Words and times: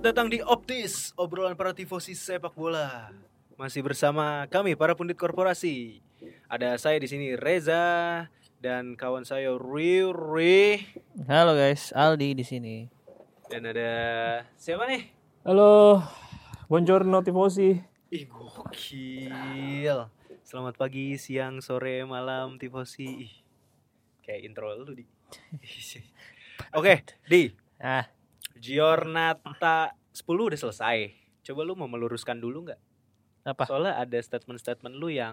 Selamat 0.00 0.16
datang 0.16 0.32
di 0.32 0.40
Optis, 0.40 1.12
obrolan 1.12 1.52
para 1.52 1.76
tifosi 1.76 2.16
sepak 2.16 2.56
bola. 2.56 3.12
Masih 3.60 3.84
bersama 3.84 4.48
kami 4.48 4.72
para 4.72 4.96
pundit 4.96 5.20
korporasi. 5.20 6.00
Ada 6.48 6.80
saya 6.80 6.96
di 6.96 7.04
sini 7.04 7.36
Reza 7.36 8.24
dan 8.64 8.96
kawan 8.96 9.28
saya 9.28 9.52
Riri 9.60 10.88
Halo 11.28 11.52
guys, 11.52 11.92
Aldi 11.92 12.32
di 12.32 12.44
sini. 12.48 12.76
dan 13.52 13.68
ada 13.68 13.92
siapa 14.56 14.88
nih? 14.88 15.12
Halo, 15.44 16.00
buongiorno 16.64 17.20
tifosi. 17.20 17.76
Ih 18.08 18.24
gokil. 18.24 20.08
Selamat 20.40 20.80
pagi, 20.80 21.20
siang, 21.20 21.60
sore, 21.60 22.08
malam 22.08 22.56
tifosi. 22.56 23.28
Ih, 23.28 23.34
kayak 24.24 24.48
intro 24.48 24.72
lu 24.80 24.96
di. 24.96 25.04
Oke, 26.80 27.04
di 27.28 27.52
Ah, 27.76 28.08
Giornata 28.60 29.96
10 30.12 30.22
udah 30.28 30.60
selesai. 30.60 31.16
Coba 31.40 31.60
lu 31.64 31.72
mau 31.74 31.88
meluruskan 31.88 32.36
dulu 32.36 32.68
nggak? 32.68 32.80
apa? 33.40 33.64
Soalnya 33.64 33.96
ada 33.96 34.20
statement-statement 34.20 34.94
lu 35.00 35.08
yang 35.08 35.32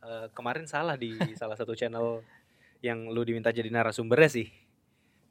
eh, 0.00 0.30
kemarin 0.30 0.70
salah 0.70 0.94
di 0.94 1.10
salah 1.40 1.58
satu 1.58 1.74
channel 1.74 2.22
yang 2.82 3.10
lu 3.10 3.26
diminta 3.26 3.50
jadi 3.50 3.66
narasumbernya 3.66 4.30
sih. 4.30 4.46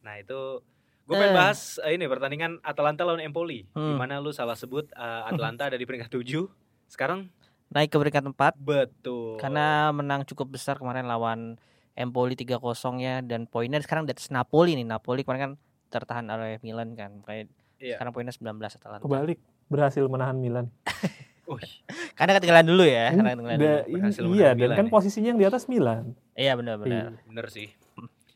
Nah 0.04 0.20
itu 0.20 0.60
gue 1.08 1.16
pengen 1.16 1.34
Eh. 1.34 1.38
bahas 1.40 1.80
eh, 1.82 1.96
ini 1.96 2.06
pertandingan 2.08 2.60
Atalanta 2.62 3.08
lawan 3.08 3.24
Empoli. 3.24 3.64
Hmm. 3.72 3.96
Di 3.96 3.96
mana 3.96 4.20
lu 4.20 4.36
salah 4.36 4.60
sebut 4.60 4.92
eh, 4.92 5.22
Atalanta 5.26 5.72
ada 5.72 5.80
di 5.80 5.88
peringkat 5.88 6.12
7 6.12 6.46
Sekarang 6.92 7.32
Naik 7.72 7.88
ke 7.88 7.96
peringkat 7.96 8.28
4 8.36 8.60
betul. 8.60 9.40
karena 9.40 9.96
menang 9.96 10.28
cukup 10.28 10.60
besar 10.60 10.76
kemarin 10.76 11.08
lawan 11.08 11.56
Empoli 11.96 12.36
3-0 12.36 12.60
ya 13.00 13.24
dan 13.24 13.48
poinnya 13.48 13.80
sekarang 13.80 14.04
di 14.04 14.12
atas 14.12 14.28
Napoli 14.28 14.76
nih. 14.76 14.84
Napoli 14.84 15.24
kemarin 15.24 15.42
kan 15.42 15.54
tertahan 15.92 16.24
oleh 16.26 16.58
Milan 16.62 16.96
kan. 16.96 17.20
Kayak 17.22 17.52
Iya. 17.78 17.98
sekarang 17.98 18.14
poinnya 18.14 18.32
19 18.32 18.48
Atalanta. 18.72 19.02
Kebalik, 19.02 19.40
berhasil 19.68 20.06
menahan 20.06 20.38
Milan. 20.38 20.70
Karena 22.16 22.38
ketinggalan 22.38 22.64
dulu 22.64 22.86
ya, 22.86 23.12
karena 23.12 23.30
ketinggalan 23.34 23.58
dulu. 23.58 23.68
Da- 23.68 23.86
Berhasil 23.90 24.24
iya, 24.32 24.48
dan 24.48 24.58
Milan 24.58 24.78
kan 24.78 24.86
ya. 24.86 24.92
posisinya 24.92 25.28
yang 25.28 25.40
di 25.40 25.48
atas 25.48 25.64
Milan. 25.66 26.04
Iya 26.32 26.54
benar 26.56 26.76
benar. 26.78 27.12
Iya. 27.12 27.26
bener 27.26 27.46
sih. 27.50 27.68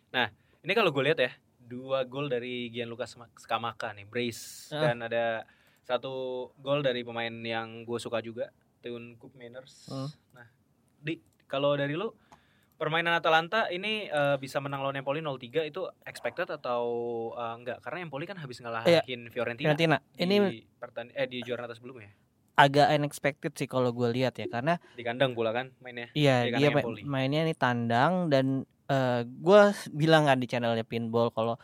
Nah 0.10 0.28
ini 0.60 0.74
kalau 0.74 0.90
gue 0.90 1.04
lihat 1.06 1.20
ya 1.22 1.32
dua 1.58 2.04
gol 2.04 2.28
dari 2.28 2.68
Gianluca 2.68 3.08
Skamaka 3.38 3.94
nih, 3.94 4.04
brace 4.04 4.70
Ah. 4.70 4.90
dan 4.90 5.00
ada 5.02 5.48
satu 5.82 6.12
gol 6.58 6.82
dari 6.82 7.02
pemain 7.02 7.32
yang 7.32 7.86
gue 7.86 7.96
suka 7.96 8.20
juga, 8.20 8.50
Teun 8.82 9.16
Koopmeiners. 9.16 9.88
Hmm. 9.88 10.10
Nah, 10.34 10.48
di 11.00 11.16
kalau 11.46 11.74
dari 11.74 11.94
lu 11.94 12.10
permainan 12.76 13.16
Atalanta 13.16 13.68
ini 13.68 14.08
eh, 14.08 14.36
bisa 14.36 14.60
menang 14.60 14.84
lawan 14.84 15.00
Empoli 15.00 15.24
0-3 15.24 15.64
itu 15.64 15.88
expected 16.04 16.48
atau 16.50 16.84
eh, 17.34 17.54
enggak? 17.56 17.80
Karena 17.82 18.04
Empoli 18.04 18.26
kan 18.26 18.38
habis 18.38 18.60
ngalahin 18.60 19.32
Fiorentina. 19.32 19.74
Fiorentina. 19.74 19.98
Di 20.14 20.24
Ini 20.24 20.36
pertan 20.76 21.10
eh 21.12 21.28
di 21.28 21.40
juara 21.42 21.66
atas 21.66 21.80
sebelumnya 21.80 22.12
agak 22.56 22.88
unexpected 22.96 23.52
sih 23.52 23.68
kalau 23.68 23.92
gue 23.92 24.08
lihat 24.16 24.40
ya 24.40 24.48
karena 24.48 24.80
di 24.96 25.04
kandang 25.04 25.36
pula 25.36 25.52
kan 25.52 25.76
mainnya. 25.84 26.08
Iya, 26.16 26.48
Di 26.48 26.56
dia 26.56 26.72
kandang 26.72 26.72
ma- 26.72 26.82
Empoli. 26.88 27.02
mainnya 27.04 27.42
ini 27.44 27.52
tandang 27.54 28.14
dan 28.32 28.64
eh 28.88 29.22
gue 29.28 29.62
bilang 29.92 30.24
kan 30.24 30.40
di 30.40 30.48
channelnya 30.48 30.88
Pinball 30.88 31.36
kalau 31.36 31.60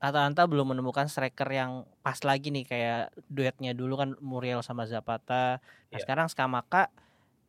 Atalanta 0.00 0.44
belum 0.44 0.76
menemukan 0.76 1.08
striker 1.08 1.48
yang 1.48 1.84
pas 2.00 2.20
lagi 2.24 2.52
nih 2.52 2.64
kayak 2.64 3.12
duetnya 3.28 3.72
dulu 3.72 3.96
kan 3.96 4.10
Muriel 4.20 4.60
sama 4.60 4.84
Zapata. 4.84 5.60
Nah, 5.60 5.96
Iya. 5.96 6.00
sekarang 6.04 6.28
Skamaka 6.28 6.88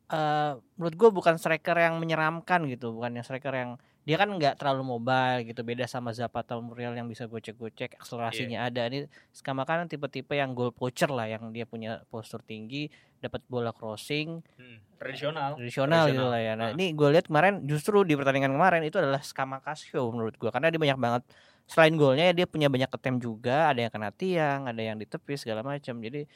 eh 0.06 0.52
menurut 0.78 0.94
gue 0.94 1.10
bukan 1.10 1.34
striker 1.34 1.74
yang 1.74 1.98
menyeramkan 1.98 2.62
gitu, 2.66 2.94
bukan 2.94 3.10
yang 3.14 3.26
striker 3.26 3.50
yang 3.50 3.74
dia 4.06 4.14
kan 4.14 4.30
nggak 4.30 4.54
terlalu 4.54 4.86
mobile 4.86 5.42
gitu 5.42 5.66
beda 5.66 5.82
sama 5.84 6.14
Zapata 6.14 6.54
Muriel 6.56 6.94
yang 6.94 7.10
bisa 7.10 7.26
gocek-gocek 7.26 7.98
akselerasinya 7.98 8.62
Iya. 8.62 8.70
ada 8.70 8.82
ini 8.86 8.98
Skamaka 9.34 9.82
kan 9.82 9.90
tipe-tipe 9.90 10.30
yang 10.30 10.54
goal 10.54 10.70
poacher 10.70 11.10
lah 11.10 11.26
yang 11.26 11.50
dia 11.50 11.66
punya 11.66 12.06
postur 12.06 12.38
tinggi 12.38 12.86
dapat 13.18 13.42
bola 13.50 13.74
crossing 13.74 14.46
Hmm, 14.54 14.78
tradisional. 14.94 15.58
tradisional 15.58 16.06
gitu 16.06 16.22
lah 16.22 16.38
ya. 16.38 16.54
Nah, 16.54 16.70
Ah. 16.70 16.74
ini 16.78 16.94
gue 16.94 17.08
lihat 17.10 17.26
kemarin 17.26 17.66
justru 17.66 18.06
di 18.06 18.14
pertandingan 18.14 18.54
kemarin 18.54 18.86
itu 18.86 18.94
adalah 18.94 19.18
Skamakasio 19.18 20.06
menurut 20.06 20.38
gue 20.38 20.54
karena 20.54 20.70
dia 20.70 20.78
banyak 20.78 20.98
banget 21.02 21.22
selain 21.66 21.98
golnya 21.98 22.30
dia 22.30 22.46
punya 22.46 22.70
banyak 22.70 22.86
ketem 22.86 23.18
juga, 23.18 23.74
ada 23.74 23.82
yang 23.82 23.90
kena 23.90 24.14
tiang, 24.14 24.70
ada 24.70 24.78
yang 24.78 25.02
ditepis 25.02 25.42
segala 25.42 25.66
macam. 25.66 25.98
Jadi 25.98 26.30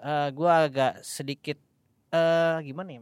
eh 0.00 0.28
gue 0.32 0.48
agak 0.48 1.04
sedikit 1.04 1.60
eh 2.10 2.56
gimana 2.66 2.90
ya? 2.98 3.00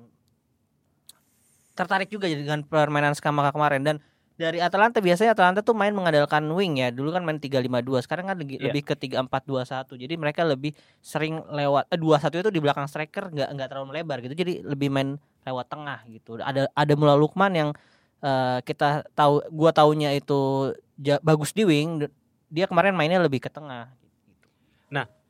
Tertarik 1.75 2.11
juga 2.11 2.27
dengan 2.27 2.65
permainan 2.67 3.15
Skamaka 3.15 3.55
kemarin 3.55 3.83
dan 3.87 3.97
dari 4.39 4.63
Atalanta 4.63 5.03
biasanya 5.03 5.35
Atalanta 5.35 5.61
tuh 5.67 5.75
main 5.75 5.91
mengandalkan 5.91 6.47
wing 6.55 6.79
ya. 6.79 6.95
Dulu 6.95 7.11
kan 7.11 7.27
main 7.27 7.43
3-5-2, 7.43 7.99
sekarang 8.07 8.31
kan 8.31 8.37
legi- 8.39 8.59
Iya. 8.63 8.71
lebih 8.71 8.83
ke 8.87 8.95
3-4-2-1. 8.95 9.99
Jadi 9.99 10.15
mereka 10.15 10.47
lebih 10.47 10.75
sering 11.03 11.43
lewat 11.51 11.91
eh 11.91 11.99
2-1 11.99 12.39
itu 12.39 12.51
di 12.55 12.61
belakang 12.63 12.87
striker 12.87 13.35
nggak 13.35 13.49
nggak 13.59 13.69
terlalu 13.71 13.87
melebar 13.95 14.23
gitu. 14.23 14.35
Jadi 14.39 14.63
lebih 14.63 14.95
main 14.95 15.19
lewat 15.43 15.67
tengah 15.67 16.07
gitu. 16.07 16.39
Ada 16.39 16.71
ada 16.71 16.93
Mula 16.95 17.19
Lukman 17.19 17.51
yang 17.55 17.71
eh, 18.19 18.59
kita 18.63 19.07
tahu 19.15 19.43
gua 19.55 19.71
taunya 19.71 20.11
itu 20.15 20.75
ja- 20.99 21.23
bagus 21.23 21.55
di 21.55 21.63
wing, 21.63 22.07
dia 22.51 22.67
kemarin 22.67 22.95
mainnya 22.95 23.23
lebih 23.23 23.39
ke 23.39 23.51
tengah 23.51 23.95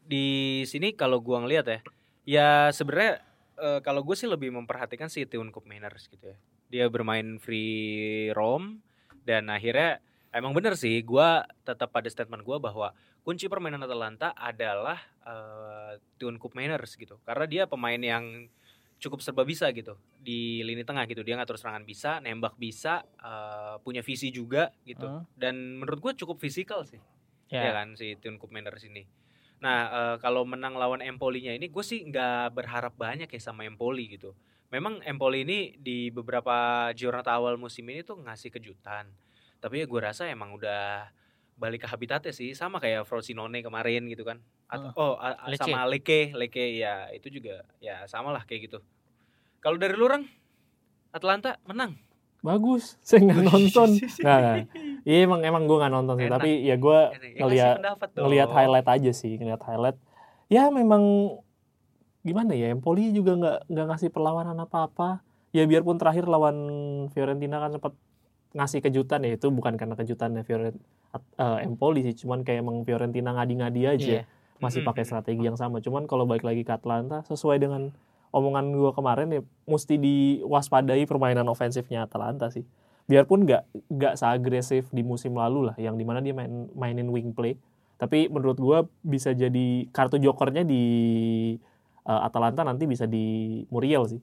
di 0.08 0.64
sini 0.64 0.96
kalau 0.96 1.20
gua 1.20 1.44
ngeliat 1.44 1.68
ya, 1.68 1.78
ya 2.24 2.48
sebenarnya 2.72 3.20
eh, 3.58 3.80
kalau 3.82 4.06
gue 4.06 4.14
sih 4.14 4.30
lebih 4.30 4.54
memperhatikan 4.54 5.10
si 5.10 5.26
Teun 5.26 5.50
Koopmeiners 5.50 6.06
gitu 6.08 6.32
ya. 6.32 6.38
Dia 6.68 6.84
bermain 6.88 7.36
free 7.42 8.30
roam 8.32 8.80
dan 9.26 9.50
akhirnya 9.52 10.00
emang 10.32 10.52
bener 10.56 10.76
sih 10.76 11.00
gua 11.04 11.44
tetap 11.64 11.92
pada 11.92 12.08
statement 12.08 12.44
gua 12.44 12.60
bahwa 12.60 12.88
kunci 13.24 13.48
permainan 13.48 13.84
Atalanta 13.84 14.32
adalah 14.36 15.00
eh, 15.26 16.00
Teun 16.16 16.38
Koopmeiners 16.40 16.96
gitu. 16.96 17.20
Karena 17.24 17.44
dia 17.44 17.62
pemain 17.68 17.98
yang 18.00 18.48
cukup 18.98 19.22
serba 19.22 19.46
bisa 19.46 19.70
gitu 19.70 19.94
di 20.18 20.60
lini 20.66 20.82
tengah 20.82 21.06
gitu. 21.06 21.22
Dia 21.22 21.38
ngatur 21.38 21.54
serangan 21.54 21.86
bisa, 21.86 22.18
nembak 22.18 22.58
bisa, 22.58 23.06
eh, 23.22 23.76
punya 23.82 24.02
visi 24.02 24.28
juga 24.32 24.74
gitu. 24.84 25.06
Hmm. 25.06 25.24
Dan 25.36 25.78
menurut 25.82 25.98
gua 26.00 26.12
cukup 26.14 26.40
fisikal 26.40 26.82
sih 26.84 27.00
Ya. 27.48 27.64
ya 27.64 27.72
kan 27.80 27.96
si 27.96 28.12
Teun 28.20 28.36
Koopmeiners 28.36 28.84
ini. 28.84 29.08
Nah 29.58 29.78
eh, 29.90 30.16
kalau 30.22 30.46
menang 30.46 30.78
lawan 30.78 31.02
Empolinya 31.02 31.50
ini 31.50 31.66
gue 31.66 31.84
sih 31.84 32.06
nggak 32.06 32.54
berharap 32.54 32.94
banyak 32.94 33.26
ya 33.26 33.40
sama 33.42 33.66
Empoli 33.66 34.14
gitu. 34.14 34.34
Memang 34.68 35.00
Empoli 35.02 35.42
ini 35.48 35.74
di 35.80 36.12
beberapa 36.12 36.88
Giornata 36.92 37.34
awal 37.34 37.56
musim 37.56 37.88
ini 37.88 38.04
tuh 38.04 38.20
ngasih 38.22 38.52
kejutan. 38.54 39.08
Tapi 39.58 39.82
ya 39.82 39.86
gue 39.88 40.00
rasa 40.00 40.28
emang 40.30 40.54
udah 40.54 41.08
balik 41.58 41.82
ke 41.82 41.88
habitatnya 41.90 42.30
sih 42.30 42.54
sama 42.54 42.78
kayak 42.78 43.02
Frosinone 43.02 43.58
kemarin 43.64 44.06
gitu 44.06 44.22
kan. 44.22 44.38
Atau, 44.70 44.94
oh 44.94 45.14
a- 45.18 45.34
a- 45.34 45.50
Lecce. 45.50 45.66
sama 45.66 45.88
Leke, 45.90 46.30
Leke 46.36 46.78
ya 46.78 47.10
itu 47.10 47.26
juga 47.32 47.66
ya 47.82 48.06
sama 48.06 48.30
lah 48.30 48.46
kayak 48.46 48.70
gitu. 48.70 48.78
Kalau 49.58 49.74
dari 49.74 49.98
lu 49.98 50.06
Rang, 50.06 50.22
Atlanta 51.10 51.58
menang. 51.66 51.98
Bagus, 52.40 52.94
saya 53.06 53.20
nggak 53.24 53.42
nonton. 53.44 53.88
Nggak, 53.98 54.38
nggak. 54.42 54.56
Iya 55.02 55.18
emang 55.24 55.40
emang 55.42 55.62
gue 55.64 55.76
nggak 55.76 55.92
nonton 55.92 56.14
sih, 56.16 56.26
Enak. 56.26 56.34
tapi 56.36 56.50
ya 56.62 56.76
gue 56.76 56.98
Ya, 57.00 57.38
ngeliat 57.38 57.76
dong. 58.08 58.22
ngeliat 58.22 58.50
highlight 58.50 58.88
aja 58.88 59.10
sih, 59.12 59.32
ngeliat 59.34 59.62
highlight. 59.62 59.98
Ya 60.46 60.68
memang 60.68 61.02
gimana 62.20 62.52
ya, 62.52 62.68
Empoli 62.68 63.10
juga 63.10 63.32
nggak 63.34 63.58
nggak 63.68 63.86
ngasih 63.88 64.10
perlawanan 64.10 64.58
apa-apa. 64.58 65.22
ya 65.48 65.64
biarpun 65.64 65.96
terakhir 65.96 66.28
lawan 66.28 66.56
Fiorentina 67.08 67.56
kan 67.56 67.72
sempat 67.72 67.96
ngasih 68.52 68.80
kejutan 68.80 69.24
ya 69.24 69.32
itu 69.32 69.48
bukan 69.48 69.74
karena 69.74 69.96
kejutannya 69.96 70.44
Fiorent 70.44 70.76
uh, 71.38 71.56
Empoli 71.58 72.04
sih 72.04 72.14
cuman 72.18 72.44
kayak 72.44 72.60
emang 72.60 72.84
Fiorentina 72.84 73.32
ngadi-ngadi 73.32 73.82
aja 73.88 73.96
Iya. 73.96 74.22
masih 74.58 74.84
pakai 74.84 75.08
strategi 75.08 75.40
yang 75.40 75.56
sama 75.56 75.80
cuman 75.80 76.04
kalau 76.04 76.28
balik 76.28 76.44
lagi 76.44 76.62
ke 76.62 76.70
Atalanta 76.70 77.24
sesuai 77.24 77.56
dengan 77.56 77.96
omongan 78.34 78.72
gua 78.74 78.92
kemarin 78.92 79.28
ya 79.30 79.42
mesti 79.64 79.96
diwaspadai 79.96 81.04
permainan 81.04 81.48
ofensifnya 81.48 82.04
Atalanta 82.04 82.48
sih. 82.52 82.64
Biarpun 83.08 83.48
nggak 83.48 83.62
nggak 83.88 84.14
seagresif 84.20 84.92
di 84.92 85.00
musim 85.00 85.32
lalu 85.36 85.72
lah 85.72 85.76
yang 85.80 85.96
di 85.96 86.04
mana 86.04 86.20
dia 86.20 86.36
main 86.36 86.68
mainin 86.76 87.08
wing 87.08 87.32
play. 87.32 87.56
Tapi 87.98 88.30
menurut 88.30 88.58
gua 88.60 88.78
bisa 89.02 89.34
jadi 89.34 89.88
kartu 89.90 90.22
jokernya 90.22 90.62
di 90.62 90.82
uh, 92.06 92.20
Atalanta 92.24 92.62
nanti 92.62 92.88
bisa 92.88 93.04
di 93.04 93.60
Muriel 93.68 94.06
sih. 94.06 94.20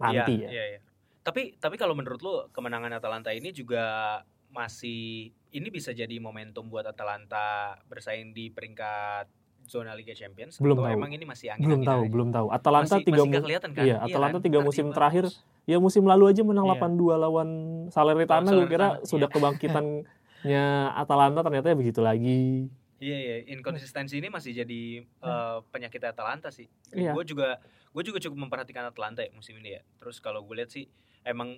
Nanti 0.00 0.44
Iya, 0.44 0.46
ya. 0.46 0.50
iya, 0.50 0.64
iya. 0.76 0.80
Tapi 1.20 1.56
tapi 1.60 1.76
kalau 1.76 1.92
menurut 1.92 2.20
lu 2.22 2.34
kemenangan 2.54 2.96
Atalanta 2.96 3.30
ini 3.30 3.52
juga 3.52 4.18
masih 4.50 5.30
ini 5.54 5.68
bisa 5.70 5.94
jadi 5.94 6.18
momentum 6.18 6.66
buat 6.66 6.86
Atalanta 6.86 7.78
bersaing 7.86 8.34
di 8.34 8.50
peringkat 8.50 9.39
zona 9.70 9.94
Liga 9.94 10.10
Champions 10.10 10.58
Belum 10.58 10.76
atau 10.76 10.90
tahu. 10.90 10.96
emang 10.98 11.10
ini 11.14 11.22
masih 11.22 11.54
angin 11.54 11.64
belum 11.64 11.82
tahu 11.86 12.02
belum 12.10 12.28
tahu 12.28 12.46
Atalanta 12.50 12.98
masih, 12.98 13.06
tiga 13.06 13.22
masih 13.22 13.40
kelihatan 13.40 13.70
kan? 13.70 13.82
iya, 13.86 13.96
Atalanta 14.02 14.38
tiga 14.42 14.58
Nanti 14.58 14.68
musim 14.68 14.86
terakhir 14.90 15.24
ya 15.64 15.78
musim 15.78 16.02
lalu 16.02 16.24
aja 16.26 16.42
menang 16.42 16.66
Iya. 16.66 16.82
8-2 16.82 17.14
lawan 17.16 17.48
Salernitana 17.88 18.50
gue 18.50 18.66
kira 18.66 18.86
Salernitana, 18.98 19.06
sudah 19.06 19.28
kebangkitannya 19.30 20.64
Atalanta 21.02 21.40
ternyata 21.40 21.66
ya 21.70 21.76
begitu 21.78 22.00
lagi 22.02 22.66
Iya 23.00 23.16
iya, 23.16 23.36
inkonsistensi 23.48 24.20
ini 24.20 24.28
masih 24.28 24.52
jadi 24.52 24.80
eh, 25.00 25.58
penyakit 25.72 26.04
Atalanta 26.04 26.52
sih. 26.52 26.68
Iya. 26.92 27.16
Gue 27.16 27.24
juga 27.24 27.56
gue 27.90 28.02
juga 28.04 28.20
cukup 28.20 28.44
memperhatikan 28.44 28.84
Atalanta 28.84 29.24
ya 29.24 29.32
musim 29.32 29.56
ini 29.56 29.72
ya. 29.72 29.82
Terus 29.96 30.20
kalau 30.20 30.44
gue 30.44 30.52
lihat 30.52 30.68
sih 30.68 30.84
emang 31.24 31.56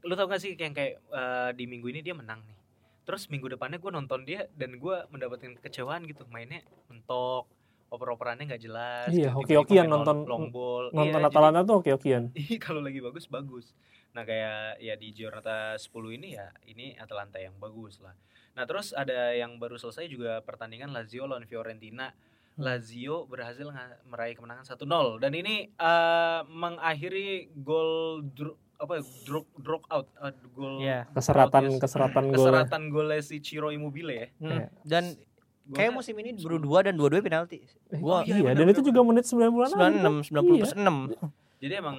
lu 0.00 0.14
tau 0.16 0.24
gak 0.24 0.40
sih 0.40 0.56
yang 0.56 0.72
kayak 0.72 1.04
eh, 1.04 1.50
di 1.52 1.68
minggu 1.68 1.92
ini 1.92 2.00
dia 2.00 2.16
menang 2.16 2.40
nih. 2.42 2.56
Terus 3.08 3.24
minggu 3.32 3.48
depannya 3.48 3.80
gue 3.80 3.88
nonton 3.88 4.20
dia 4.28 4.44
dan 4.52 4.76
gue 4.76 4.96
mendapatkan 5.08 5.56
kekecewaan 5.56 6.04
gitu. 6.04 6.28
Mainnya 6.28 6.60
mentok, 6.92 7.48
oper-operannya 7.88 8.44
nggak 8.52 8.60
jelas. 8.60 9.08
Iya, 9.08 9.32
hoki-hokian 9.32 9.88
nonton- 9.88 10.28
long 10.28 10.52
ball. 10.52 10.92
nonton 10.92 11.16
Iya, 11.16 11.28
Atalanta 11.32 11.64
tuh 11.64 11.80
oke-okean 11.80 12.36
Iya 12.36 12.56
kalau 12.60 12.84
lagi 12.84 13.00
bagus 13.00 13.24
bagus. 13.24 13.72
Nah 14.12 14.28
kayak 14.28 14.76
ya 14.84 14.92
di 15.00 15.08
Giornata 15.16 15.72
10 15.72 15.88
ini 16.20 16.36
ya 16.36 16.52
ini 16.68 16.92
Atalanta 17.00 17.40
yang 17.40 17.56
bagus 17.56 17.96
lah. 18.04 18.12
Nah 18.52 18.68
terus 18.68 18.92
ada 18.92 19.32
yang 19.32 19.56
baru 19.56 19.80
selesai 19.80 20.04
juga 20.04 20.44
pertandingan 20.44 20.92
Lazio 20.92 21.24
lawan 21.24 21.48
Fiorentina. 21.48 22.12
Lazio 22.58 23.22
berhasil 23.24 23.70
meraih 24.04 24.34
kemenangan 24.34 24.66
1-0 24.66 25.22
dan 25.22 25.32
ini 25.32 25.70
eh, 25.70 26.40
mengakhiri 26.44 27.54
gol 27.56 28.20
apa 28.78 28.92
ya, 28.94 29.02
drop 29.24 29.46
drop 29.56 29.82
out 29.88 30.06
eh, 30.16 30.32
gol 30.48 30.78
Iya. 30.78 31.10
keseratan 31.10 31.62
out 31.64 31.72
ya, 31.72 31.78
keseratan 31.78 32.24
gol 32.24 32.34
keseratan 32.38 32.82
golnya 32.88 33.18
si 33.20 33.36
Ciro 33.38 33.68
Immobile 33.68 34.10
ya. 34.12 34.26
Hmm. 34.38 34.48
Iya. 34.48 34.66
Dan 34.82 35.04
kayak 35.68 35.92
musim 35.92 36.14
ini 36.16 36.32
baru 36.34 36.56
dua 36.56 36.78
dan 36.80 36.94
dua-dua 36.94 37.18
penalti. 37.18 37.60
Gua 37.90 38.22
iya, 38.22 38.38
iya 38.38 38.42
benar, 38.46 38.56
dan 38.56 38.66
itu 38.70 38.82
juga 38.82 39.00
menit 39.02 39.24
90-an 39.24 39.70
96 40.22 40.30
90 40.30 40.62
plus 40.62 40.72
6. 40.72 41.58
Jadi 41.58 41.74
emang 41.74 41.98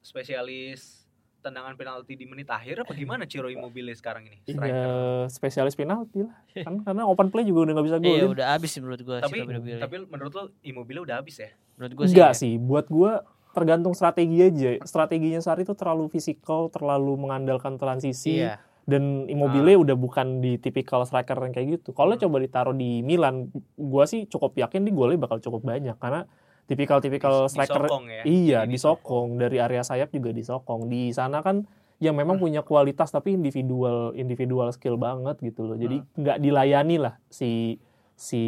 spesialis 0.00 1.02
tendangan 1.40 1.72
penalti 1.72 2.14
di 2.14 2.24
menit 2.24 2.44
akhir 2.46 2.84
apa 2.84 2.92
gimana 2.92 3.24
Ciro 3.24 3.48
Immobile 3.48 3.90
sekarang 3.94 4.28
ini? 4.28 4.38
Iya, 4.44 4.54
Striker. 4.54 4.88
spesialis 5.28 5.74
penalti 5.74 6.20
lah. 6.20 6.36
Kan 6.54 6.84
karena 6.84 7.02
open 7.04 7.28
play 7.28 7.42
juga 7.42 7.64
udah 7.64 7.72
nggak 7.74 7.86
bisa 7.88 7.96
Iya, 7.96 8.04
golin. 8.04 8.30
udah 8.30 8.46
habis 8.50 8.70
sih 8.70 8.80
menurut 8.80 9.00
gua 9.00 9.16
tapi 9.18 9.36
tapi 9.74 9.94
menurut 10.04 10.32
lo 10.32 10.42
Immobile 10.60 11.00
udah 11.02 11.16
habis 11.18 11.36
ya? 11.38 11.50
menurut 11.74 11.92
gua 11.92 12.04
sih. 12.04 12.12
Enggak 12.12 12.30
ya. 12.30 12.38
sih, 12.38 12.52
buat 12.54 12.86
gua 12.86 13.12
tergantung 13.50 13.94
strategi 13.94 14.38
aja. 14.40 14.78
Strateginya 14.82 15.38
Sari 15.38 15.66
itu 15.66 15.74
terlalu 15.74 16.06
fisikal, 16.06 16.70
terlalu 16.70 17.18
mengandalkan 17.18 17.76
transisi. 17.76 18.42
Iya. 18.42 18.62
Dan 18.86 19.30
Immobile 19.30 19.78
udah 19.78 19.94
bukan 19.94 20.42
di 20.42 20.58
tipikal 20.58 21.06
striker 21.06 21.38
yang 21.38 21.54
kayak 21.54 21.78
gitu. 21.78 21.94
Kalau 21.94 22.16
Hmm. 22.16 22.22
coba 22.26 22.36
ditaruh 22.42 22.74
di 22.74 23.02
Milan, 23.02 23.46
gua 23.74 24.02
sih 24.04 24.26
cukup 24.26 24.56
yakin 24.56 24.82
di 24.82 24.90
golnya 24.90 25.20
bakal 25.20 25.38
cukup 25.38 25.62
banyak 25.62 25.94
karena 25.94 26.26
tipikal-tipikal 26.66 27.46
striker 27.46 27.86
disokong 27.86 28.06
ya. 28.06 28.22
iya 28.24 28.58
Jadi 28.62 28.72
disokong 28.74 29.28
dari 29.36 29.58
area 29.58 29.82
sayap 29.82 30.10
juga 30.10 30.30
disokong. 30.30 30.86
Di 30.86 31.10
sana 31.10 31.38
kan 31.38 31.66
yang 32.00 32.16
memang 32.16 32.38
Hmm. 32.38 32.44
punya 32.48 32.60
kualitas 32.62 33.10
tapi 33.10 33.34
individual 33.34 34.16
individual 34.16 34.70
skill 34.70 34.96
banget 34.96 35.38
gitu 35.38 35.66
loh. 35.66 35.76
Jadi 35.76 36.00
Hmm. 36.00 36.10
nggak 36.16 36.38
dilayani 36.40 36.96
lah 36.98 37.14
si 37.28 37.78
si 38.14 38.40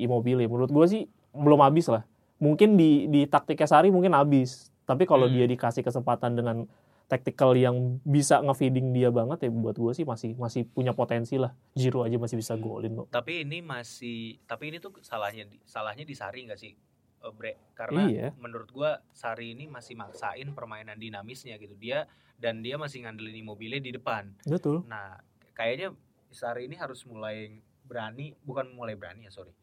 Immobile. 0.00 0.46
Menurut 0.46 0.68
gua 0.68 0.84
sih 0.84 1.06
belum 1.32 1.60
habis 1.60 1.88
lah. 1.88 2.04
Mungkin 2.42 2.74
di 2.74 3.06
di 3.06 3.22
taktiknya 3.24 3.70
Sari 3.70 3.88
mungkin 3.88 4.12
habis. 4.12 4.74
Tapi 4.82 5.06
kalau 5.06 5.30
Hmm. 5.30 5.34
dia 5.38 5.46
dikasih 5.46 5.86
kesempatan 5.86 6.34
dengan 6.34 6.66
tactical 7.06 7.54
yang 7.54 8.00
bisa 8.02 8.40
ngefeeding 8.40 8.90
dia 8.90 9.12
banget 9.12 9.46
ya 9.46 9.50
buat 9.52 9.76
gue 9.76 9.92
sih 9.92 10.02
masih 10.02 10.34
masih 10.34 10.66
punya 10.66 10.90
potensi 10.90 11.38
lah. 11.38 11.54
Giroud 11.72 12.08
aja 12.08 12.18
masih 12.18 12.36
bisa 12.36 12.56
golin 12.56 12.98
kok. 12.98 13.06
Tapi 13.12 13.46
ini 13.46 13.62
masih 13.62 14.42
tapi 14.42 14.74
ini 14.74 14.80
tuh 14.80 14.96
salahnya 15.00 15.46
salahnya 15.62 16.02
di 16.02 16.16
Sari 16.18 16.44
nggak 16.44 16.58
sih? 16.58 16.74
eh, 17.22 17.30
Bre, 17.30 17.54
karena 17.78 18.10
Iya. 18.10 18.28
menurut 18.34 18.66
gua 18.74 18.98
Sari 19.14 19.54
ini 19.54 19.70
masih 19.70 19.94
maksain 19.94 20.50
permainan 20.50 20.98
dinamisnya 20.98 21.54
gitu. 21.54 21.78
Dia 21.78 22.10
dan 22.34 22.66
dia 22.66 22.74
masih 22.74 23.06
ngandelin 23.06 23.38
Immobile 23.38 23.78
di 23.78 23.94
depan. 23.94 24.34
Betul. 24.42 24.82
Nah, 24.90 25.22
kayaknya 25.54 25.94
Sari 26.34 26.66
ini 26.66 26.74
harus 26.74 27.06
mulai 27.06 27.62
berani, 27.86 28.34
bukan 28.42 28.74
mulai 28.74 28.98
berani 28.98 29.28
ya, 29.28 29.30
sorry. 29.30 29.54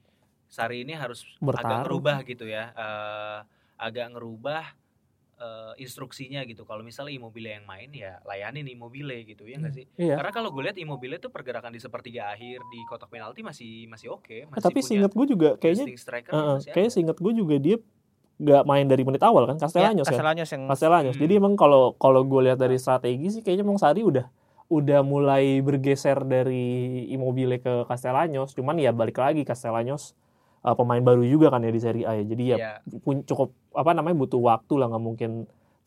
Sari 0.50 0.82
ini 0.82 0.92
harus 0.92 1.24
agak 1.24 1.40
Bertarung. 1.40 1.80
ngerubah 1.86 2.18
gitu 2.26 2.46
ya. 2.46 2.74
eh, 2.74 3.40
agak 3.78 4.12
ngerubah 4.12 4.66
eh, 5.38 5.74
instruksinya 5.80 6.44
gitu. 6.44 6.66
Kalau 6.66 6.82
misalnya 6.82 7.16
Immobile 7.16 7.56
yang 7.56 7.64
main 7.64 7.88
ya 7.90 8.20
layanin 8.26 8.68
Immobile 8.68 9.24
gitu 9.24 9.46
ya 9.46 9.56
nggak 9.56 9.72
sih? 9.72 9.86
Iya. 9.96 10.20
Karena 10.20 10.32
kalau 10.34 10.50
gue 10.50 10.68
lihat 10.68 10.76
Immobile 10.76 11.16
tuh 11.18 11.30
pergerakan 11.30 11.70
di 11.70 11.80
sepertiga 11.80 12.28
akhir 12.30 12.60
di 12.66 12.80
kotak 12.84 13.08
penalti 13.08 13.40
masih 13.40 13.88
masih 13.88 14.12
oke, 14.12 14.50
masih 14.50 14.58
Eh, 14.58 14.64
tapi 14.66 14.80
seingat 14.82 15.14
gue 15.14 15.26
juga 15.26 15.56
kayaknya 15.56 15.86
insting 15.86 15.96
striker 15.98 16.32
Heeh, 16.34 16.56
masih 16.60 16.72
kayak 16.74 16.84
ada. 16.84 16.94
seingat 16.94 17.18
gue 17.18 17.34
juga 17.34 17.56
dia 17.56 17.78
nggak 18.36 18.64
main 18.66 18.84
dari 18.84 19.04
menit 19.04 19.20
awal 19.22 19.44
kan 19.46 19.56
Ya, 19.56 19.62
Castellanos 19.62 20.02
kan 20.02 20.16
Castellanos 20.16 20.50
yang 20.50 20.64
Castellanos 20.66 21.14
Hmm. 21.14 21.22
jadi 21.22 21.34
emang 21.38 21.54
kalau 21.56 21.92
kalau 21.94 22.24
gue 22.24 22.42
lihat 22.42 22.56
dari 22.56 22.76
strategi 22.76 23.28
sih 23.30 23.42
kayaknya 23.42 23.64
emang 23.64 23.76
Sari 23.76 24.00
udah 24.02 24.32
udah 24.68 25.00
mulai 25.04 25.60
bergeser 25.60 26.24
dari 26.24 26.68
Immobile 27.10 27.60
ke 27.60 27.84
Castellanos 27.84 28.52
cuman 28.54 28.76
ya 28.76 28.92
balik 28.92 29.16
lagi 29.18 29.44
Castellanos 29.44 30.16
uh, 30.64 30.76
pemain 30.76 31.02
baru 31.02 31.24
juga 31.24 31.52
kan 31.52 31.64
ya 31.64 31.72
di 31.72 31.82
Serie 31.82 32.06
A 32.06 32.16
ya. 32.18 32.24
Jadi 32.24 32.44
ya 32.52 32.58
pun 33.04 33.24
cukup 33.24 33.54
apa 33.76 33.92
namanya 33.96 34.16
butuh 34.20 34.42
waktu 34.42 34.74
lah 34.80 34.88
nggak 34.92 35.04
mungkin 35.04 35.32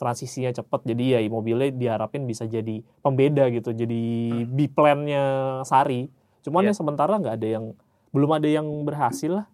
transisinya 0.01 0.50
cepet. 0.50 0.81
Jadi 0.95 1.05
ya 1.14 1.21
Immobile 1.23 1.71
diharapin 1.75 2.26
bisa 2.26 2.49
jadi 2.49 2.83
pembeda 3.05 3.47
gitu 3.52 3.71
jadi 3.71 4.02
B 4.49 4.67
plan-nya 4.73 5.23
Sari. 5.62 6.11
Cuman 6.43 6.67
Iya. 6.67 6.75
ya 6.75 6.79
sementara 6.79 7.23
nggak 7.23 7.37
ada 7.38 7.49
yang 7.49 7.64
belum 8.11 8.31
ada 8.35 8.49
yang 8.50 8.67
berhasil 8.83 9.31
lah. 9.31 9.47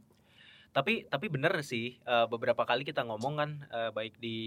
Tapi 0.72 1.08
tapi 1.10 1.26
bener 1.28 1.52
sih 1.64 1.98
eh, 2.00 2.26
beberapa 2.30 2.64
kali 2.64 2.84
kita 2.86 3.04
ngomong 3.04 3.34
kan 3.36 3.50
eh, 3.68 3.90
baik 3.92 4.16
di 4.20 4.38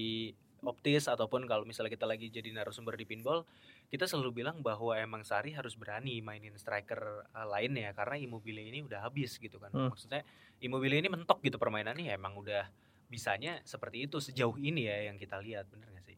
Optis 0.62 1.10
ataupun 1.10 1.50
kalau 1.50 1.66
misalnya 1.66 1.90
kita 1.90 2.06
lagi 2.06 2.30
jadi 2.30 2.54
narasumber 2.54 2.94
di 2.94 3.10
pinball, 3.10 3.50
kita 3.92 4.08
selalu 4.08 4.42
bilang 4.42 4.64
bahwa 4.64 4.96
emang 4.96 5.22
Sari 5.22 5.52
harus 5.52 5.76
berani 5.76 6.24
mainin 6.24 6.56
striker 6.56 7.28
eh, 7.28 7.44
lainnya 7.46 7.92
karena 7.92 8.16
Immobile 8.16 8.64
ini 8.64 8.80
udah 8.82 9.04
habis 9.04 9.36
gitu 9.36 9.60
kan. 9.60 9.68
Hmm. 9.70 9.92
Maksudnya 9.92 10.24
Immobile 10.64 10.98
ini 10.98 11.12
mentok 11.12 11.44
gitu 11.44 11.60
permainannya 11.60 12.08
ya 12.08 12.16
emang 12.16 12.40
udah 12.40 12.72
bisanya 13.06 13.60
seperti 13.68 14.08
itu 14.08 14.24
sejauh 14.24 14.56
ini 14.56 14.88
ya 14.88 15.12
yang 15.12 15.20
kita 15.20 15.36
lihat 15.38 15.68
bener 15.68 15.92
gak 15.92 16.08
sih? 16.08 16.18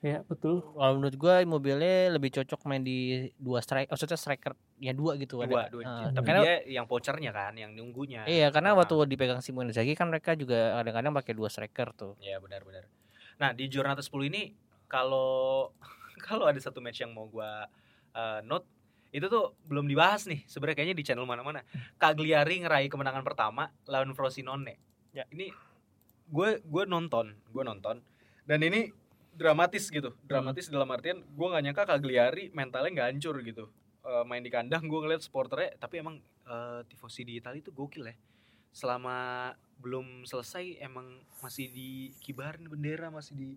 ya 0.00 0.24
betul 0.24 0.64
kalau 0.72 0.96
menurut 0.96 1.16
gua 1.20 1.44
Immobile 1.44 2.08
lebih 2.08 2.32
cocok 2.32 2.56
main 2.64 2.80
di 2.80 3.28
dua 3.36 3.60
strike 3.60 3.92
maksudnya 3.92 4.16
striker 4.16 4.56
ya 4.80 4.96
dua 4.96 5.12
gitu 5.20 5.44
Dua, 5.44 5.44
ada. 5.44 5.68
dua. 5.68 5.82
Eh, 5.84 6.08
Tapi 6.08 6.24
karena 6.24 6.40
dia 6.40 6.56
yang 6.72 6.88
pochernya 6.88 7.32
kan, 7.36 7.52
yang 7.52 7.76
nunggunya. 7.76 8.24
Iya, 8.24 8.48
karena 8.48 8.72
Nah. 8.72 8.80
waktu 8.80 8.96
dipegang 9.12 9.44
Simone 9.44 9.76
Inzaghi 9.76 9.92
kan 9.92 10.08
mereka 10.08 10.32
juga 10.32 10.80
kadang-kadang 10.80 11.12
pakai 11.12 11.32
dua 11.36 11.48
striker 11.52 11.92
tuh. 11.92 12.12
Ya 12.16 12.40
benar-benar. 12.40 12.88
Nah 13.36 13.52
di 13.52 13.68
Jornata 13.68 14.00
10 14.00 14.24
ini 14.32 14.56
kalau 14.88 15.68
kalau 16.24 16.48
ada 16.48 16.56
satu 16.56 16.80
match 16.80 17.04
yang 17.04 17.12
mau 17.12 17.28
gua 17.28 17.68
uh, 18.16 18.40
note 18.40 18.64
itu 19.14 19.30
tuh 19.30 19.54
belum 19.70 19.86
dibahas 19.86 20.26
nih 20.26 20.42
sebenarnya 20.50 20.76
kayaknya 20.82 20.96
di 20.98 21.04
channel 21.06 21.22
mana-mana. 21.22 21.62
Cagliari 22.02 22.66
ngeraih 22.66 22.90
kemenangan 22.90 23.22
pertama 23.22 23.70
lawan 23.86 24.10
Frosinone. 24.10 24.74
Ya. 25.14 25.22
Ini 25.30 25.54
gue 26.26 26.58
gue 26.66 26.82
nonton, 26.88 27.30
gue 27.30 27.62
nonton 27.62 28.02
dan 28.42 28.58
ini 28.66 28.90
dramatis 29.38 29.86
gitu. 29.86 30.18
Dramatis 30.26 30.66
dalam 30.66 30.90
artian 30.90 31.22
gue 31.22 31.46
nggak 31.46 31.62
nyangka 31.62 31.84
Cagliari 31.94 32.50
mentalnya 32.50 32.90
nggak 32.90 33.08
hancur 33.14 33.38
gitu. 33.46 33.70
Eh, 34.04 34.24
main 34.28 34.44
di 34.44 34.52
kandang 34.52 34.84
gue 34.84 35.00
ngeliat 35.00 35.24
supporternya 35.24 35.80
tapi 35.80 36.04
emang 36.04 36.20
eh, 36.44 36.80
tifosi 36.90 37.24
di 37.24 37.40
Italia 37.40 37.62
itu 37.62 37.72
gokil 37.72 38.04
ya 38.04 38.16
selama 38.74 39.48
belum 39.80 40.26
selesai 40.26 40.82
emang 40.82 41.22
masih 41.40 41.70
dikibarin 41.70 42.68
bendera 42.68 43.08
masih 43.08 43.32
di 43.32 43.48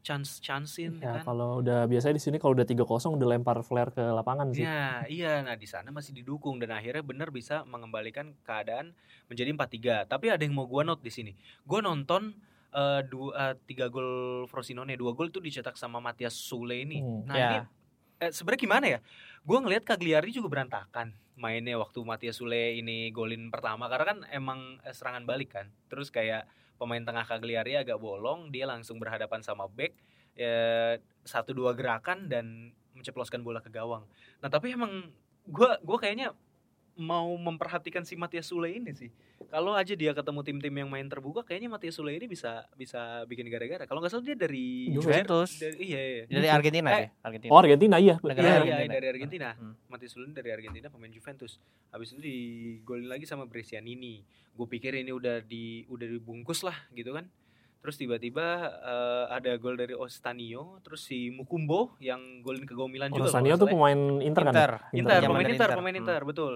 chance 0.00 0.40
chancein 0.40 0.96
Ya 0.98 1.20
kan 1.20 1.24
kalau 1.28 1.60
udah 1.60 1.84
biasanya 1.84 2.16
di 2.16 2.24
sini 2.24 2.36
kalau 2.40 2.56
udah 2.56 2.64
3-0 2.64 3.16
udah 3.16 3.28
lempar 3.28 3.60
flare 3.60 3.92
ke 3.92 4.00
lapangan 4.00 4.52
sih. 4.52 4.64
Ya, 4.64 5.04
iya. 5.06 5.44
Nah, 5.44 5.56
di 5.56 5.68
sana 5.68 5.92
masih 5.92 6.16
didukung 6.16 6.56
dan 6.56 6.72
akhirnya 6.72 7.04
benar 7.04 7.28
bisa 7.28 7.62
mengembalikan 7.68 8.32
keadaan 8.44 8.96
menjadi 9.28 9.52
4-3. 9.52 10.08
Tapi 10.08 10.26
ada 10.32 10.40
yang 10.40 10.56
mau 10.56 10.64
gua 10.64 10.82
note 10.82 11.04
di 11.04 11.12
sini. 11.12 11.32
Gua 11.68 11.84
nonton 11.84 12.32
eh, 12.72 13.00
dua 13.04 13.52
eh, 13.52 13.54
tiga 13.68 13.90
gol 13.92 14.44
Frosinone, 14.48 14.96
dua 14.96 15.12
gol 15.12 15.28
itu 15.28 15.42
dicetak 15.42 15.76
sama 15.76 16.00
Matias 16.00 16.34
Sule 16.34 16.82
ini. 16.82 17.02
Hmm. 17.02 17.26
Nah, 17.28 17.36
Ya. 17.36 17.48
ini 17.50 17.58
eh, 18.20 18.32
sebenarnya 18.32 18.60
gimana 18.60 18.86
ya? 18.86 18.98
Gue 19.40 19.56
ngelihat 19.56 19.88
Cagliari 19.88 20.30
juga 20.30 20.52
berantakan 20.52 21.16
mainnya 21.40 21.80
waktu 21.80 22.04
Matias 22.04 22.36
Sule 22.36 22.76
ini 22.76 23.08
golin 23.08 23.48
pertama 23.48 23.88
karena 23.88 24.04
kan 24.12 24.18
emang 24.28 24.76
eh, 24.84 24.92
serangan 24.92 25.24
balik 25.24 25.56
kan. 25.56 25.72
Terus 25.88 26.12
kayak 26.12 26.44
pemain 26.80 27.04
tengah 27.04 27.28
Cagliari 27.28 27.76
agak 27.76 28.00
bolong, 28.00 28.48
dia 28.48 28.64
langsung 28.64 28.96
berhadapan 28.96 29.44
sama 29.44 29.68
back 29.68 29.92
ya 30.32 30.96
satu 31.20 31.52
dua 31.52 31.76
gerakan 31.76 32.32
dan 32.32 32.72
menceploskan 32.96 33.44
bola 33.44 33.60
ke 33.60 33.68
gawang. 33.68 34.08
Nah, 34.40 34.48
tapi 34.48 34.72
emang 34.72 35.12
gua 35.44 35.76
gua 35.84 36.00
kayaknya 36.00 36.32
mau 36.96 37.30
memperhatikan 37.32 38.02
si 38.02 38.14
Matias 38.14 38.46
Sule 38.46 38.70
ini 38.70 38.90
sih. 38.90 39.10
Kalau 39.46 39.72
aja 39.72 39.92
dia 39.92 40.10
ketemu 40.10 40.40
tim-tim 40.40 40.70
yang 40.72 40.86
main 40.86 41.04
terbuka, 41.04 41.40
kayaknya 41.40 41.66
Matias 41.68 41.94
Sule 41.94 42.12
ini 42.12 42.24
bisa 42.24 42.66
bisa 42.72 42.98
bikin 43.24 43.46
gara-gara. 43.46 43.82
Kalau 43.82 43.98
nggak 43.98 44.10
salah 44.10 44.22
dia 44.22 44.34
dari 44.34 44.90
Juventus. 44.90 45.56
dari- 45.56 45.80
iya, 45.82 46.00
iya. 46.00 46.22
Dari 46.28 46.48
Argentina 46.48 46.88
Eh, 46.92 47.00
ya, 47.00 47.08
Argentina. 47.20 47.50
Oh 47.50 47.58
Argentina 47.58 47.96
iya. 47.96 48.14
Negara 48.16 48.40
Iya, 48.40 48.46
Iya, 48.46 48.54
iya, 48.54 48.60
Argentina. 48.76 48.94
dari 48.94 49.06
Argentina. 49.08 49.48
Hmm. 49.52 49.74
Matias 49.86 50.10
Sule 50.10 50.28
dari 50.28 50.50
Argentina 50.50 50.86
pemain 50.86 51.08
Juventus. 51.08 51.52
Habis 51.90 52.08
itu 52.12 52.20
digolin 52.20 53.06
lagi 53.06 53.24
sama 53.24 53.44
Brescianini. 53.44 54.22
Gue 54.52 54.66
pikir 54.66 54.94
ini 54.94 55.10
udah 55.10 55.40
di 55.40 55.82
udah 55.86 56.06
dibungkus 56.06 56.60
lah 56.60 56.76
gitu 56.90 57.10
kan. 57.10 57.26
Terus 57.80 57.96
tiba-tiba 57.96 58.44
eh, 58.76 59.24
ada 59.32 59.56
gol 59.56 59.72
dari 59.74 59.96
Ostanio, 59.96 60.78
terus 60.80 61.00
si 61.00 61.32
Mukumbo 61.32 61.96
yang 61.98 62.20
golin 62.40 62.62
ke 62.62 62.76
gol 62.76 62.86
Milan 62.86 63.08
juga. 63.10 63.32
nggak 63.32 63.56
tuh 63.56 63.66
ya. 63.66 63.72
pemain 63.72 64.00
Inter 64.20 64.42
kan? 64.42 64.46
ya? 64.46 64.52
Inter. 64.52 64.72
Inter, 64.92 65.16
Zaman 65.16 65.28
pemain 65.32 65.40
Inter, 65.48 65.56
Inter. 65.64 65.70
pemain 65.74 65.90
Hmm. 65.90 66.02
Inter, 66.04 66.20
betul. 66.22 66.54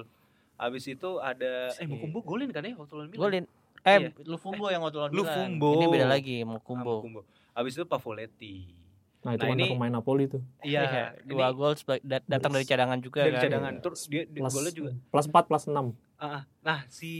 Habis 0.54 0.84
itu 0.86 1.10
ada 1.18 1.74
eh 1.74 1.86
Mukumbo 1.86 2.22
golin 2.22 2.48
kan 2.48 2.62
ya 2.62 2.74
waktu 2.74 2.94
lawan 2.94 3.08
Milan. 3.08 3.20
Golin. 3.20 3.44
Eh, 3.84 3.98
Iya. 4.00 4.08
Lufumbo 4.24 4.66
yang 4.68 4.80
waktu 4.80 4.96
lawan 4.96 5.10
Milan. 5.10 5.24
Lufumbo. 5.24 5.70
Ini 5.74 5.86
beda 5.88 6.06
lagi, 6.08 6.36
Ah, 6.38 6.46
Mukumbo. 6.46 6.94
Mukumbo. 7.00 7.20
Habis 7.52 7.72
itu 7.74 7.84
Pavoletti. 7.84 8.54
Nah 9.20 9.32
itu 9.32 9.40
Nah, 9.40 9.50
mantan 9.50 9.64
ini- 9.64 9.72
pemain 9.72 9.92
Napoli 9.92 10.24
tuh. 10.26 10.42
Iya, 10.60 11.16
dua 11.22 11.48
ini 11.48 11.56
gol 11.56 11.72
datang 12.24 12.52
dari 12.52 12.64
cadangan 12.64 12.98
juga 12.98 13.24
dari 13.24 13.34
kan. 13.34 13.42
cadangan. 13.42 13.74
Terus 13.80 14.00
dia, 14.06 14.22
dia 14.24 14.40
Plus, 14.40 14.52
golnya 14.52 14.72
juga 14.74 14.90
plus 15.10 15.26
4 15.26 15.44
plus 15.48 15.64
6. 15.64 15.86
Ah, 16.14 16.24
ah. 16.24 16.42
nah 16.60 16.78
si 16.88 17.10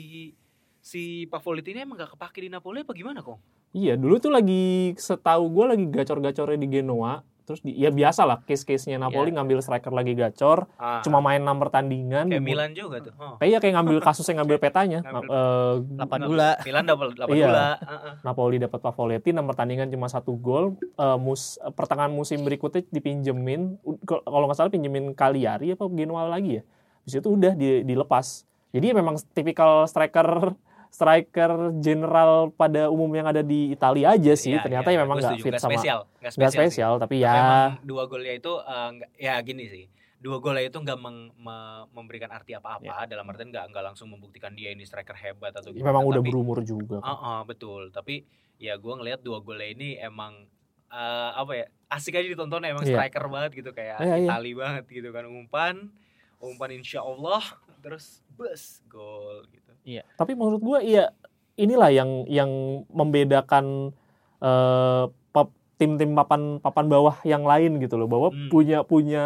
si 0.78 1.24
Pavoletti 1.26 1.72
ini 1.72 1.80
emang 1.80 1.96
gak 1.96 2.12
kepake 2.12 2.44
di 2.44 2.48
Napoli 2.48 2.80
apa 2.80 2.92
gimana 2.92 3.18
kok? 3.18 3.40
Iya 3.72 3.96
dulu 3.96 4.20
tuh 4.20 4.30
lagi 4.30 4.94
setahu 4.94 5.48
gue 5.50 5.64
lagi 5.66 5.84
gacor-gacornya 5.88 6.56
di 6.56 6.68
Genoa. 6.70 7.24
Terus 7.44 7.60
di, 7.60 7.72
ya 7.74 7.88
biasa 7.88 8.24
lah 8.24 8.40
case-case-nya 8.40 8.96
Napoli 8.96 9.28
Iya. 9.28 9.36
ngambil 9.36 9.60
striker 9.60 9.92
lagi 9.92 10.12
gacor. 10.12 10.64
Ah, 10.74 11.00
Cuma 11.00 11.20
main 11.20 11.38
6 11.38 11.60
pertandingan. 11.60 12.24
kayak 12.26 12.40
di- 12.40 12.46
Milan 12.46 12.72
juga 12.72 12.96
tuh. 12.98 13.12
Oh. 13.14 13.36
Kayak 13.36 13.60
kayak 13.60 13.74
ngambil 13.76 13.98
kasus 14.00 14.24
yang 14.24 14.40
ngambil 14.40 14.56
petanya. 14.58 15.00
Ngambil- 15.02 15.28
Eh, 15.30 15.74
Lapan 15.94 16.18
dula. 16.22 16.50
Milan 16.62 16.84
dapat 16.84 17.06
8 17.14 17.28
Iya. 17.30 17.48
ah. 17.52 17.76
Napoli 18.22 18.56
dapat 18.56 18.80
Pavoletti 18.80 19.30
6 19.30 19.44
pertandingan 19.44 19.86
cuma 19.86 20.08
satu 20.08 20.32
gol. 20.34 20.72
Eh, 20.80 21.18
mus 21.18 21.44
pertengahan 21.70 22.08
musim 22.08 22.40
berikutnya 22.40 22.80
dipinjemin 22.88 23.76
kalau 24.06 24.44
nggak 24.44 24.56
salah 24.56 24.72
pinjemin 24.72 25.12
Cagliari 25.12 25.70
apa 25.70 25.84
Genoa 25.86 26.24
lagi 26.26 26.58
ya. 26.58 26.62
Habis 27.02 27.14
itu 27.14 27.28
udah 27.28 27.52
di- 27.52 27.84
dilepas. 27.84 28.42
Jadi 28.70 28.90
memang 28.90 29.14
tipikal 29.30 29.84
striker 29.84 30.56
striker 30.94 31.50
general 31.76 32.32
pada 32.50 32.86
umum 32.86 33.10
yang 33.10 33.26
ada 33.26 33.42
di 33.42 33.68
Italia 33.68 34.14
aja 34.14 34.32
sih. 34.34 34.54
Iya, 34.54 34.62
Ternyata 34.62 34.88
iya, 34.88 34.94
ya 34.94 35.00
memang 35.00 35.16
nggak 35.18 35.34
fit 35.36 35.50
Nggak 35.50 35.58
sama 35.60 35.72
spesial, 35.72 35.98
nggak 36.14 36.32
spesial. 36.32 36.46
sih. 36.46 36.58
spesial 36.60 36.92
tapi 36.96 37.16
Tapi 37.16 37.16
ya 37.20 37.32
emang 37.34 37.70
dua 37.82 38.02
golnya 38.04 38.32
itu 38.32 38.52
nggak- 38.62 39.12
ya 39.16 39.34
gini 39.40 39.64
sih. 39.66 39.84
Dua 40.16 40.38
golnya 40.38 40.64
itu 40.64 40.78
nggak 40.78 40.96
meng- 40.96 41.34
me- 41.36 41.84
memberikan 41.90 42.30
arti 42.30 42.54
apa-apa 42.54 43.04
dalam 43.04 43.26
artian 43.26 43.50
nggak 43.50 43.64
nggak 43.68 43.84
langsung 43.84 44.08
membuktikan 44.08 44.52
dia 44.52 44.70
ini 44.70 44.82
striker 44.82 45.12
hebat 45.14 45.52
atau 45.52 45.68
gimana. 45.68 45.90
memang 45.90 46.04
udah 46.06 46.18
tapi- 46.18 46.30
berumur 46.30 46.58
juga. 46.62 46.96
Ah, 47.00 47.12
ah, 47.12 47.40
betul. 47.42 47.90
Tapi 47.90 48.22
ya 48.56 48.74
gua 48.76 48.96
ngelihat 48.96 49.20
dua 49.20 49.38
golnya 49.40 49.66
ini 49.66 49.98
emang 49.98 50.46
eh, 50.86 51.30
apa 51.34 51.52
ya 51.54 51.66
asik 51.88 52.14
aja 52.14 52.22
ditonton 52.24 52.62
emang 52.62 52.82
Iya. 52.82 52.94
striker 52.96 53.26
banget 53.26 53.50
gitu 53.56 53.70
kayak 53.70 53.98
Iya, 53.98 54.14
iya. 54.16 54.28
Itali 54.30 54.52
banget 54.54 54.84
gitu 54.88 55.10
kan 55.10 55.26
umpan 55.26 55.90
umpan 56.38 56.70
insya 56.72 57.00
Allah 57.00 57.42
terus 57.80 58.22
bus 58.30 58.78
gol 58.86 59.42
gitu. 59.48 59.63
Tapi 59.86 60.32
menurut 60.32 60.60
gua 60.60 60.78
iya 60.80 61.12
inilah 61.54 61.88
yang 61.88 62.10
yang 62.26 62.50
membedakan 62.88 63.92
eh, 64.40 65.04
pap- 65.30 65.54
tim-tim 65.74 66.12
papan 66.12 66.58
papan 66.58 66.86
bawah 66.86 67.16
yang 67.22 67.42
lain 67.42 67.78
gitu 67.78 67.94
loh 67.94 68.06
bahwa 68.06 68.28
Hmm. 68.28 68.48
punya 68.48 68.82
punya 68.82 69.24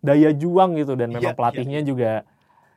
daya 0.00 0.30
juang 0.30 0.74
gitu 0.74 0.94
dan 0.94 1.08
Iya, 1.08 1.14
memang 1.14 1.32
iya. 1.32 1.38
pelatihnya 1.38 1.80
juga 1.82 2.12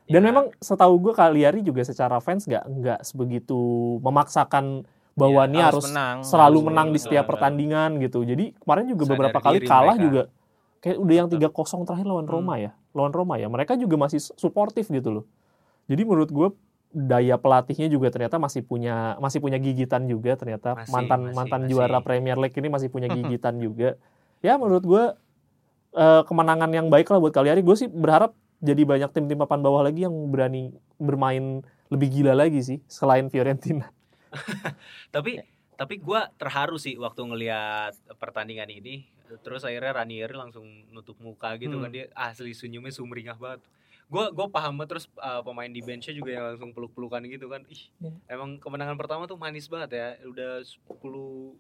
dan 0.05 0.19
Ya, 0.19 0.25
memang 0.25 0.46
setahu 0.57 0.96
gua 0.98 1.13
Cagliari 1.13 1.60
juga 1.62 1.84
secara 1.84 2.17
fans 2.17 2.43
nggak 2.43 2.63
nggak 2.65 3.00
sebegitu 3.03 3.60
memaksakan 4.00 4.88
bahwa 5.13 5.43
Iya, 5.43 5.50
ini 5.50 5.60
harus, 5.60 5.84
menang. 5.86 6.17
selalu 6.22 6.55
harus 6.55 6.67
menang 6.67 6.88
di 6.89 7.00
setiap 7.00 7.24
betul. 7.24 7.31
pertandingan 7.34 7.89
gitu 7.98 8.19
jadi 8.22 8.53
kemarin 8.55 8.86
juga 8.86 9.03
Sadar 9.03 9.12
beberapa 9.13 9.39
kali 9.41 9.57
kalah 9.62 9.93
mereka. 9.93 10.03
juga 10.03 10.22
kayak 10.77 10.98
udah 10.98 11.15
yang 11.15 11.27
Betul. 11.27 11.39
3-0 11.41 11.84
terakhir 11.84 12.05
lawan 12.05 12.24
Hmm. 12.24 12.34
Roma 12.34 12.53
ya 12.55 12.72
lawan 12.91 13.12
Roma 13.12 13.36
ya 13.36 13.48
mereka 13.48 13.74
juga 13.74 13.96
masih 13.98 14.22
suportif 14.36 14.88
gitu 14.88 15.10
loh 15.12 15.25
jadi 15.86 16.01
menurut 16.03 16.29
gue 16.29 16.48
daya 16.89 17.36
pelatihnya 17.36 17.88
juga 17.88 18.08
ternyata 18.10 18.39
masih 18.39 18.63
punya 18.63 19.20
masih 19.20 19.44
punya 19.44 19.60
gigitan 19.60 20.08
juga 20.08 20.34
ternyata 20.34 20.74
Masih, 20.74 20.91
mantan 20.91 21.20
masih, 21.27 21.36
mantan 21.36 21.62
masih. 21.63 21.72
juara 21.75 22.00
Premier 22.00 22.38
League 22.39 22.56
ini 22.56 22.70
masih 22.72 22.89
punya 22.89 23.08
gigitan 23.17 23.60
juga 23.60 24.00
ya 24.39 24.56
menurut 24.56 24.84
gue 24.84 25.03
eh, 25.94 26.22
kemenangan 26.25 26.72
yang 26.72 26.88
baik 26.88 27.12
lah 27.12 27.20
buat 27.20 27.32
Cagliari 27.32 27.62
gue 27.62 27.75
sih 27.75 27.89
berharap 27.91 28.32
jadi 28.58 28.82
banyak 28.84 29.13
tim-tim 29.13 29.38
papan 29.38 29.62
bawah 29.62 29.86
lagi 29.86 30.08
yang 30.08 30.15
berani 30.32 30.74
bermain 30.98 31.62
lebih 31.88 32.10
gila 32.10 32.34
lagi 32.34 32.60
sih 32.60 32.79
selain 32.88 33.29
Fiorentina 33.29 33.91
Tapi 35.13 35.39
tapi 35.77 36.01
gua 36.01 36.27
terharu 36.36 36.75
sih 36.75 36.98
waktu 36.98 37.22
ngelihat 37.22 37.94
pertandingan 38.17 38.67
ini. 38.67 39.06
Terus 39.39 39.62
akhirnya 39.62 39.94
Ranieri 39.94 40.34
langsung 40.34 40.65
nutup 40.89 41.15
muka 41.22 41.53
gitu 41.56 41.77
Hmm. 41.77 41.86
kan 41.86 41.91
dia 41.94 42.06
asli 42.12 42.51
senyumnya 42.51 42.89
sumringah 42.89 43.38
banget. 43.38 43.62
Gua 44.08 44.32
gua 44.32 44.48
paham 44.48 44.74
banget 44.74 44.90
terus 44.94 45.06
uh, 45.18 45.42
pemain 45.42 45.68
di 45.68 45.80
benchnya 45.80 46.14
juga 46.14 46.32
yang 46.32 46.46
langsung 46.48 46.72
peluk-pelukan 46.72 47.22
gitu 47.26 47.48
kan. 47.48 47.68
Ih, 47.68 47.92
Hmm. 48.00 48.18
emang 48.26 48.50
kemenangan 48.56 48.96
pertama 48.96 49.26
tuh 49.26 49.36
manis 49.36 49.68
banget 49.68 49.90
ya. 49.94 50.08
Udah 50.24 50.64
10 50.64 51.60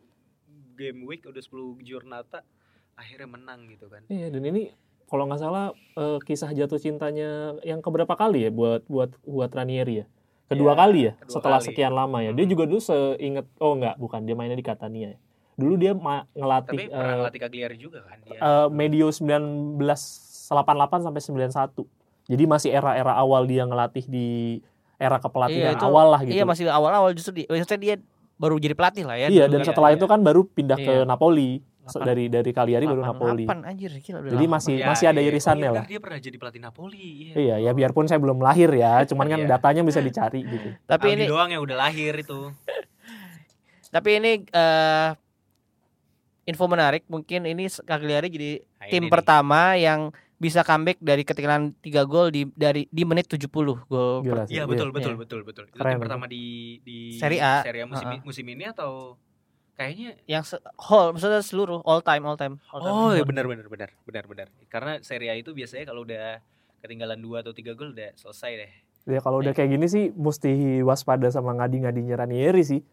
game 0.73 0.99
week, 1.03 1.23
udah 1.23 1.39
10 1.39 1.51
giornata 1.81 2.41
akhirnya 2.93 3.27
menang 3.27 3.67
gitu 3.67 3.85
kan. 3.85 4.01
Iya 4.07 4.27
dan 4.27 4.43
ini 4.43 4.71
kalau 5.05 5.23
nggak 5.25 5.37
salah 5.37 5.65
eh, 5.93 6.19
kisah 6.21 6.49
jatuh 6.49 6.77
cintanya 6.77 7.29
yang 7.61 7.79
keberapa 7.79 8.11
kali 8.13 8.43
ya 8.43 8.49
buat 8.49 8.83
buat 8.85 9.11
buat 9.21 9.47
Ranieri 9.49 10.01
ya 10.01 10.05
kedua 10.47 10.71
Iya, 10.71 10.77
kali 10.77 10.99
ya 11.01 11.13
kedua 11.17 11.33
setelah 11.33 11.59
kali. 11.59 11.67
sekian 11.67 11.91
lama 11.91 12.17
ya 12.19 12.31
dia 12.31 12.41
Mhm. 12.41 12.49
juga 12.49 12.63
dulu 12.65 12.79
seinget 12.81 13.43
oh 13.57 13.73
nggak 13.73 13.95
bukan 13.97 14.19
dia 14.21 14.33
mainnya 14.33 14.55
di 14.55 14.63
Catania 14.63 15.07
ya 15.09 15.19
dulu 15.53 15.73
dia 15.75 15.91
ma- 15.93 16.27
ngelatih 16.29 16.69
Tapi 16.69 16.83
pernah 16.87 17.03
eh, 17.05 17.17
ngelatih 17.17 17.41
Cagliari 17.41 17.75
juga 17.77 17.99
kan 18.01 18.17
dia. 18.21 18.35
eh, 18.37 18.67
medio 18.69 19.07
1988 19.07 20.47
sampai 21.01 21.21
91 21.21 21.83
jadi 22.27 22.43
masih 22.43 22.69
era-era 22.69 23.13
awal 23.13 23.43
dia 23.43 23.63
ngelatih 23.63 24.05
di 24.05 24.59
era 24.95 25.17
kepelatihan 25.17 25.71
Iya, 25.71 25.77
itu- 25.77 25.85
awal 25.85 26.07
lah 26.09 26.21
gitu 26.21 26.33
Iya 26.33 26.43
masih 26.43 26.67
awal-awal 26.67 27.11
justru 27.11 27.31
di, 27.33 27.43
maksudnya 27.45 27.77
dia 27.77 27.95
baru 28.35 28.55
jadi 28.55 28.73
pelatih 28.73 29.03
lah 29.03 29.15
ya. 29.15 29.27
Iya, 29.27 29.45
dan 29.45 29.59
kan. 29.59 29.67
setelah 29.67 29.89
Iya. 29.89 29.97
itu 29.97 30.05
kan 30.05 30.19
baru 30.21 30.41
pindah 30.45 30.75
ke 30.75 30.93
Iya. 30.95 31.05
Napoli 31.05 31.63
So, 31.87 31.97
Delapan- 31.97 32.07
dari 32.09 32.25
dari 32.27 32.51
Cagliari 32.51 32.83
baru 32.83 32.99
Napoli 33.01 33.47
88, 33.47 33.63
anjir 33.63 33.91
gila 33.95 34.17
udah 34.19 34.31
Jadi 34.35 34.45
masih- 34.45 34.75
Ya, 34.75 34.85
masih 34.85 35.05
ada 35.07 35.17
iya. 35.17 35.29
irisannya 35.31 35.63
Oh, 35.63 35.71
iya, 35.71 35.79
lah. 35.79 35.85
Dia 35.87 35.99
pernah 36.01 36.19
jadi 36.19 36.35
pelatih 36.35 36.59
Napoli. 36.59 36.99
Iya. 36.99 37.33
Iya 37.33 37.55
ya 37.61 37.71
biarpun 37.71 38.05
saya 38.05 38.19
belum 38.19 38.37
lahir 38.37 38.67
ya 38.69 38.91
cuman 39.09 39.25
kan 39.25 39.39
Iya. 39.39 39.47
datanya 39.49 39.81
bisa 39.81 39.99
dicari 39.99 40.43
gitu 40.43 40.67
Tapi 40.91 41.07
Aldi 41.07 41.15
ini 41.15 41.25
doang 41.25 41.47
yang 41.47 41.63
udah 41.63 41.77
lahir 41.79 42.11
itu. 42.13 42.51
tapi 43.87 44.09
ini 44.13 44.31
eh, 44.43 45.09
info 46.43 46.65
menarik 46.65 47.07
mungkin 47.07 47.43
ini 47.45 47.65
Cagliari 47.81 48.27
jadi 48.27 48.51
Nah, 48.59 48.87
tim 48.89 48.99
ini 48.99 49.01
nih. 49.01 49.09
pertama 49.09 49.59
yang 49.75 50.11
bisa 50.37 50.61
comeback 50.61 51.01
dari 51.01 51.21
ketinggalan 51.21 51.73
3 51.77 52.05
gol 52.05 52.29
di 52.29 52.45
dari 52.53 52.85
di 52.87 53.03
menit 53.03 53.25
70 53.25 53.49
gol. 53.83 54.21
Sih. 54.21 54.29
Iya 54.29 54.45
Iya. 54.47 54.63
betul 54.65 54.89
betul 54.91 55.13
Iya. 55.13 55.19
betul 55.19 55.39
betul. 55.41 55.63
Itu 55.65 55.75
Keren 55.75 55.91
tim 55.91 55.97
itu. 55.97 56.03
pertama 56.05 56.25
di 56.25 56.43
di 56.81 56.97
Serie 57.17 57.41
A. 57.41 57.65
musim 57.85 58.05
Ha-ha. 58.07 58.21
musim 58.21 58.45
ini 58.45 58.63
atau 58.63 59.17
kayaknya 59.73 60.17
yang 60.25 60.45
whole 60.79 61.13
maksudnya 61.13 61.41
seluruh 61.41 61.81
all 61.83 62.01
time 62.01 62.23
all 62.23 62.37
time. 62.37 62.61
All 62.69 62.81
time. 62.81 62.93
Oh, 62.93 63.11
iya 63.11 63.21
benar 63.21 63.45
benar 63.45 63.65
benar 63.65 63.89
benar 64.03 64.23
benar. 64.25 64.47
Karena 64.67 65.01
Serie 65.01 65.29
A 65.29 65.35
itu 65.35 65.51
biasanya 65.51 65.85
kalau 65.85 66.01
udah 66.01 66.41
ketinggalan 66.77 67.17
2 67.17 67.41
atau 67.41 67.51
3 67.51 67.73
gol 67.73 67.91
udah 67.91 68.13
selesai 68.13 68.51
deh. 68.55 68.71
ya 69.07 69.23
kalau 69.23 69.39
udah 69.39 69.55
kayak 69.55 69.71
gini 69.71 69.87
sih 69.87 70.11
mesti 70.11 70.51
waspada 70.83 71.25
sama 71.27 71.55
ngadi-ngadinya 71.55 72.19
Ranieri 72.19 72.59
sih 72.59 72.83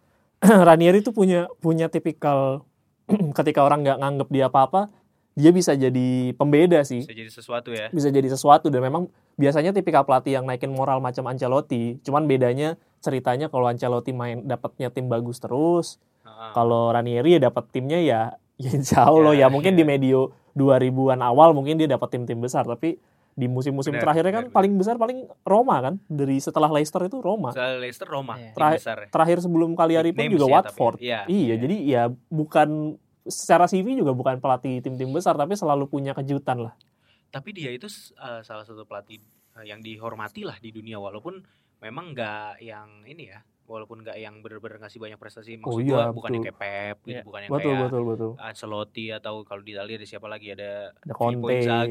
Ranieri 0.68 1.02
tuh 1.02 1.10
punya 1.10 1.50
punya 1.58 1.90
tipikal 1.90 2.62
ketika 3.36 3.60
orang 3.60 3.82
nggak 3.82 3.98
nganggep 3.98 4.28
dia 4.30 4.46
apa-apa 4.46 4.94
dia 5.34 5.50
bisa 5.50 5.74
jadi 5.74 6.08
pembeda 6.32 6.80
sih 6.80 7.02
Bisa 7.02 7.12
jadi 7.12 7.26
sesuatu 7.28 7.70
ya. 7.70 7.90
bisa 7.90 8.08
jadi 8.08 8.28
sesuatu 8.28 8.66
dan 8.66 8.80
memang 8.80 9.06
biasanya 9.34 9.70
tipikal 9.70 10.02
pelatih 10.02 10.32
yang 10.32 10.44
naikin 10.44 10.70
moral 10.70 10.98
macam 10.98 11.26
Ancelotti 11.26 11.98
cuman 12.00 12.24
bedanya 12.24 12.74
ceritanya 12.98 13.46
kalau 13.46 13.66
Ancelotti 13.66 14.10
main 14.10 14.42
dapatnya 14.42 14.88
tim 14.88 15.06
bagus 15.06 15.36
terus 15.36 15.98
Ha-ha. 16.22 16.50
kalau 16.52 16.88
Ranieri 16.88 17.34
ya 17.34 17.44
dapat 17.44 17.66
timnya 17.68 17.98
ya 17.98 18.22
ya 18.62 18.70
insya 18.70 19.04
Allah 19.04 19.34
Ya, 19.34 19.40
ya, 19.40 19.46
mungkin 19.48 19.74
iya. 19.74 19.80
di 19.80 19.84
medio 19.84 20.20
2000-an 20.54 21.18
awal 21.20 21.50
mungkin 21.50 21.76
dia 21.76 21.86
dapat 21.88 22.08
tim-tim 22.08 22.38
besar 22.38 22.62
tapi 22.62 22.94
di 23.34 23.50
musim-musim 23.50 23.90
terakhirnya 23.92 24.30
kan 24.32 24.44
benar, 24.46 24.54
paling 24.54 24.72
besar 24.78 24.94
paling 24.94 25.26
Roma 25.42 25.82
kan 25.82 25.94
dari 26.06 26.38
setelah 26.38 26.70
Leicester 26.70 27.02
itu 27.02 27.18
Roma 27.18 27.50
Soal 27.50 27.82
Leicester 27.82 28.06
Roma 28.06 28.38
tim 28.38 28.54
Terakhir- 28.54 28.78
besar 28.78 28.96
ya. 28.96 29.08
terakhir 29.10 29.38
sebelum 29.42 29.74
Cagliari 29.74 30.08
Big 30.08 30.14
pun 30.14 30.22
names 30.24 30.34
juga 30.36 30.46
ya, 30.46 30.54
Watford 30.54 30.94
tapi. 30.94 31.04
Iya, 31.04 31.20
iya 31.26 31.42
iya. 31.42 31.54
jadi 31.58 31.76
ya 31.82 32.02
bukan 32.30 32.68
secara 33.24 33.64
CV 33.64 33.96
juga 33.96 34.12
bukan 34.12 34.36
pelatih 34.36 34.78
tim-tim 34.78 35.08
besar 35.08 35.34
tapi 35.34 35.54
selalu 35.54 35.88
punya 35.88 36.12
kejutan 36.12 36.60
lah. 36.60 36.74
Tapi 37.28 37.50
dia 37.50 37.72
itu 37.72 37.88
eh, 38.14 38.40
salah 38.40 38.62
satu 38.62 38.84
pelatih 38.84 39.18
eh, 39.56 39.64
yang 39.66 39.80
dihormati 39.80 40.44
lah 40.44 40.56
di 40.56 40.70
dunia 40.70 40.96
walaupun 40.96 41.40
memang 41.80 42.12
nggak 42.12 42.60
yang 42.60 43.04
ini 43.04 43.28
ya, 43.28 43.42
walaupun 43.64 44.00
nggak 44.00 44.16
yang 44.16 44.40
bener-bener 44.40 44.78
ngasih 44.78 44.96
banyak 44.96 45.18
prestasi. 45.18 45.58
Maksud 45.58 45.68
Oh 45.68 45.76
gua 45.76 45.82
iya, 45.82 46.12
bukan 46.12 46.30
betul. 46.30 46.34
yang 46.34 46.44
kayak 46.46 46.58
Pep 46.60 46.96
gitu, 47.02 47.10
Iya. 47.10 47.22
bukan 47.24 47.40
yang 47.40 47.50
betul 47.50 47.70
kayak 47.70 47.84
betul 47.84 48.02
betul. 48.06 48.30
Ancelotti 48.38 49.06
atau 49.10 49.34
kalau 49.42 49.60
di 49.60 49.72
Italia 49.72 49.96
ada 49.96 50.06
siapa 50.06 50.26
lagi? 50.28 50.46
Ada 50.52 50.70
ada 50.94 51.12
Conte 51.12 51.56
ada 51.60 51.84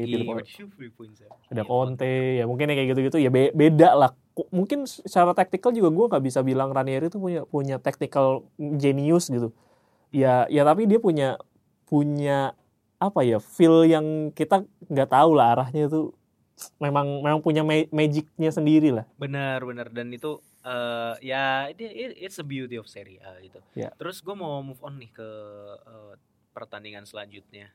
Iya, 1.50 1.62
Conte 1.62 2.12
ya 2.38 2.44
mungkin 2.48 2.66
ya 2.70 2.74
kayak 2.74 2.88
gitu-gitu 2.90 3.16
ya 3.20 3.30
be- 3.30 3.54
beda 3.54 3.90
lah. 3.94 4.10
Mungkin 4.50 4.86
secara 4.86 5.30
taktikal 5.30 5.70
juga 5.70 5.90
gue 5.90 6.06
nggak 6.10 6.24
bisa 6.24 6.40
bilang 6.42 6.74
Ranieri 6.74 7.06
itu 7.06 7.18
punya 7.18 7.46
punya 7.46 7.78
tactical 7.78 8.42
genius 8.58 9.30
gitu 9.30 9.54
ya 10.14 10.46
ya 10.46 10.62
tapi 10.62 10.86
dia 10.86 11.02
punya 11.02 11.34
punya 11.84 12.54
apa 13.02 13.20
ya 13.26 13.42
feel 13.42 13.82
yang 13.82 14.30
kita 14.30 14.62
nggak 14.86 15.10
tahu 15.10 15.34
lah 15.34 15.58
arahnya 15.58 15.90
itu 15.90 16.14
memang 16.78 17.18
memang 17.18 17.42
punya 17.42 17.66
ma- 17.66 17.90
magicnya 17.90 18.54
sendiri 18.54 18.94
lah 18.94 19.04
Benar, 19.18 19.66
benar 19.66 19.90
dan 19.90 20.14
itu 20.14 20.38
eh 20.64 21.14
ya 21.20 21.66
it, 21.68 21.82
it- 21.82 22.18
it's 22.30 22.38
a 22.38 22.46
beauty 22.46 22.78
of 22.80 22.86
Serie 22.88 23.20
A 23.20 23.36
gitu. 23.42 23.60
Ya. 23.76 23.92
Terus 24.00 24.24
gue 24.24 24.32
mau 24.32 24.62
move 24.64 24.80
on 24.80 24.96
nih 24.96 25.12
ke 25.12 25.28
eh, 25.84 26.14
pertandingan 26.56 27.04
selanjutnya. 27.04 27.68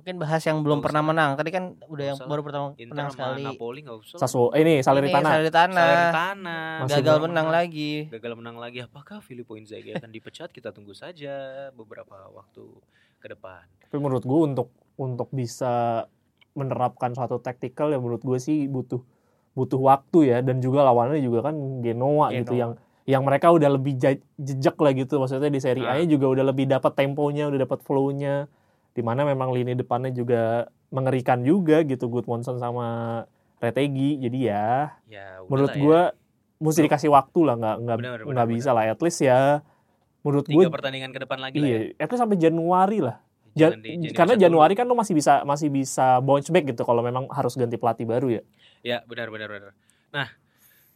Mungkin 0.00 0.16
bahas 0.16 0.42
yang 0.42 0.58
belum 0.60 0.80
pernah 0.80 0.98
usah. 0.98 1.10
menang. 1.12 1.30
Tadi 1.36 1.50
kan 1.50 1.64
udah 1.84 2.04
yang 2.06 2.18
baru 2.18 2.40
pertama 2.40 2.66
Inter 2.74 2.88
menang 2.90 3.08
sekali. 3.12 3.44
Napoli 3.44 3.78
nggak 3.84 3.98
usah. 4.00 4.16
Sassuolo 4.16 4.48
eh, 4.50 4.60
ini 4.60 4.72
Ini 4.72 4.82
Salernitana 4.82 5.28
Salernitana. 5.28 5.76
Salernitana. 5.76 6.58
Masih 6.80 6.94
Gagal 6.96 7.16
belum 7.16 7.28
menang 7.28 7.48
lagi. 7.48 7.92
Gagal 8.08 8.32
menang 8.34 8.56
lagi. 8.56 8.78
Apakah 8.80 9.20
Filippo 9.20 9.54
Inzaghi 9.54 9.92
akan 9.92 10.08
dipecat? 10.08 10.48
Kita 10.48 10.72
tunggu 10.72 10.92
saja 10.92 11.34
beberapa 11.70 12.16
waktu 12.30 12.64
ke 13.18 13.28
depan. 13.28 13.60
tapi 13.82 13.98
menurut 13.98 14.22
gue 14.22 14.40
untuk 14.46 14.68
untuk 14.96 15.28
bisa 15.28 16.06
menerapkan 16.50 17.10
suatu 17.10 17.36
tactical 17.36 17.90
ya 17.90 17.98
menurut 17.98 18.20
gue 18.20 18.38
sih 18.38 18.64
butuh 18.64 19.02
butuh 19.52 19.76
waktu 19.78 20.18
ya 20.26 20.38
dan 20.40 20.58
juga 20.58 20.80
lawannya 20.82 21.18
juga 21.18 21.44
kan 21.44 21.54
Genoa, 21.80 22.32
gitu 22.32 22.54
Genoa. 22.54 22.56
yang 22.56 22.70
yang 23.04 23.22
mereka 23.22 23.50
udah 23.50 23.66
lebih 23.68 23.98
ja- 23.98 24.16
jejak 24.36 24.72
lah 24.74 24.92
gitu 24.92 25.18
maksudnya 25.18 25.48
di 25.48 25.58
Serie 25.58 25.84
A 25.84 25.98
Ah. 25.98 26.06
juga 26.06 26.26
udah 26.28 26.44
lebih 26.46 26.64
dapat 26.64 26.92
temponya 26.94 27.50
udah 27.50 27.60
dapat 27.60 27.82
flow-nya 27.82 28.46
di 28.90 29.00
mana 29.00 29.22
memang 29.22 29.50
lini 29.50 29.72
depannya 29.72 30.10
juga 30.10 30.42
mengerikan 30.88 31.40
juga 31.40 31.82
gitu 31.82 32.06
Gudmundsson 32.06 32.56
sama 32.56 33.22
Retegi 33.56 34.18
jadi 34.18 34.38
ya 34.40 34.68
Ya, 35.06 35.26
menurut 35.42 35.70
udahlah 35.70 35.76
ya. 35.76 35.82
gue 35.82 36.00
mesti 36.60 36.80
dikasih 36.82 37.08
waktu 37.08 37.40
lah 37.40 37.54
nggak 37.56 37.76
nggak 37.80 37.96
nggak 38.26 38.48
bisa 38.50 38.70
lah 38.70 38.84
at 38.84 39.00
least 39.00 39.20
ya 39.20 39.62
menurut 40.20 40.44
gue 40.44 40.60
tiga 40.60 40.68
pertandingan 40.68 41.08
ke 41.08 41.20
depan 41.20 41.38
lagi 41.38 41.56
lah 41.56 41.64
ya. 41.64 41.70
iya 41.80 41.80
at 41.96 42.08
least 42.08 42.20
sampai 42.20 42.36
Januari 42.36 43.00
lah 43.00 43.16
Ja- 43.50 43.72
di- 43.72 43.98
jangan 44.00 44.14
karena 44.14 44.34
Januari 44.38 44.74
kan 44.74 44.84
lo 44.84 44.94
masih 44.94 45.10
bisa 45.12 45.42
masih 45.42 45.66
bisa 45.68 46.18
bounce 46.20 46.48
back 46.48 46.68
gitu 46.68 46.82
kalau 46.82 47.00
memang 47.00 47.26
harus 47.28 47.52
ganti 47.52 47.74
pelatih 47.74 48.06
baru 48.06 48.30
ya. 48.30 48.42
Ya 48.80 48.98
benar 49.02 49.26
benar 49.26 49.50
benar. 49.50 49.72
Nah, 50.08 50.28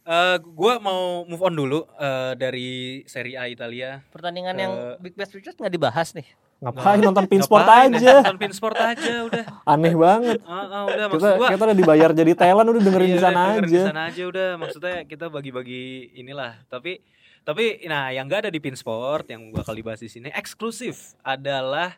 eh 0.01 0.37
gua 0.39 0.79
mau 0.79 1.21
move 1.21 1.41
on 1.41 1.51
dulu 1.51 1.83
eh, 1.91 2.31
dari 2.33 2.69
Serie 3.03 3.35
A 3.35 3.45
Italia. 3.45 3.99
Pertandingan 4.07 4.55
Ke- 4.55 4.61
yang 4.61 4.73
Big 4.97 5.13
Bash 5.13 5.35
Richard 5.35 5.59
nggak 5.59 5.67
dibahas 5.69 6.15
nih. 6.15 6.23
Ngapain 6.63 7.03
nonton 7.03 7.25
Pinsport 7.27 7.67
Ngapain 7.67 7.91
aja? 7.99 8.13
Nonton 8.23 8.39
Pinsport 8.39 8.77
aja 8.79 9.13
udah. 9.27 9.43
Aneh 9.67 9.91
banget. 9.91 10.39
Ah, 10.47 10.63
ah, 10.71 10.83
udah 10.87 11.07
Kita 11.11 11.29
gua. 11.35 11.47
kita 11.51 11.61
udah 11.67 11.77
dibayar 11.77 12.09
jadi 12.15 12.31
talent 12.31 12.67
udah 12.71 12.81
dengerin 12.81 13.09
Iya, 13.11 13.15
di 13.15 13.21
sana 13.21 13.41
dengerin 13.43 13.63
aja. 13.67 13.81
Di 13.83 13.89
sana 13.91 14.01
aja 14.07 14.23
udah. 14.23 14.49
Maksudnya 14.55 14.95
kita 15.03 15.25
bagi-bagi 15.27 15.83
inilah. 16.15 16.63
Tapi 16.71 17.03
tapi 17.45 17.85
nah 17.85 18.09
yang 18.09 18.25
gak 18.25 18.47
ada 18.47 18.51
di 18.51 18.57
Pinsport 18.63 19.29
yang 19.29 19.51
gua 19.53 19.61
kali 19.61 19.85
bahas 19.85 20.01
di 20.01 20.09
sini 20.09 20.31
eksklusif 20.31 21.13
adalah 21.21 21.93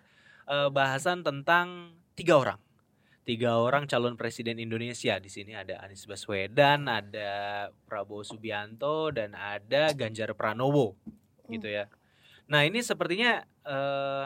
eh, 0.50 0.70
bahasan 0.74 1.22
tentang 1.22 1.94
tiga 2.18 2.42
orang. 2.42 2.60
Tiga 3.28 3.60
orang 3.60 3.86
calon 3.92 4.16
presiden 4.16 4.56
Indonesia 4.58 5.20
di 5.20 5.28
sini 5.28 5.52
ada 5.52 5.84
Anies 5.84 6.08
Baswedan, 6.08 6.88
ada 6.88 7.68
Prabowo 7.84 8.24
Subianto 8.24 9.12
dan 9.12 9.36
ada 9.36 9.92
Ganjar 9.92 10.32
Pranowo 10.34 10.96
gitu 11.52 11.68
ya. 11.68 11.92
Nah 12.48 12.64
ini 12.64 12.80
sepertinya 12.80 13.44
eh, 13.68 14.26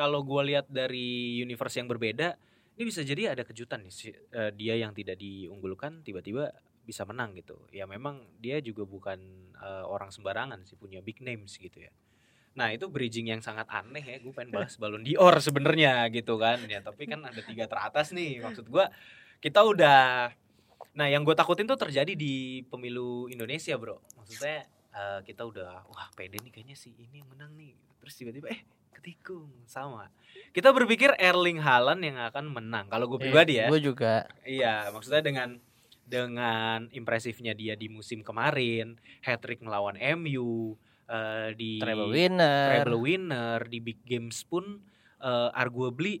kalau 0.00 0.24
gua 0.24 0.40
lihat 0.40 0.64
dari 0.72 1.36
universe 1.44 1.76
yang 1.76 1.92
berbeda, 1.92 2.40
ini 2.80 2.88
bisa 2.88 3.04
jadi 3.04 3.36
ada 3.36 3.44
kejutan 3.44 3.84
nih 3.84 3.92
eh, 4.32 4.50
dia 4.56 4.80
yang 4.80 4.96
tidak 4.96 5.20
diunggulkan 5.20 6.00
tiba-tiba 6.00 6.56
bisa 6.88 7.04
menang 7.04 7.36
gitu. 7.36 7.60
Ya 7.68 7.84
memang 7.84 8.24
dia 8.40 8.64
juga 8.64 8.88
bukan 8.88 9.20
eh, 9.60 9.84
orang 9.84 10.08
sembarangan 10.08 10.64
sih 10.64 10.80
punya 10.80 11.04
big 11.04 11.20
names 11.20 11.60
gitu 11.60 11.84
ya. 11.84 11.92
Nah 12.56 12.72
itu 12.72 12.88
bridging 12.88 13.28
yang 13.28 13.44
sangat 13.44 13.68
aneh 13.68 14.00
ya. 14.00 14.16
Gue 14.24 14.32
pengen 14.32 14.56
bahas 14.56 14.80
Ballon 14.80 15.04
d'Or 15.04 15.36
sebenarnya 15.44 16.08
gitu 16.08 16.40
kan. 16.40 16.64
Ya 16.64 16.80
tapi 16.80 17.04
kan 17.04 17.20
ada 17.20 17.44
tiga 17.44 17.68
teratas 17.68 18.16
nih. 18.16 18.40
Maksud 18.40 18.72
gua 18.72 18.88
kita 19.44 19.60
udah. 19.60 20.32
Nah 20.96 21.06
yang 21.12 21.28
gue 21.28 21.36
takutin 21.36 21.68
tuh 21.68 21.76
terjadi 21.76 22.16
di 22.16 22.64
pemilu 22.72 23.28
Indonesia 23.28 23.76
bro. 23.76 24.00
Maksudnya 24.16 24.64
eh, 24.96 25.20
kita 25.28 25.44
udah 25.44 25.84
wah 25.84 26.08
pede 26.16 26.40
nih 26.40 26.48
kayaknya 26.48 26.80
si 26.80 26.96
ini 26.96 27.20
menang 27.28 27.52
nih. 27.60 27.76
Terus 28.00 28.16
tiba-tiba 28.16 28.48
eh 28.56 28.79
ketikung 28.94 29.50
sama. 29.64 30.10
Kita 30.50 30.74
berpikir 30.74 31.14
Erling 31.16 31.62
Haaland 31.62 32.02
yang 32.02 32.18
akan 32.20 32.50
menang. 32.50 32.90
Kalau 32.90 33.06
gue 33.06 33.18
pribadi 33.22 33.62
ya. 33.62 33.70
Gue 33.70 33.80
juga. 33.80 34.26
Iya, 34.42 34.90
maksudnya 34.90 35.22
dengan 35.22 35.48
dengan 36.10 36.90
impresifnya 36.90 37.54
dia 37.54 37.78
di 37.78 37.86
musim 37.86 38.26
kemarin, 38.26 38.98
hat 39.22 39.38
trick 39.46 39.62
melawan 39.62 39.94
MU, 40.18 40.74
eh, 41.06 41.54
di 41.54 41.78
Treble 41.78 42.10
winner. 42.10 42.82
treble 42.82 42.98
winner, 42.98 43.58
di 43.70 43.78
big 43.78 44.02
games 44.02 44.42
pun 44.42 44.82
eh, 45.22 45.50
arguably 45.54 46.18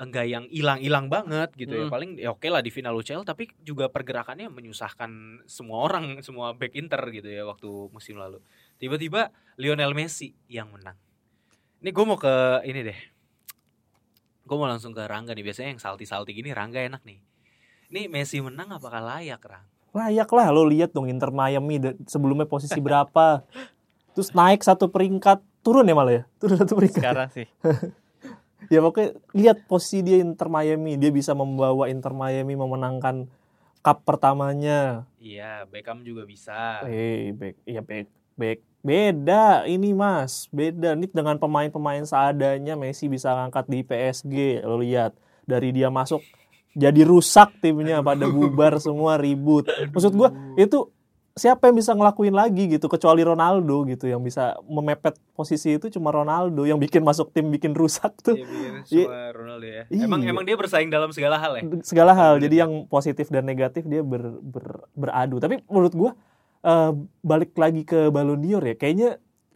enggak 0.00 0.26
yang 0.30 0.44
hilang-hilang 0.48 1.10
banget 1.10 1.50
gitu 1.58 1.74
ya. 1.74 1.84
Hmm. 1.88 1.92
Paling 1.92 2.10
ya 2.20 2.30
oke 2.30 2.46
lah 2.46 2.62
di 2.62 2.70
final 2.70 2.94
UCL 2.94 3.26
tapi 3.26 3.50
juga 3.60 3.90
pergerakannya 3.90 4.46
menyusahkan 4.48 5.42
semua 5.50 5.82
orang, 5.82 6.22
semua 6.22 6.54
back 6.54 6.72
Inter 6.78 7.00
gitu 7.10 7.28
ya 7.28 7.42
waktu 7.44 7.68
musim 7.90 8.16
lalu. 8.16 8.38
Tiba-tiba 8.78 9.34
Lionel 9.58 9.92
Messi 9.92 10.32
yang 10.46 10.70
menang. 10.70 10.96
Ini 11.80 11.96
gue 11.96 12.04
mau 12.04 12.20
ke 12.20 12.60
ini 12.68 12.80
deh. 12.84 12.98
Gue 14.44 14.56
mau 14.60 14.68
langsung 14.68 14.92
ke 14.92 15.00
Rangga 15.08 15.32
nih. 15.32 15.44
Biasanya 15.48 15.72
yang 15.72 15.80
salty-salty 15.80 16.36
gini 16.36 16.52
Rangga 16.52 16.84
enak 16.84 17.00
nih. 17.08 17.16
Ini 17.88 18.12
Messi 18.12 18.36
menang 18.44 18.76
apakah 18.76 19.00
layak, 19.00 19.40
Rang? 19.40 19.64
Layak 19.96 20.30
lah 20.30 20.52
lo 20.52 20.68
lihat 20.68 20.92
dong 20.92 21.08
Inter 21.08 21.32
Miami 21.32 21.80
sebelumnya 22.04 22.44
posisi 22.44 22.76
berapa. 22.78 23.42
Terus 24.12 24.30
naik 24.36 24.60
satu 24.60 24.92
peringkat, 24.92 25.40
turun 25.64 25.88
ya 25.88 25.96
malah 25.96 26.14
ya? 26.20 26.22
Turun 26.36 26.60
satu 26.60 26.76
peringkat. 26.76 27.00
Sekarang 27.02 27.28
sih. 27.32 27.48
ya 28.72 28.84
pokoknya 28.84 29.16
lihat 29.32 29.64
posisi 29.64 30.04
dia 30.04 30.20
Inter 30.20 30.52
Miami, 30.52 31.00
dia 31.00 31.10
bisa 31.10 31.32
membawa 31.32 31.88
Inter 31.88 32.12
Miami 32.12 32.60
memenangkan 32.60 33.26
cup 33.80 34.04
pertamanya. 34.04 35.08
Iya, 35.16 35.64
Beckham 35.64 36.04
juga 36.04 36.28
bisa. 36.28 36.84
Eh, 36.84 37.32
back, 37.32 37.56
iya 37.64 37.80
back, 37.80 38.06
back. 38.36 38.69
Beda 38.80 39.62
ini 39.64 39.92
mas, 39.92 40.48
beda. 40.48 40.92
Ini 40.92 41.06
dengan 41.06 41.36
pemain-pemain 41.36 42.00
seadanya 42.02 42.74
Messi 42.74 43.06
bisa 43.06 43.28
ngangkat 43.30 43.64
di 43.66 43.80
PSG. 43.80 44.34
Lo 44.62 44.76
lihat 44.76 45.12
dari 45.44 45.68
dia 45.70 45.88
masuk 45.88 46.24
jadi 46.72 47.02
rusak 47.02 47.60
timnya 47.60 48.00
pada 48.00 48.24
bubar 48.26 48.78
semua 48.78 49.16
ribut. 49.16 49.64
Maksud 49.66 50.12
gua 50.12 50.30
itu 50.56 50.88
siapa 51.30 51.66
yang 51.66 51.76
bisa 51.76 51.92
ngelakuin 51.92 52.32
lagi 52.32 52.66
gitu 52.68 52.84
kecuali 52.86 53.20
Ronaldo 53.20 53.86
gitu 53.86 54.04
yang 54.04 54.18
bisa 54.18 54.58
memepet 54.62 55.14
posisi 55.32 55.72
itu 55.72 55.86
cuma 55.88 56.10
Ronaldo 56.10 56.64
yang 56.64 56.76
bikin 56.76 57.00
masuk 57.00 57.30
tim 57.30 57.48
bikin 57.48 57.70
rusak 57.72 58.12
tuh 58.20 58.34
Iya, 58.34 58.82
Iya. 58.84 59.06
Ronaldo 59.30 59.64
ya. 59.64 59.82
Iya. 59.88 60.04
Emang 60.04 60.20
emang 60.22 60.42
dia 60.42 60.52
bersaing 60.54 60.90
dalam 60.90 61.08
segala 61.10 61.38
hal 61.38 61.56
ya. 61.56 61.62
segala 61.80 62.12
hal 62.12 62.36
Bener. 62.36 62.44
jadi 62.44 62.56
yang 62.60 62.72
positif 62.86 63.30
dan 63.30 63.46
negatif 63.46 63.84
dia 63.84 64.02
ber, 64.02 64.36
ber- 64.38 64.84
beradu 64.92 65.38
tapi 65.38 65.62
menurut 65.64 65.94
gua 65.94 66.12
eh, 66.64 66.92
balik 67.24 67.52
lagi 67.56 67.82
ke 67.84 68.08
Ballon 68.12 68.40
d'Or 68.40 68.64
ya. 68.64 68.76
Kayaknya 68.76 69.10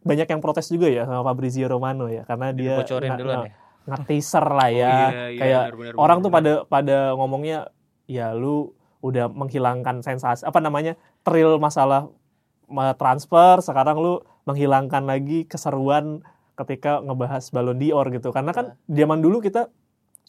banyak 0.05 0.27
yang 0.29 0.41
protes 0.41 0.69
juga 0.69 0.85
ya 0.85 1.09
sama 1.09 1.25
Fabrizio 1.25 1.65
Romano 1.65 2.05
ya 2.05 2.21
karena 2.29 2.53
dia 2.53 2.77
Bocorin 2.77 3.17
duluan 3.17 3.49
ya. 3.49 3.51
nge-teaser 3.89 4.45
lah 4.45 4.69
ya. 4.81 4.85
Oh, 4.85 4.93
iya, 4.93 5.25
iya, 5.33 5.39
kayak 5.41 5.63
benar, 5.65 5.75
benar, 5.77 5.93
orang 5.97 6.17
benar, 6.21 6.25
tuh 6.25 6.31
pada 6.31 6.51
pada 6.69 6.97
ngomongnya 7.17 7.59
ya 8.05 8.37
lu 8.37 8.77
udah 9.01 9.29
menghilangkan 9.29 10.01
sensasi 10.05 10.45
apa 10.45 10.57
namanya 10.61 10.97
thrill 11.25 11.57
masalah 11.57 12.09
ma- 12.69 12.93
transfer 12.97 13.61
sekarang 13.61 13.97
lu 13.97 14.13
menghilangkan 14.45 15.09
lagi 15.09 15.49
keseruan 15.49 16.21
ketika 16.55 17.01
ngebahas 17.03 17.43
Ballon 17.51 17.77
d'Or 17.81 18.07
gitu. 18.13 18.29
Karena 18.31 18.53
kan 18.53 18.77
zaman 18.87 19.19
dulu 19.19 19.41
kita 19.41 19.73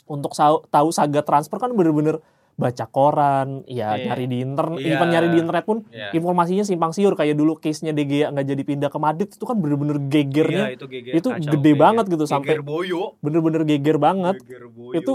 untuk 0.09 0.33
tahu 0.71 0.89
saga 0.91 1.21
transfer 1.23 1.59
kan 1.61 1.71
bener-bener 1.75 2.23
baca 2.57 2.85
koran 2.87 3.63
ya 3.65 3.95
Iya. 3.95 4.05
nyari 4.09 4.25
di 4.27 4.37
internet 4.41 4.79
Iya. 4.79 4.89
even 4.91 5.09
nyari 5.09 5.29
di 5.29 5.39
internet 5.39 5.65
pun 5.65 5.79
Iya. 5.87 6.09
informasinya 6.11 6.65
simpang 6.65 6.91
siur 6.91 7.13
kayak 7.13 7.37
dulu 7.37 7.57
case-nya 7.57 7.93
Gea 7.93 8.33
nggak 8.33 8.47
jadi 8.47 8.63
pindah 8.63 8.89
ke 8.89 8.97
Madrid 8.97 9.29
itu 9.29 9.45
kan 9.45 9.55
bener-bener 9.55 10.01
gegernya 10.03 10.65
Iya, 10.67 10.75
itu 10.75 10.87
geger 10.87 11.13
itu 11.15 11.29
kacau, 11.31 11.53
gede 11.53 11.61
geger. 11.69 11.77
banget 11.79 12.05
gitu, 12.09 12.25
sampai- 12.25 12.57
geger 12.57 12.65
boyo. 12.65 13.03
bener-bener 13.21 13.63
geger 13.63 13.97
banget 13.97 14.37
Geger 14.41 14.67
boyo. 14.69 14.93
itu 14.95 15.13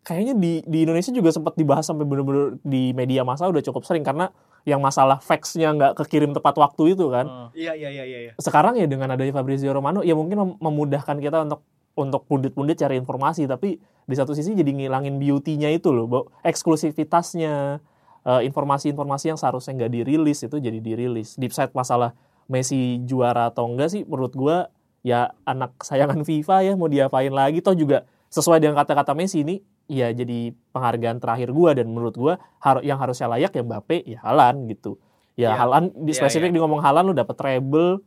kayaknya 0.00 0.34
di 0.34 0.52
di 0.62 0.78
Indonesia 0.80 1.10
juga 1.10 1.28
sempat 1.28 1.52
dibahas 1.52 1.82
sampai 1.84 2.06
bener-bener 2.06 2.62
di 2.62 2.90
media 2.92 3.22
massa 3.22 3.44
udah 3.44 3.60
cukup 3.60 3.82
sering 3.82 4.00
karena 4.00 4.30
yang 4.62 4.78
masalah 4.78 5.18
faxnya 5.18 5.72
nggak 5.72 5.92
kekirim 5.96 6.30
tepat 6.30 6.54
waktu 6.54 6.92
itu 6.92 7.08
kan. 7.08 7.50
Iya 7.52 7.72
iya 7.72 7.88
iya 7.90 8.04
iya. 8.04 8.18
iya. 8.22 8.32
Sekarang 8.36 8.74
ya 8.74 8.84
dengan 8.84 9.08
adanya 9.08 9.32
Fabrizio 9.32 9.70
Romano 9.70 10.00
ya 10.00 10.12
mungkin 10.12 10.36
mem- 10.36 10.58
memudahkan 10.60 11.16
kita 11.16 11.42
untuk 11.42 11.64
untuk 11.98 12.22
pundit-pundit 12.24 12.78
cari 12.78 12.94
informasi 12.94 13.44
tapi 13.44 13.74
di 13.82 14.14
satu 14.14 14.32
sisi 14.32 14.54
jadi 14.54 14.70
ngilangin 14.70 15.18
beauty-nya 15.18 15.68
itu 15.68 15.90
loh, 15.90 16.06
bahwa 16.06 16.24
eksklusivitasnya 16.40 17.82
eh, 18.24 18.40
informasi-informasi 18.46 19.24
yang 19.28 19.38
seharusnya 19.38 19.74
nggak 19.74 19.92
dirilis 19.92 20.38
itu 20.40 20.56
jadi 20.56 20.78
dirilis. 20.78 21.34
Deep 21.36 21.50
side 21.50 21.74
masalah 21.74 22.14
Messi 22.48 23.04
juara 23.04 23.52
atau 23.52 23.68
enggak 23.68 23.92
sih 23.92 24.02
menurut 24.08 24.32
gua 24.32 24.72
ya 25.04 25.36
anak 25.44 25.76
kesayangan 25.76 26.24
FIFA 26.24 26.56
ya 26.64 26.72
mau 26.74 26.88
diapain 26.88 27.28
lagi 27.28 27.60
toh 27.60 27.76
juga 27.76 28.08
sesuai 28.28 28.56
dengan 28.58 28.80
kata-kata 28.80 29.12
Messi 29.12 29.44
ini 29.44 29.60
ya 29.84 30.08
jadi 30.10 30.52
penghargaan 30.72 31.20
terakhir 31.20 31.52
gua 31.52 31.76
dan 31.76 31.92
menurut 31.92 32.16
gua 32.16 32.40
har- 32.60 32.80
yang 32.80 32.96
harusnya 32.96 33.28
layak 33.28 33.52
ya 33.52 33.60
Mbappe 33.60 34.00
ya 34.06 34.18
Halan 34.24 34.64
gitu. 34.68 34.96
Ya 35.36 35.52
Iya. 35.52 35.60
Halan 35.60 35.84
di 35.94 36.10
Iya, 36.10 36.18
spesifik 36.18 36.50
iya. 36.50 36.54
di 36.56 36.60
ngomong 36.60 36.80
Halan 36.80 37.04
lu 37.04 37.14
dapet 37.14 37.36
treble 37.36 38.00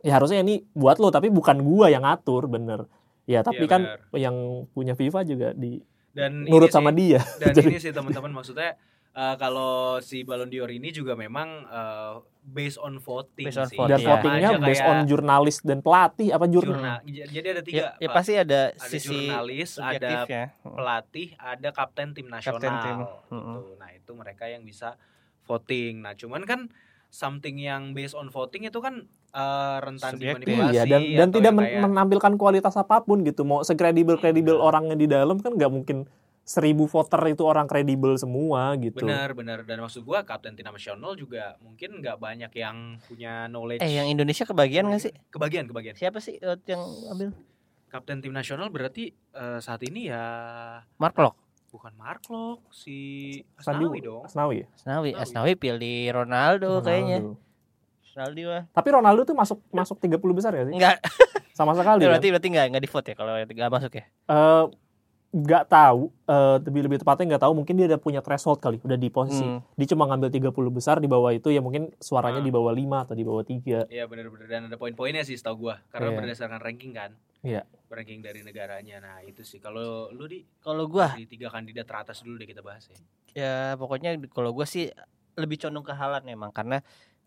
ya 0.00 0.12
harusnya 0.12 0.40
ini 0.40 0.64
buat 0.70 0.96
lo 0.96 1.08
tapi 1.08 1.28
bukan 1.28 1.60
gua 1.60 1.88
yang 1.88 2.02
ngatur 2.02 2.46
bener. 2.46 2.84
Ya 3.24 3.40
tapi 3.40 3.62
Iya, 3.62 3.70
kan 3.70 3.80
bener. 3.84 4.00
yang 4.18 4.36
punya 4.68 4.92
FIFA 4.92 5.20
juga 5.22 5.48
di 5.52 5.78
Dan 6.10 6.42
nurut 6.42 6.68
sama 6.68 6.90
sih, 6.90 6.96
dia. 7.08 7.20
Dan 7.40 7.52
Jadi- 7.52 7.68
ini 7.68 7.78
sih 7.78 7.90
teman-teman 7.90 8.32
maksudnya 8.32 8.74
eh, 9.10 9.34
kalau 9.36 9.72
si 9.98 10.22
Ballon 10.22 10.46
d'Or 10.46 10.66
ini 10.68 10.88
juga 10.88 11.14
memang 11.14 11.48
eh, 11.64 12.14
based 12.42 12.78
on 12.78 12.96
voting 12.96 13.46
Based 13.46 13.56
on 13.56 13.66
sih. 13.66 13.76
voting, 13.76 13.90
Dan 13.90 14.00
Iya. 14.00 14.08
votingnya 14.08 14.48
Aja 14.48 14.58
based 14.60 14.80
kayak 14.80 14.90
on 14.90 14.98
jurnalis 15.04 15.56
dan 15.60 15.78
pelatih 15.78 16.28
apa 16.30 16.44
jurnal? 16.44 16.74
jurnal. 16.74 16.98
Jadi 17.06 17.46
ada 17.48 17.62
tiga. 17.62 17.78
Ya, 17.78 17.88
ya 17.98 18.08
pasti 18.08 18.32
ada, 18.34 18.60
ada 18.70 18.88
sisi 18.88 19.06
jurnalis, 19.06 19.70
ada 19.76 19.86
subjektifnya. 19.92 20.44
pelatih, 20.64 21.28
ada 21.36 21.68
kapten 21.70 22.08
tim 22.10 22.26
nasional. 22.26 22.56
Kapten 22.56 22.74
tim. 22.80 22.98
gitu. 23.28 23.60
Nah, 23.76 23.90
itu 23.92 24.10
mereka 24.12 24.44
yang 24.46 24.62
bisa 24.62 24.98
voting. 25.44 26.00
Nah, 26.00 26.14
cuman 26.14 26.42
kan 26.42 26.60
something 27.10 27.58
yang 27.58 27.90
based 27.90 28.14
on 28.14 28.26
voting 28.26 28.64
itu 28.64 28.78
kan 28.78 29.04
eh, 29.30 29.76
rentan 29.78 30.14
Subjektif. 30.14 30.46
dimanipulasi 30.46 30.74
Iya 30.74 30.82
dan 30.86 31.02
dan 31.04 31.28
tidak 31.30 31.52
men- 31.52 31.66
kayak- 31.68 31.82
menampilkan 31.84 32.32
kualitas 32.34 32.74
apa 32.74 32.98
pun 33.00 33.20
gitu. 33.20 33.42
Mau 33.42 33.60
sekredibel 33.60 34.16
kredibel 34.16 34.56
Benar. 34.56 34.66
orangnya 34.66 34.96
di 34.96 35.06
dalam 35.06 35.38
kan 35.38 35.52
nggak 35.52 35.68
mungkin 35.68 36.06
seribu 36.40 36.82
voter 36.84 37.20
itu 37.28 37.42
orang 37.42 37.66
kredibel 37.66 38.16
semua 38.16 38.74
gitu. 38.74 39.06
Benar, 39.06 39.34
benar. 39.34 39.62
Dan 39.62 39.78
maksud 39.78 40.02
gua 40.02 40.22
kapten 40.22 40.54
tim 40.54 40.64
nasional 40.64 41.14
juga 41.14 41.54
mungkin 41.60 42.00
nggak 42.00 42.16
banyak 42.16 42.50
yang 42.52 42.98
punya 43.00 43.46
knowledge. 43.46 43.78
Eh 43.80 43.92
yang 43.92 44.08
Indonesia 44.08 44.42
kebagian 44.42 44.86
nggak 44.86 44.98
sih? 45.00 45.14
Kebagian, 45.28 45.66
kebagian. 45.66 45.94
Siapa 45.94 46.18
sih 46.18 46.38
eh, 46.38 46.58
yang 46.64 46.82
ambil? 47.06 47.30
Kapten 47.86 48.18
tim 48.18 48.30
nasional 48.30 48.66
berarti 48.66 49.10
eh, 49.12 49.58
saat 49.58 49.82
ini 49.82 50.06
ya 50.06 50.22
Mark 50.96 51.14
Lok. 51.16 51.34
Bukan 51.70 51.92
Mark 51.94 52.26
Lok, 52.26 52.66
si 52.68 52.96
Asnawi 53.56 53.78
Asnawi 53.86 53.98
dong. 54.00 54.22
Asnawi 54.24 54.54
ya? 54.56 54.66
Asnawi, 54.72 55.10
Asnawi. 55.10 55.10
Asnawi 55.16 55.52
pilih 55.54 56.00
Ronaldo, 56.12 56.70
kayaknya. 56.80 57.18
Ronaldo. 57.20 57.48
Ronaldo 58.10 58.40
mah. 58.44 58.62
Tapi 58.68 58.88
Ronaldo 58.90 59.20
tuh 59.24 59.34
masuk 59.34 59.58
masuk 59.70 59.96
30 59.96 60.18
besar 60.34 60.52
ya 60.52 60.66
sih? 60.66 60.74
Enggak, 60.74 60.98
Sama 61.54 61.72
sekali. 61.72 62.02
kan? 62.02 62.10
berarti 62.10 62.26
berarti 62.28 62.48
enggak 62.48 62.66
enggak 62.68 62.82
di 62.82 62.90
vote 62.90 63.06
ya 63.06 63.14
kalau 63.14 63.32
enggak 63.36 63.70
masuk 63.70 63.92
ya. 63.94 64.04
Eh, 64.26 64.64
nggak 65.30 65.64
tahu 65.68 66.10
eh, 66.26 66.56
lebih 66.60 66.82
lebih 66.84 66.98
tepatnya 66.98 67.24
nggak 67.30 67.42
tahu 67.46 67.52
mungkin 67.54 67.78
dia 67.78 67.86
udah 67.86 68.00
punya 68.02 68.18
threshold 68.18 68.58
kali 68.58 68.82
udah 68.82 68.98
di 68.98 69.06
posisi 69.08 69.46
Hmm. 69.46 69.62
dia 69.78 69.86
cuma 69.86 70.02
ngambil 70.04 70.26
30 70.26 70.50
besar 70.68 70.98
di 70.98 71.06
bawah 71.06 71.30
itu 71.30 71.48
ya 71.48 71.62
mungkin 71.62 71.94
suaranya 71.96 72.42
Ah. 72.42 72.42
di 72.42 72.50
bawah 72.50 72.74
5 72.74 73.06
atau 73.06 73.14
di 73.14 73.22
bawah 73.22 73.46
3 73.46 73.86
Iya 73.86 74.04
benar-benar 74.04 74.50
dan 74.50 74.66
ada 74.66 74.74
poin-poinnya 74.74 75.22
sih 75.22 75.38
setahu 75.38 75.70
gua 75.70 75.78
karena 75.86 76.10
Iya. 76.10 76.16
berdasarkan 76.18 76.58
ranking 76.58 76.90
kan. 76.90 77.14
Iya. 77.40 77.62
Ranking 77.90 78.22
dari 78.22 78.40
negaranya. 78.46 79.02
Nah, 79.02 79.18
itu 79.26 79.42
sih 79.42 79.58
kalau 79.58 80.08
lu 80.14 80.30
di 80.30 80.46
Kalau 80.62 80.86
gua 80.86 81.18
di 81.18 81.26
tiga 81.26 81.50
kandidat 81.50 81.90
teratas 81.90 82.22
dulu 82.22 82.38
deh 82.38 82.46
kita 82.46 82.62
bahas 82.62 82.86
ya. 82.86 82.98
ya 83.34 83.54
pokoknya 83.74 84.14
kalau 84.30 84.54
gua 84.54 84.64
sih 84.66 84.86
lebih 85.34 85.58
condong 85.58 85.82
ke 85.82 85.94
Halan 85.94 86.22
memang 86.22 86.54
karena 86.54 86.78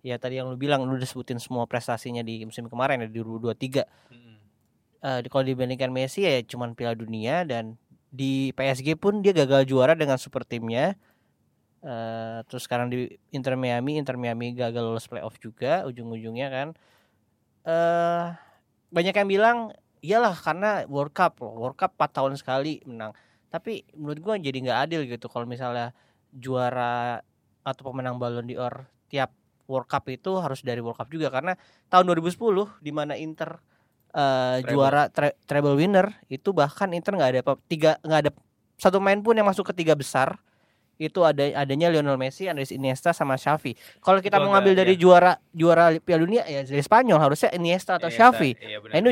ya 0.03 0.19
tadi 0.19 0.39
yang 0.39 0.51
lu 0.51 0.59
bilang 0.59 0.83
lu 0.83 0.95
udah 0.95 1.07
sebutin 1.07 1.39
semua 1.39 1.63
prestasinya 1.67 2.23
di 2.23 2.43
musim 2.47 2.67
kemarin 2.71 3.03
ya 3.03 3.07
di 3.11 3.19
2023. 3.19 3.83
Mm-mm. 4.11 4.35
Eh 5.03 5.19
di- 5.23 5.29
kalau 5.31 5.43
dibandingkan 5.43 5.91
Messi 5.91 6.23
ya 6.23 6.39
cuman 6.43 6.75
Piala 6.75 6.95
Dunia 6.95 7.43
dan 7.43 7.75
di 8.13 8.51
PSG 8.53 8.95
pun 8.95 9.19
dia 9.19 9.35
gagal 9.35 9.67
juara 9.67 9.95
dengan 9.99 10.15
super 10.15 10.47
timnya. 10.47 10.95
Eh 11.83 12.39
terus 12.47 12.63
sekarang 12.67 12.87
di 12.87 13.11
Inter 13.35 13.59
Miami, 13.59 13.99
Inter 13.99 14.15
Miami 14.15 14.55
gagal 14.55 14.83
lolos 14.83 15.07
playoff 15.11 15.35
juga 15.43 15.83
ujung-ujungnya 15.87 16.47
kan. 16.47 16.67
Eh 17.67 18.25
banyak 18.93 19.15
yang 19.15 19.29
bilang 19.31 19.57
iyalah 20.03 20.35
karena 20.35 20.83
World 20.91 21.15
Cup 21.15 21.39
loh. 21.39 21.55
World 21.55 21.79
Cup 21.79 21.95
4 21.95 22.11
tahun 22.11 22.33
sekali 22.35 22.83
menang. 22.83 23.15
Tapi 23.47 23.87
menurut 23.95 24.19
gua 24.19 24.35
jadi 24.35 24.57
nggak 24.59 24.79
adil 24.89 25.01
gitu 25.07 25.31
kalau 25.31 25.47
misalnya 25.47 25.95
juara 26.29 27.23
atau 27.63 27.81
pemenang 27.87 28.19
Ballon 28.19 28.43
d'Or 28.43 28.85
tiap 29.07 29.31
World 29.71 29.87
Cup 29.87 30.03
itu 30.11 30.35
harus 30.43 30.59
dari 30.59 30.83
World 30.83 30.99
Cup 30.99 31.07
juga 31.07 31.31
karena 31.31 31.55
tahun 31.87 32.11
2010 32.11 32.83
di 32.83 32.91
mana 32.91 33.15
Inter 33.15 33.63
eh, 34.11 34.59
Treble. 34.59 34.69
juara 34.69 35.03
tre- 35.07 35.37
treble 35.47 35.79
winner 35.79 36.11
itu 36.27 36.51
bahkan 36.51 36.91
Inter 36.91 37.15
nggak 37.15 37.29
ada 37.31 37.39
apa- 37.41 37.61
tiga 37.65 37.95
nggak 38.03 38.19
ada 38.27 38.31
satu 38.75 38.99
main 38.99 39.23
pun 39.23 39.37
yang 39.37 39.47
masuk 39.47 39.71
ke 39.71 39.85
tiga 39.85 39.95
besar 39.95 40.35
itu 41.01 41.19
ada 41.25 41.41
adanya 41.57 41.89
Lionel 41.89 42.17
Messi, 42.21 42.45
Andres 42.45 42.69
Iniesta 42.69 43.11
sama 43.11 43.35
Xavi. 43.35 43.73
Kalau 43.99 44.21
kita 44.21 44.37
Itu 44.37 44.45
mau 44.45 44.53
ngambil 44.57 44.73
dari 44.77 44.93
iya. 44.93 45.01
juara 45.01 45.33
juara 45.51 45.93
Piala 45.97 46.21
Dunia 46.21 46.43
ya 46.45 46.61
dari 46.61 46.83
Spanyol 46.83 47.19
harusnya 47.19 47.49
Iniesta 47.53 47.97
atau 47.97 48.09
Iniesta, 48.09 48.29
Xavi. 48.29 48.51
Iya. 48.61 48.77
Nah 48.79 48.97
ini 49.01 49.09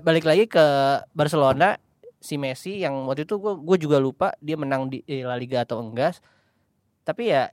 balik 0.00 0.24
lagi 0.24 0.44
ke 0.46 0.64
Barcelona 1.10 1.76
si 2.22 2.40
Messi 2.40 2.80
yang 2.80 3.04
waktu 3.04 3.28
itu 3.28 3.36
gue 3.38 3.76
juga 3.76 4.00
lupa 4.00 4.32
dia 4.40 4.56
menang 4.56 4.88
di 4.88 5.02
eh, 5.04 5.26
La 5.26 5.34
Liga 5.34 5.66
atau 5.66 5.82
enggak. 5.82 6.22
Tapi 7.04 7.28
ya 7.28 7.50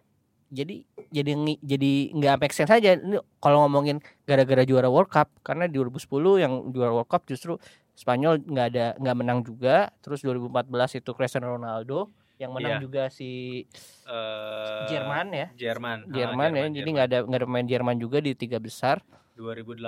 jadi 0.52 0.84
jadi 1.12 1.32
jadi 1.64 1.92
nggak 2.12 2.36
make 2.44 2.56
sense 2.56 2.68
saja 2.68 3.00
ini 3.00 3.18
kalau 3.40 3.64
ngomongin 3.66 4.04
gara-gara 4.28 4.68
juara 4.68 4.92
World 4.92 5.08
Cup 5.08 5.32
karena 5.48 5.66
di 5.66 5.80
2010 5.80 6.44
yang 6.44 6.54
juara 6.76 6.92
World 6.92 7.08
Cup 7.08 7.24
justru 7.24 7.56
Spanyol 7.96 8.44
nggak 8.44 8.68
ada 8.76 8.86
nggak 9.00 9.16
menang 9.16 9.40
juga 9.48 9.92
terus 10.04 10.20
2014 10.24 11.00
itu 11.00 11.12
Cristiano 11.16 11.56
Ronaldo 11.56 12.12
yang 12.42 12.52
menang 12.52 12.76
Iya. 12.76 12.82
juga 12.82 13.04
si 13.08 13.64
Eh, 14.04 14.84
Jerman 14.90 15.28
ya 15.30 15.48
Jerman. 15.54 15.98
Ah, 16.04 16.12
Jerman 16.12 16.50
ya 16.52 16.66
jadi 16.74 16.90
nggak 16.90 17.08
ada 17.08 17.18
nggak 17.24 17.40
ada 17.40 17.48
pemain 17.48 17.68
Jerman 17.70 17.96
juga 17.96 18.18
di 18.18 18.34
tiga 18.34 18.58
besar 18.58 19.00
2018 19.36 19.80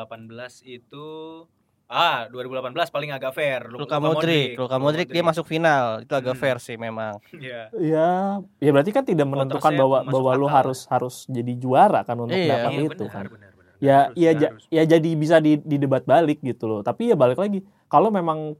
itu 0.64 1.06
ah 1.86 2.26
2018 2.26 2.74
paling 2.90 3.12
agak 3.12 3.34
fair. 3.34 3.68
Lu- 3.68 3.84
Luka 3.84 3.98
Modric 3.98 4.56
Luka 4.56 4.78
Modric 4.78 5.08
dia 5.08 5.22
masuk 5.22 5.44
final 5.44 6.02
itu 6.02 6.10
agak 6.12 6.34
Hmm. 6.34 6.42
fair 6.42 6.58
sih 6.58 6.74
memang 6.76 7.20
Iya. 7.36 7.70
ya 7.76 8.10
ya 8.58 8.70
berarti 8.72 8.92
kan 8.92 9.04
tidak 9.04 9.26
menentukan 9.26 9.74
bahwa 9.74 9.98
bahwa 10.04 10.32
lu 10.36 10.48
harus 10.48 10.86
harus 10.88 11.26
jadi 11.28 11.54
juara 11.54 12.02
kan 12.02 12.16
untuk 12.16 12.34
Iya. 12.34 12.50
dapat 12.56 12.72
Iya, 12.72 12.82
itu 12.88 13.04
benar, 13.04 13.12
kan 13.12 13.26
benar, 13.28 13.52
benar. 13.52 13.74
ya 13.78 13.98
Harus, 14.00 14.16
ya 14.16 14.30
harus. 14.32 14.64
ya 14.70 14.84
jadi 14.88 15.10
bisa 15.14 15.36
di 15.38 15.60
didebat 15.60 16.04
balik 16.04 16.40
gitu 16.40 16.66
loh 16.66 16.80
tapi 16.80 17.10
ya 17.10 17.16
balik 17.16 17.38
lagi 17.38 17.60
kalau 17.86 18.08
memang 18.08 18.56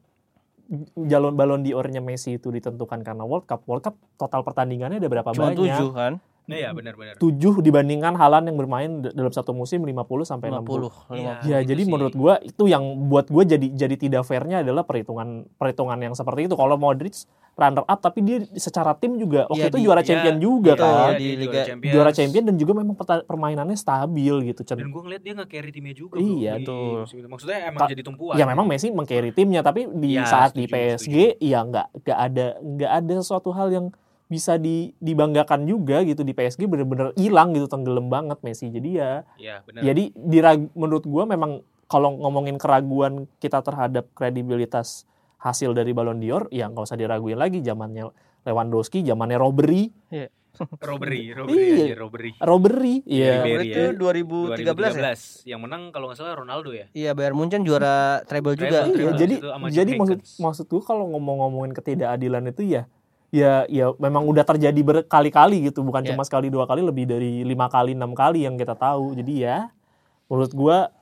jalon 0.98 1.34
balon 1.34 1.62
diornya 1.62 2.00
Messi 2.00 2.36
itu 2.36 2.50
ditentukan 2.50 3.02
karena 3.02 3.24
World 3.24 3.46
Cup 3.46 3.64
World 3.66 3.84
Cup 3.84 3.96
total 4.16 4.42
pertandingannya 4.42 4.98
ada 4.98 5.10
berapa 5.10 5.30
cuma 5.30 5.52
banyak 5.52 5.60
tujuh 5.60 5.92
kan 5.92 6.16
Iya, 6.44 6.76
benar 6.76 7.00
benar. 7.00 7.16
tujuh 7.16 7.64
dibandingkan 7.64 8.20
Halan 8.20 8.52
yang 8.52 8.60
bermain 8.60 9.00
dalam 9.00 9.32
satu 9.32 9.56
musim 9.56 9.80
50 9.80 9.96
sampai 10.28 10.52
60 10.52 10.92
50 10.92 11.16
Iya. 11.16 11.34
Ya, 11.40 11.58
itu 11.64 11.72
jadi 11.72 11.82
sih. 11.82 11.88
menurut 11.88 12.12
gua 12.12 12.36
itu 12.44 12.68
yang 12.68 12.84
buat 13.08 13.32
gua 13.32 13.48
jadi 13.48 13.64
jadi 13.72 13.96
tidak 13.96 14.28
fairnya 14.28 14.60
adalah 14.60 14.84
perhitungan 14.84 15.48
perhitungan 15.56 15.96
yang 15.96 16.12
seperti 16.12 16.52
itu. 16.52 16.60
Kalau 16.60 16.76
Modric 16.76 17.16
runner 17.54 17.86
up 17.86 18.00
tapi 18.02 18.20
dia 18.20 18.38
secara 18.54 18.98
tim 18.98 19.14
juga 19.16 19.46
waktu 19.46 19.60
Iya, 19.60 19.70
itu 19.70 19.78
di- 19.78 19.86
juara 19.86 20.02
iya, 20.02 20.08
champion 20.10 20.38
juga 20.38 20.72
iya, 20.72 20.80
kan. 20.80 20.90
iya, 20.90 21.06
Iya, 21.06 21.14
di 21.14 21.28
Liga-. 21.38 21.66
Juara 21.86 22.12
champion 22.12 22.44
dan 22.44 22.56
juga 22.58 22.72
memang 22.74 22.96
permainannya 22.98 23.78
stabil 23.78 24.36
gitu. 24.48 24.62
Dan 24.66 24.90
gue 24.90 25.02
ngeliat 25.02 25.22
dia 25.22 25.34
nge-carry 25.34 25.70
timnya 25.70 25.94
juga 25.94 26.18
Iya, 26.18 26.58
bro, 26.58 26.58
di 26.58 26.66
itu. 26.66 26.78
Maksudnya 27.28 27.60
emang 27.68 27.82
Ta- 27.86 27.90
jadi 27.90 28.02
tumpuan. 28.02 28.36
Ya 28.36 28.46
memang 28.46 28.66
Messi 28.66 28.90
mengcarry 28.90 29.30
timnya 29.30 29.62
tapi 29.62 29.86
di 29.88 30.18
Iya, 30.18 30.26
saat 30.26 30.52
di 30.52 30.66
setuju, 30.66 30.74
PSG 30.74 31.16
ya 31.40 31.60
nggak 31.62 31.88
nggak 32.02 32.18
ada 32.20 32.46
nggak 32.60 32.92
ada 32.92 33.14
sesuatu 33.22 33.50
hal 33.52 33.70
yang 33.70 33.88
bisa 34.26 34.58
di, 34.58 34.90
dibanggakan 34.98 35.62
juga 35.64 36.02
gitu 36.02 36.26
di 36.26 36.34
PSG 36.34 36.66
bener-bener 36.66 37.14
hilang 37.14 37.54
gitu 37.54 37.70
tenggelam 37.70 38.10
banget 38.10 38.42
Messi 38.42 38.66
jadi 38.68 38.90
ya 38.90 39.12
Iya, 39.38 39.56
benar. 39.62 39.82
Jadi 39.84 40.04
dirag- 40.16 40.74
menurut 40.74 41.06
gua 41.06 41.24
memang 41.24 41.62
kalau 41.86 42.18
ngomongin 42.18 42.58
keraguan 42.58 43.30
kita 43.38 43.62
terhadap 43.62 44.10
kredibilitas 44.12 45.06
hasil 45.44 45.76
dari 45.76 45.92
Ballon 45.92 46.18
d'Or, 46.18 46.48
ya 46.50 46.72
nggak 46.72 46.84
usah 46.84 46.96
diraguin 46.96 47.36
lagi 47.36 47.60
zamannya 47.60 48.08
Lewandowski, 48.44 49.04
zamannya 49.04 49.36
Robbery, 49.36 49.92
robbery, 50.80 51.34
robbery 51.34 51.58
Iya. 51.58 51.84
aja, 51.84 51.96
robbery. 51.98 52.32
Robbery, 52.38 52.96
iya. 53.04 53.42
Ribery 53.42 53.68
itu 53.68 53.82
ya. 53.82 53.90
2013 53.92 54.54
ya 54.54 54.74
2013 55.44 55.50
yang 55.50 55.60
menang 55.60 55.82
kalau 55.90 56.06
nggak 56.08 56.18
salah 56.18 56.38
Ronaldo 56.38 56.70
ya. 56.72 56.86
iya 56.94 57.12
Bayern 57.12 57.34
Munchen 57.36 57.66
juara 57.66 58.22
treble 58.24 58.54
juga 58.54 58.86
Treble, 58.86 58.94
Iya, 58.94 59.12
Treble. 59.12 59.20
jadi 59.20 59.36
jadi 59.74 59.92
maksud 59.98 60.20
maksud 60.40 60.66
gua 60.70 60.82
kalau 60.86 61.06
ngomong-ngomongin 61.10 61.74
ketidakadilan 61.74 62.44
itu 62.48 62.64
ya 62.70 62.84
ya 63.34 63.66
ya 63.66 63.90
memang 63.98 64.30
udah 64.30 64.46
terjadi 64.46 64.78
berkali-kali 64.78 65.66
gitu, 65.68 65.82
bukan 65.82 66.06
Ya. 66.06 66.14
cuma 66.14 66.22
sekali 66.22 66.54
dua 66.54 66.70
kali, 66.70 66.86
lebih 66.86 67.10
dari 67.10 67.42
lima 67.42 67.66
kali 67.66 67.98
enam 67.98 68.14
kali 68.14 68.46
yang 68.46 68.54
kita 68.54 68.78
tahu. 68.78 69.18
Jadi 69.18 69.42
ya 69.42 69.74
menurut 70.30 70.54
gua 70.54 70.94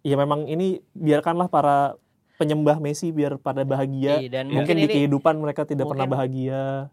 ya 0.00 0.14
memang 0.14 0.46
ini 0.46 0.78
biarkanlah 0.94 1.50
para 1.50 1.98
penyembah 2.34 2.76
Messi 2.78 3.10
biar 3.10 3.38
pada 3.38 3.62
bahagia. 3.62 4.18
Iya, 4.18 4.30
dan 4.30 4.44
Mungkin 4.50 4.74
di 4.74 4.84
ini 4.84 4.92
kehidupan 4.92 5.34
mereka 5.38 5.62
tidak 5.62 5.86
pernah 5.86 6.06
bahagia, 6.06 6.90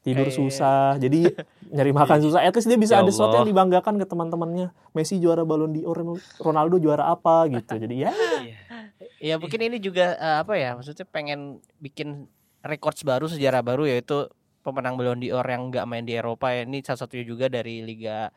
tidur 0.00 0.28
Kayak- 0.28 0.38
susah, 0.38 0.96
jadi 0.96 1.20
nyari 1.74 1.92
makan 1.92 2.18
susah. 2.22 2.40
At 2.40 2.54
least 2.54 2.68
dia 2.68 2.78
bisa 2.78 2.94
Ya 2.96 3.02
ada 3.02 3.10
sesuatu 3.10 3.34
yang 3.40 3.48
dibanggakan 3.48 3.98
ke 3.98 4.06
teman-temannya. 4.06 4.70
Messi 4.92 5.18
juara 5.18 5.42
Ballon 5.42 5.72
d'Or, 5.72 5.98
Ronaldo 6.38 6.78
juara 6.78 7.08
apa 7.08 7.48
gitu. 7.48 7.74
Jadi 7.74 8.04
ya 8.04 8.12
Iya. 8.44 8.56
Ya 9.18 9.34
mungkin 9.40 9.56
ini 9.58 9.80
juga 9.80 10.14
eh, 10.14 10.36
apa 10.44 10.54
ya 10.54 10.76
maksudnya 10.76 11.08
pengen 11.08 11.58
bikin 11.80 12.28
records 12.60 13.00
baru 13.02 13.24
sejarah 13.24 13.64
baru 13.64 13.88
yaitu 13.88 14.28
pemenang 14.60 14.96
Ballon 14.96 15.16
d'Or 15.16 15.44
yang 15.44 15.72
nggak 15.72 15.84
main 15.84 16.04
di 16.04 16.12
Eropa 16.12 16.52
ini 16.52 16.84
salah 16.84 17.04
satunya 17.04 17.24
juga 17.24 17.48
dari 17.48 17.80
Liga 17.80 18.28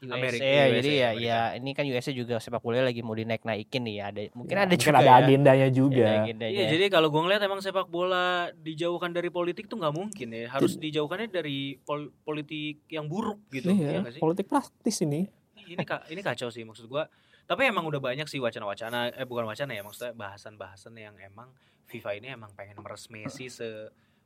USA 0.00 0.16
Amerika, 0.16 0.40
ya. 0.40 0.64
USA, 0.64 0.74
jadi 0.74 0.90
ya 0.90 1.08
Amerika. 1.12 1.28
ya 1.28 1.40
ini 1.60 1.70
kan 1.76 1.84
USA 1.84 2.12
juga 2.12 2.34
sepak 2.36 2.58
bola 2.58 2.80
lagi 2.80 3.00
mau 3.00 3.12
dinaik 3.12 3.44
naikin 3.44 3.84
nih 3.84 3.94
ya 3.96 4.04
ada 4.08 4.20
mungkin 4.32 4.54
ya, 4.54 4.62
ada 4.64 4.72
mungkin 4.72 4.80
juga 4.80 4.96
ada 4.96 5.04
ya. 5.04 5.14
agendanya 5.20 5.68
juga. 5.68 6.06
Ada 6.08 6.18
agendanya. 6.24 6.56
Iya, 6.56 6.64
jadi 6.72 6.84
kalau 6.88 7.08
gue 7.08 7.20
ngeliat 7.20 7.42
emang 7.44 7.60
sepak 7.60 7.86
bola 7.86 8.24
dijauhkan 8.56 9.12
dari 9.12 9.28
politik 9.28 9.68
tuh 9.68 9.76
nggak 9.76 9.92
mungkin 9.92 10.28
ya. 10.32 10.48
Harus 10.48 10.80
dijauhkannya 10.80 11.28
dari 11.28 11.76
pol- 11.78 12.12
politik 12.20 12.80
yang 12.88 13.04
buruk 13.04 13.44
gitu. 13.52 13.68
Iya, 13.68 14.00
nggak 14.00 14.16
sih? 14.16 14.20
politik 14.20 14.46
praktis 14.48 14.96
ini. 15.04 15.28
Ini 15.60 15.84
ka- 15.84 16.08
ini 16.08 16.24
kacau 16.24 16.48
sih 16.48 16.64
maksud 16.64 16.88
gua. 16.88 17.04
Tapi 17.44 17.68
emang 17.68 17.84
udah 17.84 18.00
banyak 18.00 18.24
sih 18.24 18.40
wacana-wacana 18.40 19.12
eh 19.12 19.26
bukan 19.28 19.44
wacana 19.44 19.76
ya 19.76 19.84
maksudnya 19.84 20.16
bahasan-bahasan 20.16 20.96
yang 20.96 21.12
emang 21.20 21.50
FIFA 21.90 22.10
ini 22.16 22.26
emang 22.30 22.54
pengen 22.54 22.78
meres 22.78 23.10
Messi 23.10 23.50
se 23.50 23.66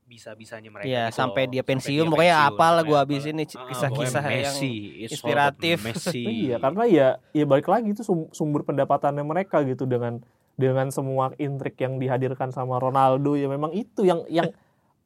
bisa-bisanya 0.04 0.68
mereka 0.68 0.84
Iya, 0.84 1.02
gitu 1.06 1.16
sampai 1.16 1.42
loh. 1.42 1.50
dia 1.50 1.58
Sampai 1.58 1.70
pensiun, 1.70 2.06
pokoknya 2.06 2.36
pensiun, 2.36 2.50
apalah 2.50 2.70
sampai 2.76 2.84
gua 2.84 2.94
apalah. 2.94 3.02
habisin 3.06 3.34
nih 3.34 3.46
Ah, 3.46 3.50
pokoknya 3.50 3.68
kisah-kisah 3.70 4.22
yang 4.22 4.34
Messi, 4.36 4.70
all 4.70 5.04
inspiratif. 5.04 5.76
Messi. 5.82 6.22
Iya, 6.44 6.56
karena 6.58 6.82
ya 6.86 7.06
ya 7.32 7.44
balik 7.44 7.66
lagi 7.66 7.88
itu 7.90 8.02
sum- 8.02 8.30
sumber 8.30 8.62
pendapatannya 8.62 9.22
mereka 9.22 9.60
gitu 9.62 9.84
dengan 9.84 10.20
dengan 10.54 10.86
semua 10.88 11.34
intrik 11.36 11.74
yang 11.76 11.96
dihadirkan 11.96 12.48
sama 12.48 12.78
Ronaldo 12.78 13.34
ya 13.34 13.46
memang 13.46 13.72
itu 13.72 14.02
yang 14.02 14.22
yang 14.28 14.52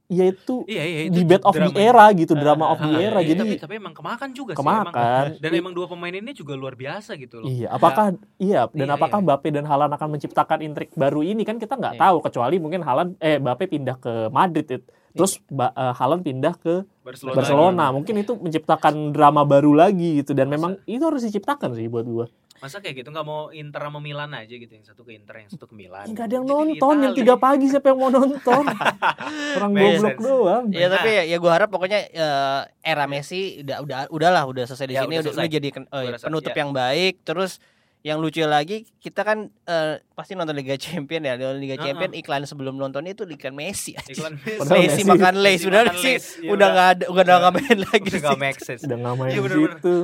yaitu 0.09 0.65
Iya, 0.65 0.83
iya 0.83 1.01
itu 1.05 1.21
debate 1.21 1.45
of 1.45 1.53
the 1.53 1.69
era 1.75 2.09
gitu, 2.13 2.33
drama 2.33 2.73
of 2.73 2.81
the 2.81 2.89
Ah, 2.91 3.01
era. 3.03 3.21
iya, 3.21 3.29
Jadi 3.31 3.39
tapi, 3.39 3.55
tapi 3.61 3.75
emang 3.77 3.93
kemakan 3.93 4.29
juga 4.33 4.53
sih 4.53 4.59
emang. 4.59 4.89
kemakan. 4.89 5.25
Dan 5.37 5.51
emang 5.55 5.73
dua 5.73 5.87
pemain 5.87 6.11
ini 6.11 6.33
juga 6.33 6.53
luar 6.53 6.75
biasa 6.75 7.15
gitu 7.15 7.41
loh. 7.41 7.47
Iya, 7.47 7.69
apakah 7.69 8.07
iya 8.37 8.65
dan 8.67 8.89
Iya, 8.89 8.97
apakah 8.97 9.19
iya. 9.21 9.27
Mbappe 9.27 9.49
dan 9.51 9.65
Halan 9.65 9.91
akan 9.91 10.09
menciptakan 10.11 10.59
intrik 10.61 10.91
baru 10.95 11.21
ini 11.21 11.45
kan 11.45 11.57
kita 11.57 11.77
nggak 11.77 11.95
Iya. 11.95 12.03
tahu 12.03 12.17
kecuali 12.23 12.57
mungkin 12.57 12.81
Halan 12.81 13.09
eh 13.19 13.37
Mbappe 13.37 13.65
pindah 13.67 13.97
ke 13.97 14.13
Madrid 14.29 14.69
it. 14.71 14.85
terus 15.11 15.41
ba, 15.47 15.73
eh, 15.73 15.93
Haaland 15.93 16.23
pindah 16.23 16.55
ke 16.55 16.87
Barcelona. 17.03 17.35
Barcelona 17.35 17.85
mungkin 17.91 18.15
itu 18.17 18.33
menciptakan 18.35 19.11
drama 19.11 19.43
baru 19.43 19.75
lagi 19.75 20.15
gitu 20.17 20.31
dan 20.31 20.47
memang 20.47 20.79
itu 20.85 21.03
harus 21.03 21.21
diciptakan 21.21 21.75
sih 21.75 21.85
buat 21.87 22.07
gua. 22.07 22.27
Masa 22.59 22.79
kayak 22.79 22.95
gitu 22.97 23.09
nggak 23.09 23.23
mau 23.23 23.49
Inter 23.51 23.79
sama 23.81 23.99
Milan 23.99 24.31
aja 24.31 24.51
gitu 24.51 24.69
yang 24.69 24.83
satu 24.83 25.03
ke 25.03 25.13
Inter 25.13 25.35
yang 25.37 25.49
satu 25.49 25.65
ke 25.65 25.75
Milan. 25.75 26.07
Nggak 26.07 26.25
ada 26.25 26.35
yang 26.35 26.47
nonton 26.47 26.95
yang 27.01 27.15
tiga 27.15 27.35
pagi 27.35 27.67
siapa 27.67 27.87
yang 27.89 27.99
mau 27.99 28.11
nonton? 28.11 28.65
Orang 29.57 29.71
goblok 29.73 30.03
sense. 30.11 30.21
doang. 30.21 30.65
Ya 30.71 30.87
tapi 30.89 31.09
ya, 31.09 31.23
ya 31.25 31.37
gue 31.37 31.51
harap 31.51 31.69
pokoknya 31.69 32.01
eh, 32.07 32.61
era 32.83 33.05
Messi 33.05 33.39
udah 33.61 33.79
udah 33.81 33.99
udahlah 34.09 34.43
udah 34.45 34.65
selesai 34.65 34.87
di 34.87 34.95
Ya, 34.95 35.03
sini 35.03 35.15
udah 35.15 35.23
udah, 35.25 35.35
udah 35.35 35.49
jadi 35.49 35.69
eh, 35.69 35.83
Gua 35.85 36.13
rasa, 36.13 36.25
penutup 36.25 36.51
ya. 36.51 36.59
yang 36.59 36.71
baik 36.73 37.15
terus 37.23 37.53
yang 38.01 38.19
lucu 38.19 38.39
lagi 38.41 38.87
kita 38.97 39.23
kan 39.23 39.39
eh, 39.65 39.99
pasti 40.13 40.33
nonton 40.33 40.55
Liga 40.55 40.75
Champion 40.77 41.19
ya 41.21 41.35
nonton 41.35 41.59
Liga 41.59 41.75
Uh-uh. 41.75 41.85
Champion 41.85 42.13
iklan 42.13 42.43
sebelum 42.45 42.75
nonton 42.75 43.03
itu 43.05 43.23
iklan 43.25 43.53
Messi 43.53 43.99
Iklan 44.01 44.39
Messi. 44.39 44.63
Messi 44.65 44.79
Messi- 44.97 45.05
makan 45.05 45.35
lace 45.37 45.65
udah 45.65 45.83
sih 45.93 46.15
lace. 46.15 46.27
Ya 46.39 46.51
udah 46.51 46.67
nggak 46.69 46.89
ada 46.89 47.05
udah 47.09 47.35
nggak 47.39 47.53
main 47.55 47.79
lagi 47.85 48.03
Udah 48.05 48.13
sih. 48.13 48.23
nggak 48.23 48.39
make 48.41 48.61
sense. 48.61 48.83
Udah 48.83 48.97
nggak 48.97 49.15
main 49.17 49.31
Iya, 49.31 49.41
situ. 49.45 49.95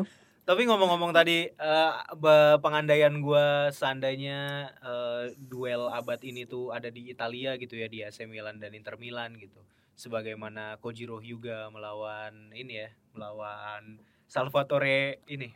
Tapi 0.44 0.68
ngomong-ngomong 0.68 1.16
tadi 1.16 1.48
eh, 1.48 1.92
be- 2.14 2.61
pengandaian 2.61 3.16
gua 3.18 3.72
seandainya 3.72 4.68
eh, 4.76 5.33
duel 5.40 5.88
abad 5.88 6.20
ini 6.20 6.44
tuh 6.44 6.68
ada 6.68 6.92
di 6.92 7.09
Italia 7.09 7.57
gitu 7.57 7.80
ya 7.80 7.88
di 7.88 8.04
AC 8.04 8.28
Milan 8.28 8.61
dan 8.61 8.76
Inter 8.76 9.00
Milan 9.00 9.40
gitu. 9.40 9.57
Sebagaimana 9.96 10.76
Kojiro 10.85 11.16
Hyuga 11.16 11.72
melawan 11.72 12.52
ini 12.52 12.76
ya, 12.76 12.88
melawan 13.16 13.96
Salvatore 14.28 15.24
ini 15.24 15.48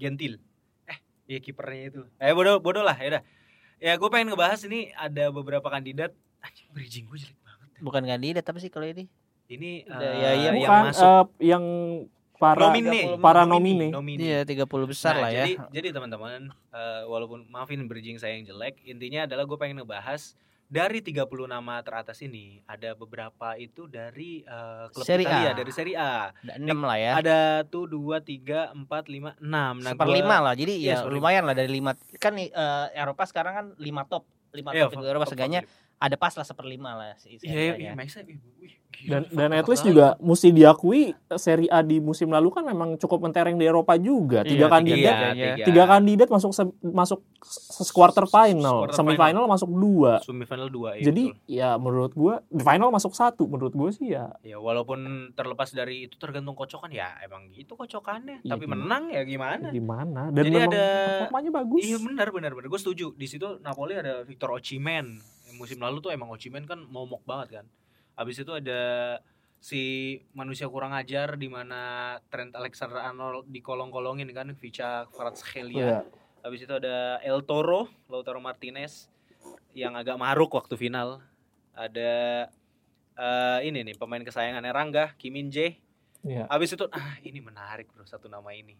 Gentil. 0.00 0.40
Eh, 0.88 0.98
iya 1.28 1.38
kipernya 1.38 1.92
itu. 1.92 2.02
Eh 2.16 2.32
bodoh 2.32 2.64
bodoh 2.64 2.80
lah 2.80 2.96
ya 2.96 3.18
udah. 3.18 3.22
Ya 3.76 3.92
gue 3.96 4.08
pengen 4.08 4.32
ngebahas 4.32 4.60
ini 4.64 4.88
ada 4.96 5.28
beberapa 5.28 5.68
kandidat. 5.68 6.16
Anjing 6.40 6.68
bridging 6.72 7.04
gue 7.04 7.18
jelek 7.20 7.36
banget. 7.44 7.68
bukan 7.80 8.02
kandidat 8.04 8.44
tapi 8.44 8.60
sih 8.60 8.72
kalau 8.72 8.88
ini 8.88 9.04
Ini 9.44 9.84
eh, 9.84 10.16
ya, 10.16 10.30
yang 10.48 10.54
Bukan 10.56 10.80
masuk 10.88 11.04
eh, 11.36 11.52
yang 11.52 11.64
para 12.40 12.72
nomine, 12.72 13.20
para 13.20 13.42
nomine, 13.44 13.92
nomine. 13.92 14.16
dia 14.18 14.38
30 14.42 14.64
besar 14.82 15.12
Nah, 15.12 15.20
lah 15.20 15.30
ya 15.30 15.44
Jadi, 15.44 15.54
jadi 15.70 15.88
teman-teman, 15.92 16.40
eh, 16.72 17.02
walaupun 17.04 17.44
maafin 17.46 17.84
bridging 17.84 18.16
saya 18.16 18.32
yang 18.32 18.48
jelek, 18.48 18.80
intinya 18.82 19.28
adalah 19.28 19.44
gue 19.44 19.54
pengen 19.54 19.78
ngebahas 19.78 20.32
dari 20.64 21.02
30 21.02 21.20
nama 21.44 21.82
teratas 21.82 22.16
ini 22.20 22.62
ada 22.64 22.94
beberapa 22.94 23.58
itu 23.58 23.84
dari 23.84 24.40
eh, 24.40 24.86
klub 24.88 25.04
Serie 25.04 25.26
Italia, 25.26 25.50
A. 25.50 25.58
dari 25.58 25.70
Serie 25.70 25.94
A. 25.94 26.30
ada 26.32 26.54
6 26.56 26.80
lah 26.80 26.96
ya 26.96 27.12
Ada 27.14 27.38
tuh 27.66 27.84
2 27.84 28.16
3 28.18 28.72
4 28.72 28.88
5 29.04 29.36
6. 29.36 29.44
Nah, 29.44 29.74
seperlima 29.84 30.26
gua- 30.32 30.44
lah 30.46 30.54
jadi 30.54 30.72
Iya, 30.72 30.86
ya 30.86 30.94
seperlima. 30.96 31.16
lumayan 31.20 31.42
lah 31.44 31.54
dari 31.54 31.70
lima 31.70 31.90
kan 32.16 32.32
nih, 32.32 32.48
eh, 32.48 32.86
Eropa 32.96 33.22
sekarang 33.24 33.52
kan 33.52 33.66
lima 33.76 34.02
top 34.04 34.24
lima 34.50 34.70
Iya, 34.70 34.88
top 34.88 35.02
Eropa 35.04 35.22
top 35.22 35.30
seenggaknya 35.30 35.60
top. 35.60 35.89
Ada 36.00 36.16
pas 36.16 36.32
lah 36.32 36.42
seperlima 36.42 36.96
lah 36.96 37.12
si 37.14 37.36
Iya, 37.36 37.76
iya, 37.76 37.92
iya, 37.92 37.92
Dan 39.00 39.24
dan 39.32 39.52
at 39.52 39.64
least 39.64 39.80
juga 39.80 40.12
mesti 40.18 40.48
diakui 40.50 41.12
Serie 41.36 41.68
A 41.68 41.80
di 41.80 42.00
musim 42.00 42.28
lalu 42.28 42.48
kan 42.50 42.60
memang 42.62 42.96
cukup 42.96 43.20
mentereng 43.20 43.56
di 43.56 43.64
Eropa 43.64 43.96
juga. 43.96 44.40
Tiga 44.42 44.66
Iya, 44.66 44.68
kandidat 44.70 45.14
Iya, 45.14 45.32
Tiga- 45.32 45.66
tiga 45.66 45.84
kandidat 45.86 46.28
masuk 46.28 46.52
se- 46.52 46.76
masuk 46.82 47.20
se- 47.40 47.92
quarter 47.92 48.24
final, 48.26 48.84
Quarter 48.84 48.96
semifinal 48.96 49.44
masuk 49.46 49.70
dua. 49.70 50.20
Semifinal 50.20 50.68
2 50.68 50.96
iya, 50.96 51.04
Jadi 51.06 51.22
betul. 51.32 51.48
ya 51.48 51.70
menurut 51.76 52.12
gua 52.12 52.44
di 52.46 52.60
final 52.60 52.88
masuk 52.88 53.12
satu. 53.12 53.48
Menurut 53.48 53.72
gua 53.72 53.88
sih 53.88 54.12
ya 54.12 54.36
Ya 54.42 54.56
walaupun 54.56 55.00
terlepas 55.32 55.68
dari 55.70 56.04
itu 56.04 56.16
tergantung 56.16 56.52
kocokan 56.52 56.88
ya 56.90 57.16
emang 57.20 57.48
gitu 57.50 57.76
kocokannya. 57.76 58.44
Iya, 58.44 58.52
Tapi 58.52 58.64
gimana? 58.64 58.76
menang 58.78 59.04
ya 59.08 59.22
gimana? 59.22 59.68
gimana. 59.70 60.22
Dan 60.28 60.44
Jadi 60.44 60.50
memang 60.50 60.68
ada 60.70 60.84
performanya 61.18 61.50
bagus. 61.54 61.82
Iya 61.82 61.96
benar 61.98 62.28
benar 62.28 62.52
benar. 62.52 62.68
Gue 62.68 62.80
setuju. 62.80 63.12
Di 63.12 63.26
situ 63.26 63.60
Napoli 63.60 63.96
ada 63.96 64.20
Victor 64.22 64.52
Osimhen. 64.52 65.20
Musim 65.60 65.76
lalu 65.84 66.00
tuh 66.00 66.08
emang 66.08 66.32
Osimhen 66.32 66.64
kan 66.64 66.80
momok 66.88 67.20
banget 67.28 67.60
kan. 67.60 67.66
Habis 68.16 68.40
itu 68.40 68.52
ada 68.56 69.20
si 69.60 70.16
manusia 70.32 70.64
kurang 70.72 70.96
ajar 70.96 71.36
di 71.36 71.52
mana 71.52 72.16
Trent 72.32 72.56
Alexander 72.56 73.04
Arnold 73.04 73.52
dikolong-kolongin 73.52 74.32
kan 74.32 74.48
Vica 74.56 75.04
Kvaratskhelia. 75.12 75.76
Iya. 75.76 76.00
Habis 76.40 76.64
itu 76.64 76.72
ada 76.72 77.20
El 77.20 77.44
Toro, 77.44 77.92
Lautaro 78.08 78.40
Martinez 78.40 79.12
yang 79.76 80.00
agak 80.00 80.16
maruk 80.16 80.56
waktu 80.56 80.80
final. 80.80 81.20
Ada 81.76 82.48
eh, 83.20 83.58
ini 83.68 83.84
nih 83.84 83.96
pemain 84.00 84.24
kesayangannya 84.24 84.72
Rangga, 84.72 85.12
Kim 85.20 85.36
Min 85.36 85.52
Jae. 85.52 85.76
Iya. 86.24 86.48
Habis 86.48 86.72
itu 86.76 86.88
ah 86.88 87.20
ini 87.20 87.44
menarik 87.44 87.92
bro 87.92 88.08
satu 88.08 88.32
nama 88.32 88.48
ini. 88.56 88.76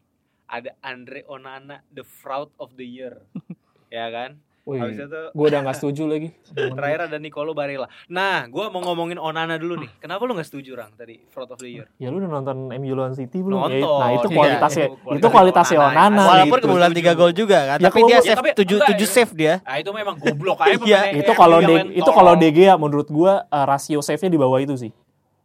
Ada 0.48 0.74
Andre 0.80 1.28
Onana 1.28 1.84
the 1.92 2.02
fraud 2.02 2.48
of 2.56 2.72
the 2.80 2.88
year. 2.88 3.20
ya 3.92 4.08
kan? 4.08 4.40
Wih, 4.62 4.76
Habis 4.78 5.00
itu 5.00 5.20
gua 5.32 5.46
udah 5.48 5.60
nggak 5.62 5.76
setuju 5.76 6.02
lagi. 6.04 6.28
terakhir 6.76 7.00
ada 7.06 7.16
Nicolo 7.16 7.50
Barella. 7.50 7.88
Nah, 8.06 8.44
gua 8.46 8.68
mau 8.68 8.80
ngomongin 8.82 9.16
Onana 9.16 9.56
dulu 9.56 9.78
nih. 9.78 9.90
Kenapa 9.96 10.20
lu 10.22 10.32
nggak 10.32 10.44
setuju 10.44 10.74
Rang 10.74 10.92
tadi 10.92 11.16
fraud 11.26 11.48
of 11.48 11.56
the 11.56 11.70
year? 11.70 11.86
Ya 11.96 12.08
lu 12.08 12.18
udah 12.18 12.28
nonton 12.30 12.68
MU 12.70 12.92
lawan 12.92 13.12
City 13.12 13.40
belum? 13.40 13.56
Nonton. 13.58 13.80
Ya, 13.80 13.88
nah 13.96 14.10
itu 14.12 14.26
Iya. 14.26 14.36
kualitasnya, 14.36 14.86
Kualitas 14.92 15.16
itu 15.16 15.26
kualitasnya 15.26 15.78
Onana. 15.80 15.96
Onana. 15.96 16.22
Walaupun 16.22 16.54
gitu, 16.54 16.66
kebulan 16.66 16.86
setuju. 16.86 16.98
tiga 17.00 17.12
gol 17.14 17.32
juga 17.32 17.58
kan, 17.66 17.78
Ya, 17.78 17.86
tapi 17.86 17.98
dia 18.02 18.12
Ya, 18.12 18.20
save 18.22 18.36
tapi 18.36 18.48
tujuh 18.54 18.78
tujuh 18.84 19.06
ya. 19.06 19.12
save 19.12 19.32
dia. 19.34 19.54
Ah 19.62 19.76
itu 19.76 19.90
memang 19.90 20.14
goblok 20.14 20.58
aja 20.60 20.76
Iya, 20.86 21.00
itu 21.16 21.32
kalau 21.32 21.58
itu 21.90 22.10
kalau 22.10 22.32
De 22.34 22.48
Gea 22.50 22.74
menurut 22.76 23.08
gua 23.08 23.32
uh, 23.46 23.64
rasio 23.64 23.98
save-nya 24.00 24.28
di 24.28 24.38
bawah 24.38 24.58
itu 24.58 24.76
sih. 24.76 24.92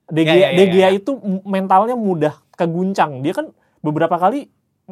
De 0.05 0.21
Ya, 0.21 0.35
ya, 0.35 0.37
ya, 0.45 0.47
De 0.53 0.65
Gea 0.67 0.81
ya. 0.83 0.89
itu 0.93 1.11
mentalnya 1.41 1.95
mudah 1.95 2.35
keguncang. 2.53 3.19
Dia 3.19 3.31
kan 3.33 3.49
beberapa 3.79 4.17
kali 4.17 4.51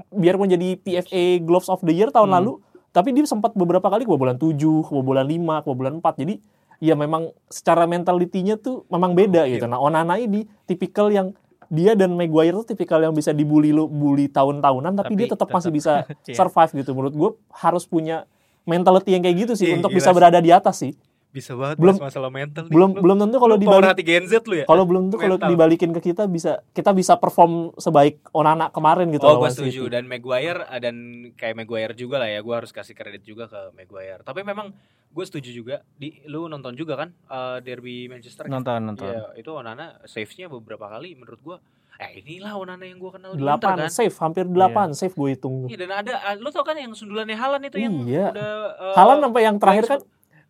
biarpun 0.09 0.47
jadi 0.47 0.73
PFA 0.75 1.23
Gloves 1.39 1.67
of 1.67 1.81
the 1.81 1.91
Year 1.91 2.09
tahun 2.09 2.25
Hmm. 2.27 2.38
lalu, 2.39 2.51
tapi 2.93 3.10
dia 3.12 3.25
sempat 3.25 3.58
beberapa 3.58 3.89
kali 3.89 4.06
kebobolan 4.06 4.38
7, 4.38 4.53
kebobolan 4.86 5.25
5, 5.25 5.65
kebobolan 5.65 5.93
4. 5.97 6.21
Jadi 6.21 6.34
ya 6.77 6.93
memang 6.93 7.34
secara 7.49 7.89
mentalitinya 7.89 8.53
tuh 8.53 8.86
memang 8.88 9.17
beda 9.17 9.49
gitu. 9.49 9.65
Nah, 9.65 9.82
Onana 9.82 10.21
ini 10.21 10.45
tipikal 10.69 11.10
yang 11.10 11.34
dia 11.73 11.97
dan 11.97 12.13
Maguire 12.13 12.53
tuh 12.53 12.77
tipikal 12.77 13.01
yang 13.01 13.17
bisa 13.17 13.34
dibully 13.34 13.73
lu 13.73 13.89
bully 13.89 14.29
tahun-tahunan 14.29 14.93
tapi, 14.93 15.10
Tapi 15.10 15.17
dia 15.17 15.27
tetap 15.34 15.49
masih 15.49 15.73
bisa 15.73 16.06
Iya. 16.29 16.38
survive 16.38 16.71
gitu. 16.86 16.93
Menurut 16.93 17.13
gue 17.17 17.29
harus 17.49 17.89
punya 17.89 18.29
mentality 18.69 19.17
yang 19.17 19.25
kayak 19.25 19.38
gitu 19.49 19.53
sih 19.58 19.73
Ih, 19.73 19.82
untuk 19.82 19.89
gila 19.89 19.97
bisa 19.97 20.10
berada 20.13 20.38
di 20.38 20.53
atas 20.53 20.86
sih. 20.86 20.93
Bisa 21.34 21.58
banget 21.58 21.76
Belum- 21.76 21.98
masalah 21.98 22.30
mental 22.30 22.63
nih. 22.63 22.72
Belum 22.72 22.89
Lu- 22.89 23.02
belum 23.02 23.17
tentu 23.19 23.38
kalau 23.38 23.56
dibalik 23.58 23.82
pemerhati 23.82 24.04
Gen 24.04 24.26
Z 24.26 24.34
lu 24.43 24.56
ya? 24.56 24.65
kalau 24.65 24.84
belum 24.86 25.02
tentu 25.04 25.17
kalau 25.17 25.38
dibalikin 25.41 25.89
ke 25.91 26.02
kita 26.04 26.24
bisa 26.26 26.62
kita 26.69 26.93
bisa 26.93 27.17
perform 27.17 27.52
sebaik 27.76 28.22
Onana 28.30 28.69
kemarin 28.69 29.10
gitu 29.10 29.26
Oh, 29.26 29.41
gue 29.41 29.50
setuju. 29.50 29.82
City. 29.84 29.91
Dan 29.91 30.06
Maguire 30.06 30.62
ah, 30.63 30.78
dan 30.78 30.96
kayak 31.34 31.58
Maguire 31.58 31.93
juga 31.93 32.15
lah 32.17 32.30
ya. 32.30 32.39
Gue 32.39 32.54
harus 32.56 32.69
kasih 32.69 32.93
kredit 32.93 33.24
juga 33.24 33.46
ke 33.46 33.58
Maguire. 33.74 34.22
Tapi 34.22 34.41
memang 34.41 34.78
gue 35.10 35.24
setuju 35.24 35.50
juga. 35.50 35.82
Di 35.91 36.22
lu 36.24 36.46
nonton 36.46 36.74
juga 36.74 36.93
kan 36.96 37.10
eh, 37.10 37.58
derby 37.60 38.06
Manchester? 38.06 38.46
Nonton 38.46 38.80
nonton. 38.86 39.10
Iya, 39.10 39.34
itu 39.36 39.50
Onana 39.50 39.98
save-nya 40.04 40.46
beberapa 40.48 40.86
kali 40.88 41.17
menurut 41.17 41.41
gue. 41.41 41.58
Eh 41.96 42.22
inilah 42.22 42.54
Onana 42.54 42.84
yang 42.84 42.98
gue 42.98 43.10
kenal 43.12 43.34
di 43.34 43.41
Delapan 43.41 43.78
kan. 43.80 43.89
save, 43.89 44.13
hampir 44.15 44.46
delapan 44.46 44.93
save 44.93 45.12
gue 45.12 45.30
hitung. 45.32 45.65
Iya 45.65 45.78
dan 45.80 45.91
ada 45.96 46.13
ah, 46.19 46.34
lu 46.36 46.50
tau 46.50 46.62
kan 46.62 46.74
yang 46.74 46.89
sundulannya 46.91 47.34
Halan 47.34 47.62
itu 47.63 47.78
yang 47.80 47.93
Iya. 48.04 48.30
udah 48.30 48.50
eh, 48.84 48.93
Halan 48.93 49.17
sampai 49.19 49.41
yang 49.43 49.58
terakhir 49.58 49.86
kan 49.88 50.00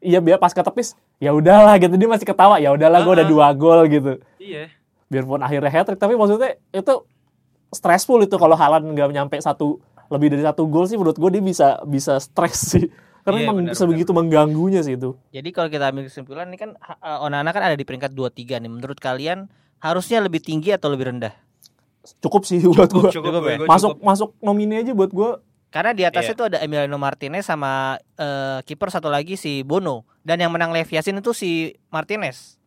Iya 0.03 0.19
biar 0.19 0.35
pas 0.35 0.51
ketepis 0.51 0.93
ya 1.17 1.31
udahlah 1.31 1.79
gitu 1.79 1.95
dia 1.95 2.05
masih 2.05 2.27
ketawa 2.27 2.59
ya 2.59 2.69
udahlah 2.69 2.99
gue 3.01 3.13
udah 3.13 3.23
Ah. 3.23 3.31
dua 3.31 3.47
gol 3.53 3.87
gitu. 3.87 4.19
Iya. 4.35 4.67
Biarpun 5.07 5.39
akhirnya 5.39 5.71
hat 5.71 5.85
trick 5.85 5.97
tapi 5.97 6.13
maksudnya 6.13 6.59
itu 6.69 6.93
stressful 7.69 8.19
itu 8.19 8.35
kalau 8.35 8.53
Haaland 8.53 8.85
nggak 8.85 9.09
nyampe 9.09 9.39
satu 9.39 9.79
lebih 10.07 10.29
dari 10.29 10.43
satu 10.43 10.67
gol 10.67 10.85
sih 10.85 10.93
menurut 10.93 11.15
gue 11.15 11.29
dia 11.31 11.39
bisa 11.39 11.67
bisa 11.83 12.19
stres 12.19 12.59
sih. 12.69 12.85
Karena 13.23 13.39
Iya, 13.39 13.45
emang 13.47 13.57
benar, 13.63 13.73
sebegitu 13.73 14.11
mengganggunya 14.11 14.83
sih 14.83 14.93
itu. 14.93 15.15
Jadi 15.31 15.49
kalau 15.49 15.71
kita 15.71 15.87
ambil 15.87 16.03
kesimpulan 16.03 16.43
ini 16.45 16.59
kan 16.59 16.75
uh, 16.75 17.23
Onana 17.23 17.49
kan 17.49 17.63
ada 17.63 17.73
di 17.73 17.81
peringkat 17.81 18.11
23 18.11 18.59
nih. 18.59 18.67
Menurut 18.67 18.99
kalian 18.99 19.47
harusnya 19.79 20.19
lebih 20.19 20.43
tinggi 20.43 20.75
atau 20.75 20.91
lebih 20.91 21.07
rendah? 21.07 21.31
Cukup 22.19 22.43
sih 22.43 22.59
buat 22.67 22.91
gue. 22.91 23.07
Cukup, 23.07 23.15
Cukup 23.15 23.31
gue, 23.39 23.47
ya? 23.47 23.57
gue 23.63 23.67
Masuk 23.71 23.95
cukup. 23.95 24.03
masuk 24.03 24.29
nomine 24.43 24.83
aja 24.83 24.91
buat 24.91 25.07
gue. 25.09 25.29
Karena 25.73 25.89
di 25.89 26.05
atasnya 26.05 26.37
Iya. 26.37 26.39
tuh 26.39 26.47
ada 26.53 26.57
Emiliano 26.61 26.95
Martinez 26.95 27.43
sama 27.43 27.97
eh, 28.13 28.61
kiper 28.61 28.93
satu 28.93 29.09
lagi 29.09 29.33
si 29.33 29.65
Bono 29.65 30.05
dan 30.21 30.37
yang 30.37 30.53
menang 30.53 30.69
Lev 30.69 30.85
Yashin 30.85 31.17
itu 31.17 31.33
si 31.33 31.73
Martinez. 31.89 32.61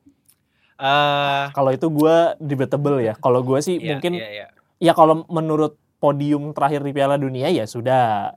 Eh, 0.77 1.45
Kalau 1.55 1.71
itu 1.71 1.87
gue 1.89 2.17
debatable 2.37 3.01
ya. 3.01 3.15
Kalau 3.17 3.41
gue 3.41 3.63
sih 3.63 3.79
iya, 3.79 3.95
mungkin 3.95 4.19
iya, 4.19 4.29
iya. 4.29 4.47
ya 4.77 4.93
kalau 4.93 5.23
menurut 5.31 5.79
podium 5.97 6.53
terakhir 6.53 6.83
di 6.83 6.93
Piala 6.93 7.17
Dunia 7.17 7.49
ya 7.49 7.65
sudah 7.65 8.35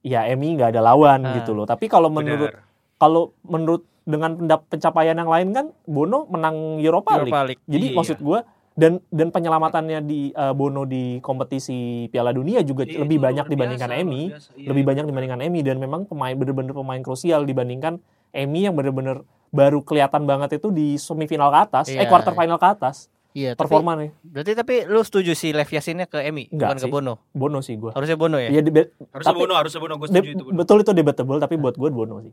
ya 0.00 0.26
Emi 0.26 0.56
nggak 0.56 0.72
ada 0.72 0.82
lawan 0.82 1.22
Ah. 1.22 1.36
gitu 1.36 1.52
loh. 1.52 1.62
Tapi 1.62 1.86
kalau 1.86 2.08
menurut 2.08 2.50
kalau 2.96 3.36
menurut 3.44 3.84
dengan 4.02 4.34
pencapaian 4.64 5.14
yang 5.14 5.28
lain 5.28 5.50
kan 5.52 5.66
Bono 5.84 6.24
menang 6.26 6.80
Europa, 6.80 7.20
League. 7.20 7.28
Europa 7.28 7.40
League. 7.44 7.62
Jadi 7.68 7.86
Iya. 7.92 7.96
maksud 8.00 8.18
gua 8.18 8.38
dan 8.76 9.00
dan 9.08 9.28
penyelamatannya 9.28 9.98
di 10.02 10.30
uh, 10.30 10.52
Bono 10.52 10.84
di 10.84 11.16
kompetisi 11.18 12.06
Piala 12.06 12.30
Dunia 12.30 12.60
juga 12.60 12.84
Iya, 12.84 13.00
lebih 13.00 13.18
banyak 13.18 13.46
dibandingkan 13.46 13.88
biasa, 13.88 14.02
Emi, 14.02 14.22
biasa. 14.28 14.48
Iya, 14.52 14.66
lebih 14.68 14.82
iya. 14.82 14.88
banyak 14.92 15.04
dibandingkan 15.06 15.40
Emi 15.42 15.60
dan 15.62 15.76
memang 15.76 16.04
pemain 16.04 16.32
bener-bener 16.32 16.72
pemain 16.72 17.00
krusial 17.00 17.42
dibandingkan 17.42 17.96
Emi 18.30 18.62
yang 18.62 18.74
bener-bener 18.74 19.24
baru 19.48 19.80
kelihatan 19.80 20.22
banget 20.22 20.56
itu 20.56 20.68
di 20.68 20.94
semifinal 20.96 21.48
ke 21.48 21.58
atas, 21.62 21.86
eh 21.88 21.96
Iya. 21.96 22.04
quarter 22.06 22.32
final 22.32 22.56
ke 22.56 22.68
atas 22.68 23.08
Iya, 23.32 23.52
tapi, 23.52 23.68
performanya. 23.68 24.12
berarti 24.22 24.52
tapi 24.52 24.74
lu 24.84 25.00
setuju 25.00 25.32
si 25.32 25.50
Lev 25.50 25.66
Yashinnya 25.66 26.04
ke 26.04 26.20
Emi 26.20 26.44
Enggak 26.46 26.68
bukan 26.70 26.76
ke 26.76 26.82
sih. 26.82 26.92
Bono? 26.92 27.14
Bono 27.30 27.58
sih 27.60 27.76
gua. 27.76 27.92
Harusnya 27.92 28.16
Bono 28.16 28.36
ya? 28.36 28.48
Iya, 28.50 28.60
Harusnya 28.60 28.92
tapi- 29.22 29.40
Bono, 29.40 29.54
harusnya 29.54 29.76
Bono. 29.78 29.94
Gue 29.94 30.06
de- 30.06 30.12
setuju 30.14 30.30
itu 30.30 30.44
Bono. 30.46 30.56
betul 30.56 30.76
itu 30.80 30.92
debatable 30.92 31.36
tapi 31.38 31.54
buat 31.54 31.74
gue 31.74 31.88
Bono 31.90 32.20
sih. 32.20 32.32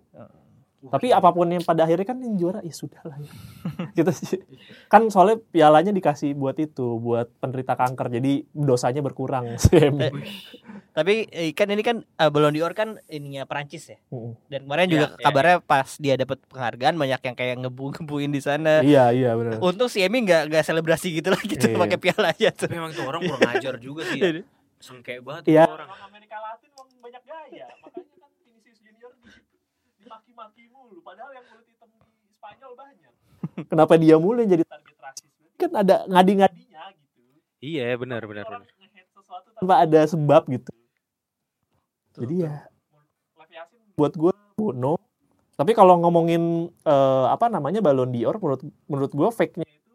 Tapi 0.83 1.15
apa 1.15 1.29
pun 1.31 1.47
yang 1.47 1.63
pada 1.63 1.87
akhirnya 1.87 2.03
kan 2.03 2.17
yang 2.19 2.35
juara 2.35 2.59
ya 2.59 2.75
sudah 2.75 2.99
lah. 3.07 3.15
ya. 3.15 3.31
gitu 3.97 4.11
sih. 4.11 4.39
Kan 4.91 5.07
soalnya 5.07 5.39
pialanya 5.39 5.95
dikasih 5.95 6.35
buat 6.35 6.59
itu, 6.59 6.99
buat 6.99 7.31
penderita 7.39 7.79
kanker. 7.79 8.11
Jadi 8.11 8.43
dosanya 8.51 8.99
berkurang 8.99 9.55
si 9.63 9.71
Emi. 9.79 10.11
Tapi 10.91 11.25
eh, 11.31 11.55
kan 11.55 11.71
ini 11.71 11.81
kan 11.81 12.03
uh, 12.03 12.29
Ballon 12.29 12.51
d'Or 12.51 12.75
kan 12.75 12.99
ininya 13.07 13.47
Perancis 13.47 13.95
ya. 13.95 13.97
Mm. 14.11 14.31
Dan 14.51 14.59
kemarin 14.67 14.85
Iya, 14.85 14.91
juga 14.91 15.07
iya, 15.15 15.23
kabarnya 15.23 15.57
pas 15.63 15.89
dia 15.97 16.13
dapat 16.19 16.37
penghargaan 16.51 16.95
banyak 16.99 17.21
yang 17.23 17.35
kayak 17.39 17.55
ngebu-ngebuin 17.63 18.31
di 18.35 18.41
sana. 18.43 18.73
Iya, 18.83 19.15
iya 19.15 19.31
benar. 19.33 19.63
Untung 19.63 19.87
si 19.87 20.03
Emi 20.03 20.21
nggak 20.21 20.51
nggak 20.51 20.63
selebrasi 20.67 21.07
gitu 21.17 21.31
lah 21.31 21.41
gitu 21.41 21.71
Iya. 21.71 21.79
pakai 21.79 21.97
pialanya 21.97 22.49
tuh. 22.51 22.67
Tapi 22.67 22.75
emang 22.77 22.91
tuh 22.91 23.05
orang 23.07 23.21
kurang 23.23 23.51
ajar 23.55 23.75
juga 23.79 24.03
sih. 24.09 24.19
Ya. 24.19 24.43
Sengke 24.85 25.23
banget 25.23 25.47
Iya. 25.47 25.63
itu 25.63 25.73
orang. 25.79 25.89
Amerika 26.11 26.37
Latin 26.43 26.69
banyak 26.99 27.23
gaya, 27.23 27.67
makanya 27.83 28.07
kan 28.07 28.12
dimaki-maki 30.13 30.69
mulu 30.69 31.01
padahal 31.01 31.33
yang 31.33 31.45
kulit 31.49 31.65
hitam 31.65 31.89
di 31.89 32.29
Spanyol 32.29 32.71
banyak. 32.77 33.13
Kenapa 33.71 33.93
dia 33.97 34.15
mulu 34.21 34.45
yang 34.45 34.51
jadi 34.53 34.65
target 34.67 34.97
rasis? 35.01 35.29
Kan 35.57 35.71
ada 35.73 36.05
ngadi-ngadinya 36.05 36.83
gitu. 36.93 37.21
Iya, 37.63 37.97
benar, 37.97 38.21
benar, 38.29 38.45
benar. 38.45 38.61
nge-hate 38.69 39.09
sesuatu 39.09 39.47
tanpa 39.57 39.75
ada 39.81 40.01
sebab 40.05 40.41
gitu. 40.51 40.71
Jadi 42.13 42.45
ya 42.45 42.69
buat 43.97 44.13
gue 44.13 44.33
Bono. 44.53 45.01
Tapi 45.53 45.73
kalau 45.73 45.97
ngomongin 46.01 46.69
eh, 46.69 47.25
apa 47.29 47.49
namanya 47.49 47.81
Ballon 47.81 48.09
d'Or 48.09 48.37
menurut 48.37 48.61
menurut 48.85 49.11
gue 49.13 49.29
fake-nya 49.33 49.65
itu 49.65 49.93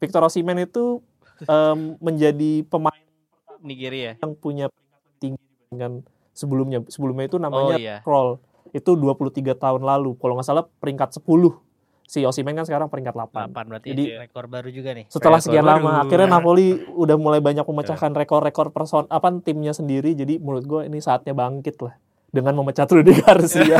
Victor 0.00 0.24
Osimhen 0.24 0.60
itu 0.60 1.04
em, 1.44 1.96
menjadi 2.00 2.64
pemain 2.64 2.96
Nigeria. 3.60 4.16
yang 4.20 4.32
punya 4.36 4.72
peringkat 4.72 5.02
tinggi 5.20 5.40
dibandingkan 5.40 5.92
sebelumnya. 6.32 6.78
Sebelumnya 6.88 7.28
itu 7.28 7.36
namanya 7.36 7.76
Oh, 7.76 7.80
iya. 7.80 7.96
Kroll. 8.00 8.40
Itu 8.70 8.94
23 8.94 9.30
tahun 9.54 9.80
lalu. 9.80 10.14
Kalau 10.14 10.34
nggak 10.34 10.46
salah 10.46 10.64
peringkat 10.76 11.16
10. 11.16 11.26
Si 12.04 12.22
Osimhen 12.22 12.52
kan 12.52 12.64
sekarang 12.64 12.86
peringkat 12.86 13.14
8. 13.14 13.48
8 13.48 13.70
berarti 13.70 13.88
Jadi- 13.88 14.18
rekor 14.18 14.46
baru 14.46 14.66
juga 14.68 14.90
nih. 14.92 15.06
Setelah 15.06 15.38
Rekor 15.38 15.46
sekian 15.46 15.62
baru. 15.62 15.78
lama, 15.78 15.92
akhirnya. 16.02 16.28
Napoli 16.28 16.66
udah 16.88 17.14
mulai 17.14 17.38
banyak 17.38 17.62
memecahkan 17.62 18.10
rekor-rekor 18.12 18.70
person 18.70 19.06
apa 19.06 19.30
timnya 19.40 19.70
sendiri. 19.70 20.12
Jadi 20.12 20.36
menurut 20.36 20.64
gue 20.64 20.80
ini 20.84 20.98
saatnya 20.98 21.30
bangkit 21.32 21.78
lah 21.78 21.94
dengan 22.28 22.54
memecat 22.56 22.86
Rudy 22.86 23.14
Garcia. 23.16 23.78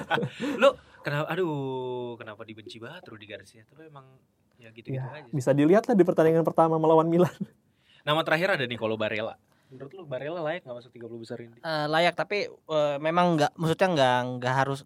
Lu 0.60 0.68
kenapa 1.00 1.26
aduh, 1.28 2.14
kenapa 2.14 2.42
dibenci 2.42 2.76
banget 2.76 3.08
Rudy 3.08 3.24
Garcia? 3.24 3.64
Tapi 3.64 3.88
emang 3.88 4.04
ya 4.56 4.68
gitu-gitu 4.68 4.92
Ya, 4.94 5.08
aja. 5.10 5.24
sih. 5.24 5.32
Bisa 5.32 5.50
dilihat 5.50 5.84
lah 5.84 5.94
di 5.94 6.04
pertandingan 6.04 6.42
pertama 6.42 6.76
melawan 6.76 7.08
Milan. 7.08 7.32
Nama 8.02 8.20
terakhir 8.20 8.52
ada 8.52 8.64
Nicolo 8.64 8.94
Barella. 8.94 9.40
Menurut 9.72 9.92
lu 9.96 10.02
Barella 10.04 10.40
layak 10.44 10.68
nggak 10.68 10.76
masuk 10.76 10.92
30 10.92 11.16
besar 11.16 11.38
ini? 11.40 11.56
Eh, 11.56 11.86
layak 11.88 12.12
tapi 12.12 12.44
eh, 12.52 12.96
memang 13.00 13.40
nggak 13.40 13.56
maksudnya 13.56 13.88
nggak 13.88 14.16
nggak 14.38 14.54
harus 14.54 14.80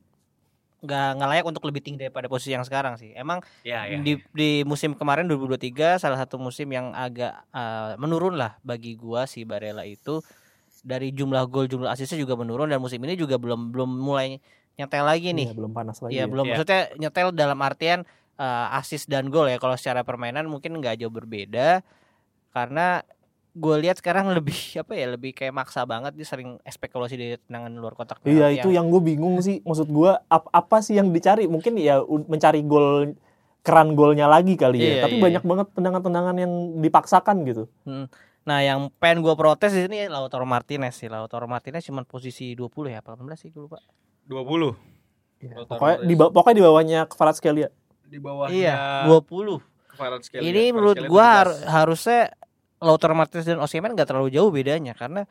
nggak 0.76 1.08
nggak 1.18 1.28
layak 1.34 1.46
untuk 1.50 1.64
lebih 1.66 1.82
tinggi 1.82 2.06
daripada 2.06 2.30
posisi 2.30 2.54
yang 2.54 2.62
sekarang 2.62 2.94
sih. 2.94 3.10
Emang 3.18 3.42
Ya, 3.66 3.82
ya. 3.90 3.98
di 3.98 4.22
di 4.30 4.62
musim 4.62 4.94
kemarin 4.94 5.26
2023 5.26 5.98
salah 5.98 6.14
satu 6.22 6.38
musim 6.38 6.70
yang 6.70 6.94
agak 6.94 7.34
eh, 7.50 7.98
menurun 7.98 8.38
lah 8.38 8.54
bagi 8.62 8.94
gua 8.94 9.26
si 9.26 9.42
Barella 9.42 9.82
itu 9.82 10.22
dari 10.86 11.10
jumlah 11.10 11.42
gol 11.50 11.66
jumlah 11.66 11.90
asisnya 11.90 12.22
juga 12.22 12.38
menurun 12.38 12.70
dan 12.70 12.78
musim 12.78 13.02
ini 13.02 13.18
juga 13.18 13.42
belum 13.42 13.74
belum 13.74 13.90
mulai 13.90 14.38
nyetel 14.78 15.02
lagi 15.02 15.34
nih. 15.34 15.50
Iya, 15.50 15.56
belum 15.58 15.72
panas 15.74 15.98
lagi. 15.98 16.12
Iya 16.14 16.22
ya. 16.22 16.30
belum 16.30 16.44
Iya. 16.46 16.50
maksudnya 16.54 16.80
nyetel 16.94 17.28
dalam 17.34 17.58
artian 17.58 18.00
eh, 18.38 18.78
asis 18.78 19.10
dan 19.10 19.26
gol 19.34 19.50
ya 19.50 19.58
kalau 19.58 19.74
secara 19.74 20.06
permainan 20.06 20.46
mungkin 20.46 20.78
nggak 20.78 21.02
jauh 21.02 21.10
berbeda 21.10 21.82
karena 22.54 23.02
gue 23.56 23.76
lihat 23.78 23.96
sekarang 23.96 24.28
lebih 24.28 24.52
apa 24.82 24.92
ya 24.92 25.06
lebih 25.08 25.32
kayak 25.32 25.50
maksa 25.50 25.82
banget 25.82 26.12
dia 26.12 26.24
sering 26.24 26.60
spekulasi 26.62 27.14
dari 27.14 27.40
tendangan 27.40 27.72
luar 27.72 27.94
kotak 27.94 28.20
Iya 28.20 28.28
penalti 28.46 28.56
itu 28.58 28.68
yang 28.70 28.86
gue 28.86 29.02
bingung 29.02 29.40
sih. 29.40 29.60
Maksud 29.62 29.88
gue 29.88 30.12
ap- 30.12 30.50
apa 30.50 30.76
sih 30.78 30.94
yang 30.94 31.08
dicari? 31.08 31.44
Mungkin 31.46 31.74
ya 31.74 31.98
mencari 32.04 32.60
gol 32.62 33.16
keran 33.60 33.92
golnya 33.92 34.26
lagi 34.26 34.54
kali 34.54 34.76
ya. 34.76 34.84
Iya, 34.86 35.02
Tapi 35.02 35.16
iya, 35.16 35.22
banyak 35.22 35.42
banget 35.42 35.66
tendangan-tendangan 35.72 36.36
yang 36.36 36.52
dipaksakan 36.78 37.36
gitu. 37.42 37.64
Nah, 38.46 38.58
yang 38.60 38.94
pengen 38.94 39.20
gue 39.20 39.34
protes 39.34 39.72
di 39.72 39.82
sini 39.82 40.06
Lautaro 40.06 40.44
Martinez 40.44 40.94
sih. 40.94 41.08
Lautaro 41.08 41.44
Martinez 41.44 41.82
cuma 41.82 42.04
posisi 42.04 42.52
20 42.52 42.70
ya, 42.88 43.00
apa 43.00 43.16
18 43.16 43.26
sih 43.36 43.50
gue 43.50 43.64
lupa. 43.64 43.82
20 44.22 44.70
Ya, 45.36 45.50
Lautaro 45.52 45.66
pokoknya 45.66 45.82
Martinez. 45.96 46.06
di 46.06 46.14
ba- 46.14 46.30
pokoknya 46.30 46.54
di 46.54 46.64
bawahnya 46.64 47.00
Kvaratskhelia. 47.06 47.68
di 48.04 48.18
bawahnya 48.18 48.54
Iya, 48.54 48.74
20. 49.04 49.58
Kvaratskhelia. 49.90 50.44
Ini 50.44 50.62
menurut 50.70 50.94
17. 50.96 51.10
har- 51.10 51.58
harusnya 51.66 52.20
Lautaro 52.80 53.16
Martinez 53.16 53.48
dan 53.48 53.60
Osimhen 53.60 53.96
gak 53.96 54.08
terlalu 54.12 54.28
jauh 54.32 54.52
bedanya 54.52 54.92
karena 54.92 55.24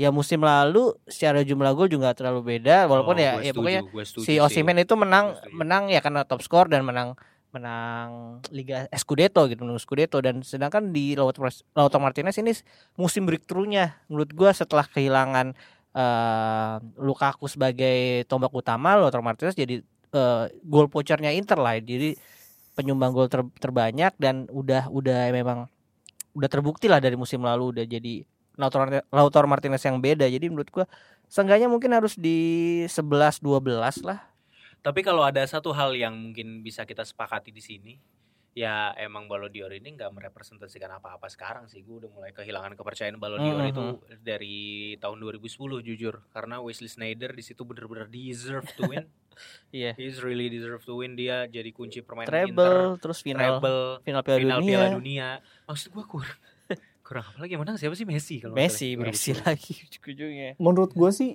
ya 0.00 0.08
musim 0.08 0.40
lalu 0.40 0.96
secara 1.04 1.44
jumlah 1.44 1.76
gol 1.76 1.88
juga 1.88 2.16
terlalu 2.16 2.56
beda 2.56 2.88
walaupun 2.88 3.16
Oh, 3.16 3.20
ya, 3.20 3.32
ya 3.40 3.52
setuju, 3.52 3.56
pokoknya 3.56 3.80
setuju 4.04 4.24
si. 4.24 4.32
Osimhen 4.40 4.78
itu 4.80 4.94
menang 4.96 5.36
menang 5.52 5.92
ya 5.92 6.00
karena 6.00 6.24
top 6.24 6.40
skor 6.40 6.72
dan 6.72 6.84
menang 6.84 7.16
menang 7.50 8.38
Liga 8.54 8.86
Scudetto 8.94 9.44
gitu 9.50 9.66
menang 9.66 9.82
Scudetto. 9.82 10.22
Dan 10.22 10.40
sedangkan 10.40 10.94
di 10.94 11.18
Lautaro, 11.18 12.00
Martinez 12.00 12.38
ini 12.38 12.54
musim 12.94 13.26
breakthrough-nya 13.26 14.06
menurut 14.06 14.30
gua 14.32 14.54
setelah 14.54 14.86
kehilangan 14.86 15.52
eh, 15.92 16.74
Lukaku 16.96 17.50
sebagai 17.50 18.22
tombak 18.30 18.54
utama 18.54 18.94
Lautaro 18.96 19.20
Martinez 19.26 19.58
jadi 19.58 19.82
eh, 20.14 20.44
gol 20.64 20.86
pochernya 20.86 21.34
Inter 21.34 21.58
lah. 21.58 21.76
Jadi 21.76 22.14
penyumbang 22.78 23.10
gol 23.12 23.26
ter- 23.28 23.52
terbanyak 23.58 24.14
dan 24.16 24.46
udah 24.48 24.88
udah 24.88 25.28
memang 25.34 25.66
udah 26.34 26.48
terbukti 26.48 26.86
lah 26.86 27.02
dari 27.02 27.18
musim 27.18 27.42
lalu 27.42 27.74
udah 27.76 27.84
jadi 27.86 28.22
Lautaro, 28.60 29.00
Lautaro 29.08 29.46
Martinez 29.48 29.80
yang 29.80 29.96
beda. 30.02 30.28
Jadi 30.28 30.52
menurut 30.52 30.68
gua 30.68 30.84
seenggaknya 31.30 31.70
mungkin 31.70 31.94
harus 31.96 32.18
di 32.18 32.82
11 32.86 33.40
12 33.40 34.04
lah. 34.04 34.20
Tapi 34.80 35.00
kalau 35.04 35.24
ada 35.24 35.44
satu 35.44 35.72
hal 35.76 35.92
yang 35.96 36.16
mungkin 36.16 36.64
bisa 36.64 36.88
kita 36.88 37.04
sepakati 37.04 37.52
di 37.52 37.60
sini, 37.60 37.92
ya 38.50 38.90
emang 38.94 39.30
Ballon 39.30 39.46
d'Or 39.46 39.70
ini 39.70 39.94
nggak 39.94 40.10
merepresentasikan 40.10 40.90
apa-apa 40.92 41.26
sekarang 41.26 41.66
sih. 41.66 41.80
Gue 41.80 42.02
udah 42.02 42.10
mulai 42.10 42.30
kehilangan 42.30 42.74
kepercayaan 42.74 43.16
Ballon 43.16 43.40
d'Or 43.40 43.60
Mhm. 43.60 43.70
itu 43.70 43.84
dari 44.18 44.58
tahun 44.96 45.18
2010 45.18 45.46
jujur, 45.80 46.26
karena 46.28 46.58
Wesley 46.58 46.86
Sneijder 46.86 47.30
di 47.30 47.40
situ 47.40 47.62
bener-bener 47.62 48.06
deserve 48.06 48.66
to 48.74 48.86
win. 48.86 49.06
iya 49.72 49.94
He's 49.94 50.18
really 50.18 50.50
deserve 50.50 50.82
to 50.82 50.98
win. 50.98 51.14
Dia 51.14 51.46
jadi 51.46 51.70
kunci 51.70 52.02
permainan 52.02 52.28
treble 52.28 52.50
Inter, 52.50 53.00
terus 53.00 53.22
final 53.22 53.62
treble, 53.62 53.80
final 54.02 54.22
Piala 54.22 54.38
final 54.38 54.58
Dunia, 54.58 54.70
Piala 54.72 54.88
Dunia. 54.92 55.28
Maksud 55.64 55.88
gue 55.90 56.04
kurang 56.04 56.38
kurang 57.00 57.26
apa 57.26 57.38
lagi 57.38 57.52
yang 57.54 57.62
menang 57.66 57.74
siapa 57.74 57.94
sih 57.94 58.06
Messi 58.06 58.38
kalau 58.38 58.54
Messi. 58.54 58.94
Messi 58.94 59.34
lagi 59.34 59.74
ujung-ujungnya 59.84 60.54
Menurut 60.58 60.90
gue 60.92 61.10
sih 61.10 61.34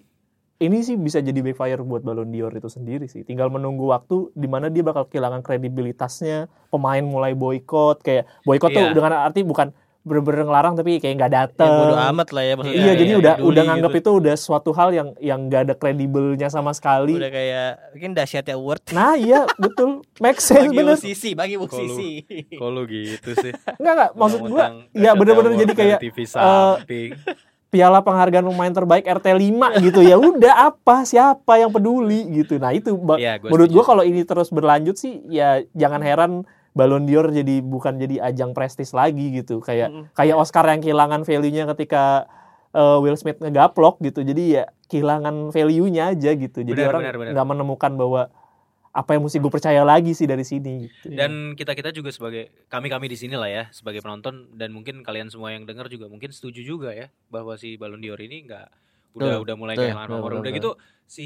ini 0.58 0.80
sih 0.80 0.96
bisa 0.96 1.20
jadi 1.20 1.36
backfire 1.38 1.82
buat 1.82 2.00
Ballon 2.00 2.28
d'Or 2.28 2.52
itu 2.52 2.68
sendiri 2.68 3.06
sih. 3.06 3.22
Tinggal 3.22 3.50
menunggu 3.50 3.86
waktu 3.86 4.32
di 4.32 4.46
mana 4.46 4.68
dia 4.68 4.82
bakal 4.82 5.04
kehilangan 5.06 5.42
kredibilitasnya, 5.42 6.38
pemain 6.70 7.04
mulai 7.04 7.34
boykot 7.34 8.00
kayak 8.00 8.24
boykot 8.42 8.70
tuh 8.70 8.82
Iya. 8.82 8.94
dengan 8.94 9.12
arti 9.22 9.42
bukan 9.42 9.76
bener-bener 10.02 10.46
ngelarang 10.46 10.78
tapi 10.78 11.02
kayak 11.02 11.18
nggak 11.18 11.28
Ya, 11.28 11.38
dateng. 11.44 11.72
bodo 11.82 11.96
amat 11.98 12.28
lah 12.30 12.44
ya 12.46 12.54
maksudnya. 12.54 12.78
Iya, 12.78 12.86
Iya, 12.86 12.94
jadi 12.96 13.10
iya, 13.10 13.18
udah 13.18 13.34
udah 13.42 13.64
nganggap 13.66 13.92
gitu. 13.92 14.00
itu 14.00 14.12
udah 14.16 14.36
suatu 14.38 14.70
hal 14.72 14.90
yang 14.92 15.10
yang 15.20 15.40
nggak 15.44 15.62
ada 15.66 15.74
kredibelnya 15.74 16.48
sama 16.48 16.72
sekali. 16.72 17.18
udah 17.18 17.32
kayak 17.34 17.70
mungkin 17.92 18.12
dahsyatnya 18.14 18.54
award 18.54 18.82
Nah 18.92 19.18
iya 19.18 19.50
betul, 19.58 19.90
make 20.20 20.38
sense 20.38 20.62
bagi 20.62 20.78
bener. 20.78 20.94
musisi, 20.94 21.30
bagi 21.34 21.56
musisi. 21.58 22.12
Lu 22.54 22.86
gitu 22.86 23.30
sih? 23.36 23.50
Enggak 23.76 23.94
enggak, 23.98 24.12
maksud 24.14 24.40
gua 24.46 24.66
ya 24.94 25.12
bener-bener 25.12 25.52
jadi 25.58 25.74
kayak 25.74 25.98
TV 26.00 26.18
eh, 26.18 26.28
samping. 26.30 27.10
Piala 27.76 28.00
penghargaan 28.00 28.48
pemain 28.48 28.72
terbaik 28.72 29.04
RT 29.04 29.28
5 29.36 29.76
gitu. 29.92 30.00
Ya 30.00 30.16
udah 30.16 30.72
apa? 30.72 31.04
Siapa 31.04 31.60
yang 31.60 31.76
peduli? 31.76 32.24
Gitu. 32.32 32.56
Nah 32.56 32.72
itu 32.72 32.96
Iya, 33.20 33.44
gua 33.44 33.52
menurut 33.52 33.70
gua 33.76 33.84
kalau 33.84 34.04
ini 34.08 34.24
terus 34.24 34.48
berlanjut 34.48 34.96
sih 34.96 35.20
ya 35.28 35.60
jangan 35.76 36.00
heran 36.00 36.32
Ballon 36.76 37.08
d'Or 37.08 37.32
jadi 37.32 37.64
bukan 37.64 38.00
jadi 38.00 38.32
ajang 38.32 38.56
prestis 38.56 38.96
lagi 38.96 39.36
gitu. 39.36 39.60
Kayak 39.60 39.92
Mm-mm. 39.92 40.04
kayak 40.16 40.36
Oscar 40.40 40.64
yang 40.72 40.80
kehilangan 40.80 41.28
value-nya 41.28 41.68
ketika 41.76 42.32
eh, 42.72 42.98
Will 43.04 43.20
Smith 43.20 43.44
ngegaplok 43.44 44.00
gitu. 44.00 44.24
Jadi 44.24 44.60
ya 44.60 44.64
kehilangan 44.88 45.52
value-nya 45.52 46.16
aja 46.16 46.32
gitu. 46.36 46.64
Jadi 46.64 46.80
Benar, 46.80 46.92
orang 46.96 47.02
nggak 47.36 47.48
menemukan 47.48 47.92
bahwa 48.00 48.22
apa 48.96 49.12
yang 49.12 49.28
mesti 49.28 49.44
gue 49.44 49.52
percaya 49.52 49.84
lagi 49.84 50.16
sih 50.16 50.24
dari 50.24 50.48
sini 50.48 50.88
gitu. 50.88 51.12
Dan 51.12 51.52
kita 51.54 51.76
kita 51.76 51.92
juga 51.92 52.16
sebagai 52.16 52.48
kami 52.72 52.88
kami 52.88 53.12
di 53.12 53.20
sini 53.20 53.36
lah 53.36 53.52
ya 53.52 53.64
sebagai 53.76 54.00
penonton 54.00 54.56
dan 54.56 54.72
mungkin 54.72 55.04
kalian 55.04 55.28
semua 55.28 55.52
yang 55.52 55.68
dengar 55.68 55.92
juga 55.92 56.08
mungkin 56.08 56.32
setuju 56.32 56.64
juga 56.64 56.96
ya 56.96 57.12
bahwa 57.28 57.60
si 57.60 57.76
Ballon 57.76 58.00
d'Or 58.00 58.24
ini 58.24 58.48
nggak 58.48 58.68
udah 59.16 59.28
Betul, 59.36 59.44
udah 59.48 59.56
mulai 59.56 59.76
betul, 59.76 59.84
kehilangan 59.88 60.08
betul, 60.12 60.40
Udah 60.44 60.52
gitu 60.52 60.72
si 61.08 61.26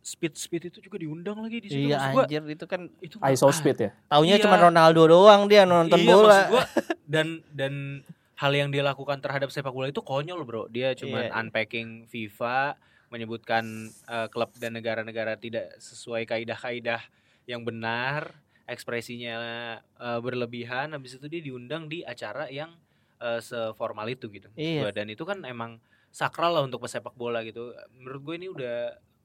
Speed 0.00 0.34
Speed 0.36 0.62
itu 0.68 0.78
juga 0.80 0.96
diundang 1.00 1.40
lagi 1.40 1.60
di 1.60 1.68
situ 1.68 1.88
Iya 1.88 2.12
gua. 2.12 2.24
anjir 2.24 2.42
itu 2.48 2.64
kan 2.64 2.80
Itu 3.00 3.16
ISO 3.20 3.48
ah, 3.48 3.52
speed 3.52 3.76
ya. 3.78 3.90
taunya 4.08 4.36
Iya. 4.36 4.44
cuma 4.48 4.56
Ronaldo 4.56 5.02
doang 5.04 5.48
dia 5.48 5.64
nonton 5.64 5.96
iya, 6.00 6.08
bola. 6.08 6.40
gua, 6.48 6.64
dan 7.04 7.40
dan 7.52 8.04
hal 8.36 8.52
yang 8.52 8.68
dia 8.68 8.80
lakukan 8.82 9.20
terhadap 9.20 9.48
sepak 9.48 9.72
bola 9.72 9.88
itu 9.88 10.00
konyol 10.00 10.44
bro 10.44 10.64
dia 10.68 10.92
cuman 10.92 11.28
Iya. 11.28 11.32
unpacking 11.40 12.04
FIFA 12.08 12.76
menyebutkan 13.12 13.92
eh, 14.08 14.26
klub 14.32 14.50
dan 14.56 14.72
negara-negara 14.72 15.36
tidak 15.36 15.76
sesuai 15.76 16.24
kaidah-kaidah 16.24 17.04
yang 17.44 17.60
benar 17.62 18.32
ekspresinya 18.64 19.36
eh, 19.78 20.18
berlebihan 20.24 20.96
habis 20.96 21.20
itu 21.20 21.28
dia 21.28 21.44
diundang 21.44 21.92
di 21.92 22.00
acara 22.02 22.48
yang 22.48 22.72
eh, 23.20 23.38
seformal 23.38 24.08
itu 24.08 24.32
gitu 24.32 24.48
Iya. 24.56 24.90
dan 24.90 25.12
itu 25.12 25.22
kan 25.28 25.44
emang 25.44 25.76
sakral 26.08 26.56
lah 26.56 26.64
untuk 26.64 26.80
pesepak 26.84 27.12
bola 27.12 27.44
gitu 27.44 27.72
menurut 27.92 28.20
gue 28.24 28.34
ini 28.40 28.48
udah 28.48 28.76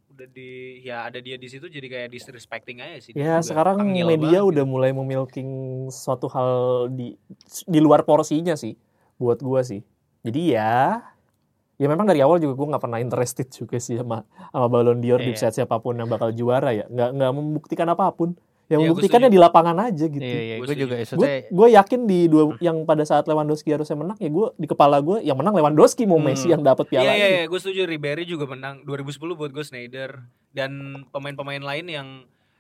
udah 0.07 0.27
di 0.31 0.79
ya 0.87 1.03
ada 1.03 1.19
dia 1.19 1.35
di 1.35 1.51
situ 1.51 1.67
jadi 1.67 1.83
kayak 1.83 2.09
disrespecting 2.15 2.79
aja 2.79 2.95
sih 3.03 3.11
Ya 3.11 3.43
sekarang 3.43 3.91
media 3.91 4.39
banget 4.39 4.43
udah 4.55 4.63
mulai 4.63 4.95
memilking 4.95 5.49
suatu 5.91 6.31
hal 6.31 6.51
di 6.95 7.19
di 7.67 7.79
luar 7.83 8.07
porsinya 8.07 8.55
sih 8.55 8.79
buat 9.19 9.43
gua 9.43 9.67
sih. 9.67 9.83
Jadi 10.23 10.55
ya 10.55 11.03
ya 11.77 11.85
memang 11.85 12.03
dari 12.03 12.19
awal 12.19 12.37
juga 12.37 12.53
gua 12.53 12.67
nggak 12.73 12.83
pernah 12.83 12.97
interested 12.97 13.47
juga 13.47 13.77
sih 13.77 13.95
sama 13.95 14.25
sama 14.49 14.67
Ballon 14.67 14.97
d'Or 14.97 15.17
di 15.19 15.31
Iya. 15.31 15.53
siapa 15.53 15.77
pun 15.77 15.93
yang 15.93 16.05
bakal 16.05 16.29
juara 16.31 16.73
ya. 16.73 16.85
Nggak 16.85 17.09
nggak 17.13 17.31
membuktikan 17.31 17.87
apa 17.87 18.09
pun. 18.11 18.33
Yang 18.67 18.79
gua 18.79 18.87
membuktikannya 18.91 19.29
di 19.29 19.39
lapangan 19.39 19.77
aja 19.79 20.05
gitu. 20.05 20.19
Iya 20.19 20.41
iya, 20.43 20.55
Gua 20.59 20.67
gue 20.67 20.75
juga 20.75 20.95
Gue 20.99 21.29
gue 21.47 21.67
yakin 21.71 22.01
di 22.03 22.19
dua 22.27 22.43
yang 22.59 22.83
pada 22.83 22.99
saat 23.01 23.23
Lewandowski 23.23 23.71
harusnya 23.71 23.95
menang 23.95 24.17
ya 24.17 24.27
gue 24.27 24.47
di 24.53 24.67
kepala 24.67 24.99
gue 24.99 25.23
yang 25.23 25.39
menang 25.39 25.55
Lewandowski 25.55 26.03
mau 26.03 26.19
Hmm. 26.19 26.27
Messi 26.27 26.51
yang 26.51 26.59
dapat 26.59 26.83
piala 26.85 27.05
Iya 27.05 27.13
iya, 27.13 27.23
ini. 27.23 27.33
iya. 27.33 27.43
gue 27.45 27.55
setuju 27.55 27.87
Ribery 27.87 28.27
juga 28.27 28.43
menang 28.43 28.83
2010 28.83 29.39
buat 29.39 29.55
gue 29.55 29.63
Snyder 29.63 30.19
dan 30.51 30.71
pemain-pemain 31.09 31.63
lain 31.63 31.85
yang 31.87 32.07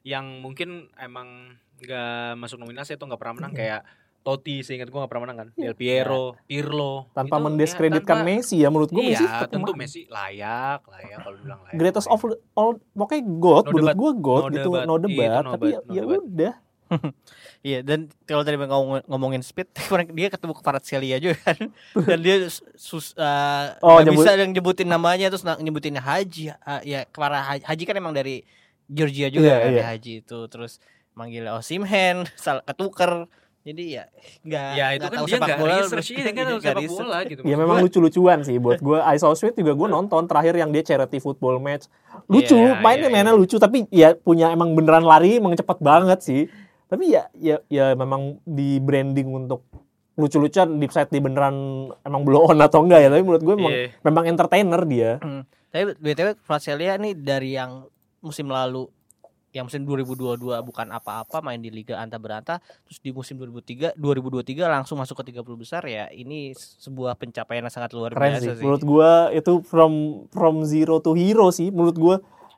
yang 0.01 0.39
mungkin 0.39 0.87
emang 0.95 1.59
nggak 1.77 2.39
masuk 2.39 2.57
nominasi 2.57 2.95
atau 2.95 3.03
nggak 3.05 3.19
pernah 3.19 3.35
menang 3.35 3.51
Iya. 3.51 3.59
kayak 3.59 3.81
Totti 4.27 4.59
seingat 4.59 4.85
gue 4.85 4.97
nggak 4.97 5.07
pernah 5.07 5.23
menang 5.23 5.37
kan? 5.37 5.47
Del 5.53 5.71
Piero, 5.71 6.35
Pirlo. 6.43 7.07
Tanpa 7.09 7.31
Itu, 7.31 7.39
ya, 7.39 7.45
mendiskreditkan 7.47 8.17
tanpa- 8.17 8.27
Messi 8.27 8.55
ya 8.57 8.67
menurut 8.67 8.89
gue 8.89 8.99
iya 9.01 9.11
Messi 9.13 9.25
tetap 9.25 9.47
tentu 9.49 9.63
menang. 9.65 9.79
Messi 9.81 10.01
layak 10.05 10.79
layak 10.85 11.17
kalau 11.21 11.37
bilang 11.39 11.59
layak. 11.61 11.75
Greatest 11.75 12.07
of 12.07 12.19
all 12.53 12.75
pokoknya 12.91 13.21
God 13.39 13.63
No 13.63 13.71
menurut 13.71 13.95
gue 13.95 14.11
God 14.17 14.41
No 14.41 14.51
gitu 14.51 14.69
debat. 14.69 14.83
no 14.83 14.93
Iya, 14.93 15.01
debat 15.01 15.23
itu 15.25 15.39
no 15.39 15.49
tapi 15.49 15.65
ya, 15.65 15.79
debat, 15.79 15.87
no 15.87 15.93
ya 15.93 16.03
udah. 16.19 16.53
Iya 17.59 17.79
dan 17.81 17.99
kalau 18.23 18.43
tadi 18.43 18.55
ngomong, 18.55 19.03
ngomongin 19.05 19.41
speed 19.41 19.67
dia 20.13 20.27
ketemu 20.29 20.53
Kvaratskhelia 20.55 21.17
juga 21.17 21.35
kan. 21.41 21.57
Dan 22.07 22.19
dia 22.19 22.35
sus 22.75 23.11
uh, 23.13 23.75
Oh, 23.81 23.99
nyebut- 23.99 24.23
bisa 24.23 24.35
yang 24.35 24.51
nyebutin 24.51 24.87
namanya 24.87 25.27
terus 25.27 25.43
nyebutin 25.43 25.95
Haji 25.95 26.51
uh, 26.53 26.81
ya 26.81 27.03
Kvara 27.05 27.43
Haji, 27.45 27.63
Haji 27.63 27.83
kan 27.83 27.95
emang 27.95 28.11
dari 28.11 28.43
Georgia 28.85 29.27
juga 29.27 29.47
Iya, 29.49 29.57
kan 29.57 29.69
iya. 29.69 29.79
ya 29.79 29.85
Haji 29.89 30.13
itu 30.21 30.39
terus 30.47 30.79
manggil 31.11 31.43
Osimhen 31.49 32.23
salah 32.35 32.61
ketuker 32.61 33.25
jadi 33.67 33.83
ya 33.83 34.03
nggak 34.47 34.69
ya 34.79 34.85
itu 34.95 35.03
kan 35.03 35.17
tahu 35.19 35.25
dia 35.27 35.35
sepak 35.35 35.47
nggak 35.47 35.59
bola 35.59 35.75
research 35.83 36.09
iya 36.15 36.31
kan 36.31 36.45
tahu 36.47 36.59
sepak 36.63 36.83
bola 36.87 37.17
gitu. 37.27 37.41
Ya 37.43 37.55
memang 37.59 37.77
lucu-lucuan 37.83 38.39
sih 38.47 38.55
buat 38.63 38.79
gue 38.79 38.99
I 39.03 39.19
Saw 39.19 39.35
Sweet 39.35 39.59
juga 39.59 39.75
gue 39.75 39.87
nonton 39.91 40.23
terakhir 40.23 40.55
yang 40.55 40.71
dia 40.71 40.87
charity 40.87 41.19
football 41.19 41.59
match. 41.59 41.91
Lucu 42.31 42.55
Iya, 42.55 42.79
mainnya 42.79 43.11
iya, 43.11 43.15
mainnya 43.19 43.33
lucu 43.35 43.59
tapi 43.59 43.83
ya 43.91 44.15
punya 44.15 44.55
emang 44.55 44.71
beneran 44.71 45.03
lari 45.03 45.43
emang 45.43 45.51
cepet 45.59 45.77
banget 45.83 46.19
sih. 46.23 46.47
Tapi 46.87 47.11
ya 47.11 47.27
ya 47.35 47.59
ya 47.67 47.91
memang 47.99 48.39
di 48.47 48.79
branding 48.79 49.27
untuk 49.35 49.67
lucu-lucuan 50.15 50.79
deep 50.79 50.95
side 50.95 51.11
di 51.11 51.19
beneran 51.19 51.91
emang 52.07 52.23
blow 52.23 52.47
on 52.47 52.63
atau 52.63 52.87
enggak 52.87 53.03
ya. 53.03 53.09
Tapi 53.11 53.21
menurut 53.27 53.43
gue 53.43 53.55
memang 53.59 53.73
iya. 53.75 53.87
memang 53.99 54.23
entertainer 54.31 54.81
dia. 54.87 55.11
Tapi 55.75 55.99
btw 55.99 56.39
Kvaratskhelia 56.39 56.95
nih 56.95 57.13
dari 57.19 57.59
yang 57.59 57.83
musim 58.23 58.47
lalu 58.47 58.87
yang 59.57 59.65
musim 59.65 59.81
2022 59.81 60.37
bukan 60.61 60.87
apa-apa 60.93 61.41
main 61.41 61.57
di 61.57 61.73
Liga 61.73 61.97
Anta 61.97 62.21
Beranta 62.21 62.61
terus 62.85 63.01
di 63.01 63.09
musim 63.09 63.41
2003 63.41 63.97
2023 63.97 64.69
langsung 64.69 65.01
masuk 65.01 65.25
ke 65.25 65.33
30 65.33 65.41
besar 65.57 65.81
ya 65.89 66.05
ini 66.13 66.53
sebuah 66.53 67.17
pencapaian 67.17 67.65
yang 67.65 67.73
sangat 67.73 67.97
luar 67.97 68.13
keren 68.13 68.37
biasa 68.37 68.45
sih. 68.45 68.53
sih. 68.53 68.61
menurut 68.61 68.83
gue 68.85 69.11
itu 69.33 69.53
from 69.65 69.93
from 70.29 70.61
zero 70.61 71.01
to 71.01 71.17
hero 71.17 71.49
sih 71.49 71.73
menurut 71.73 71.97
gue 71.97 72.15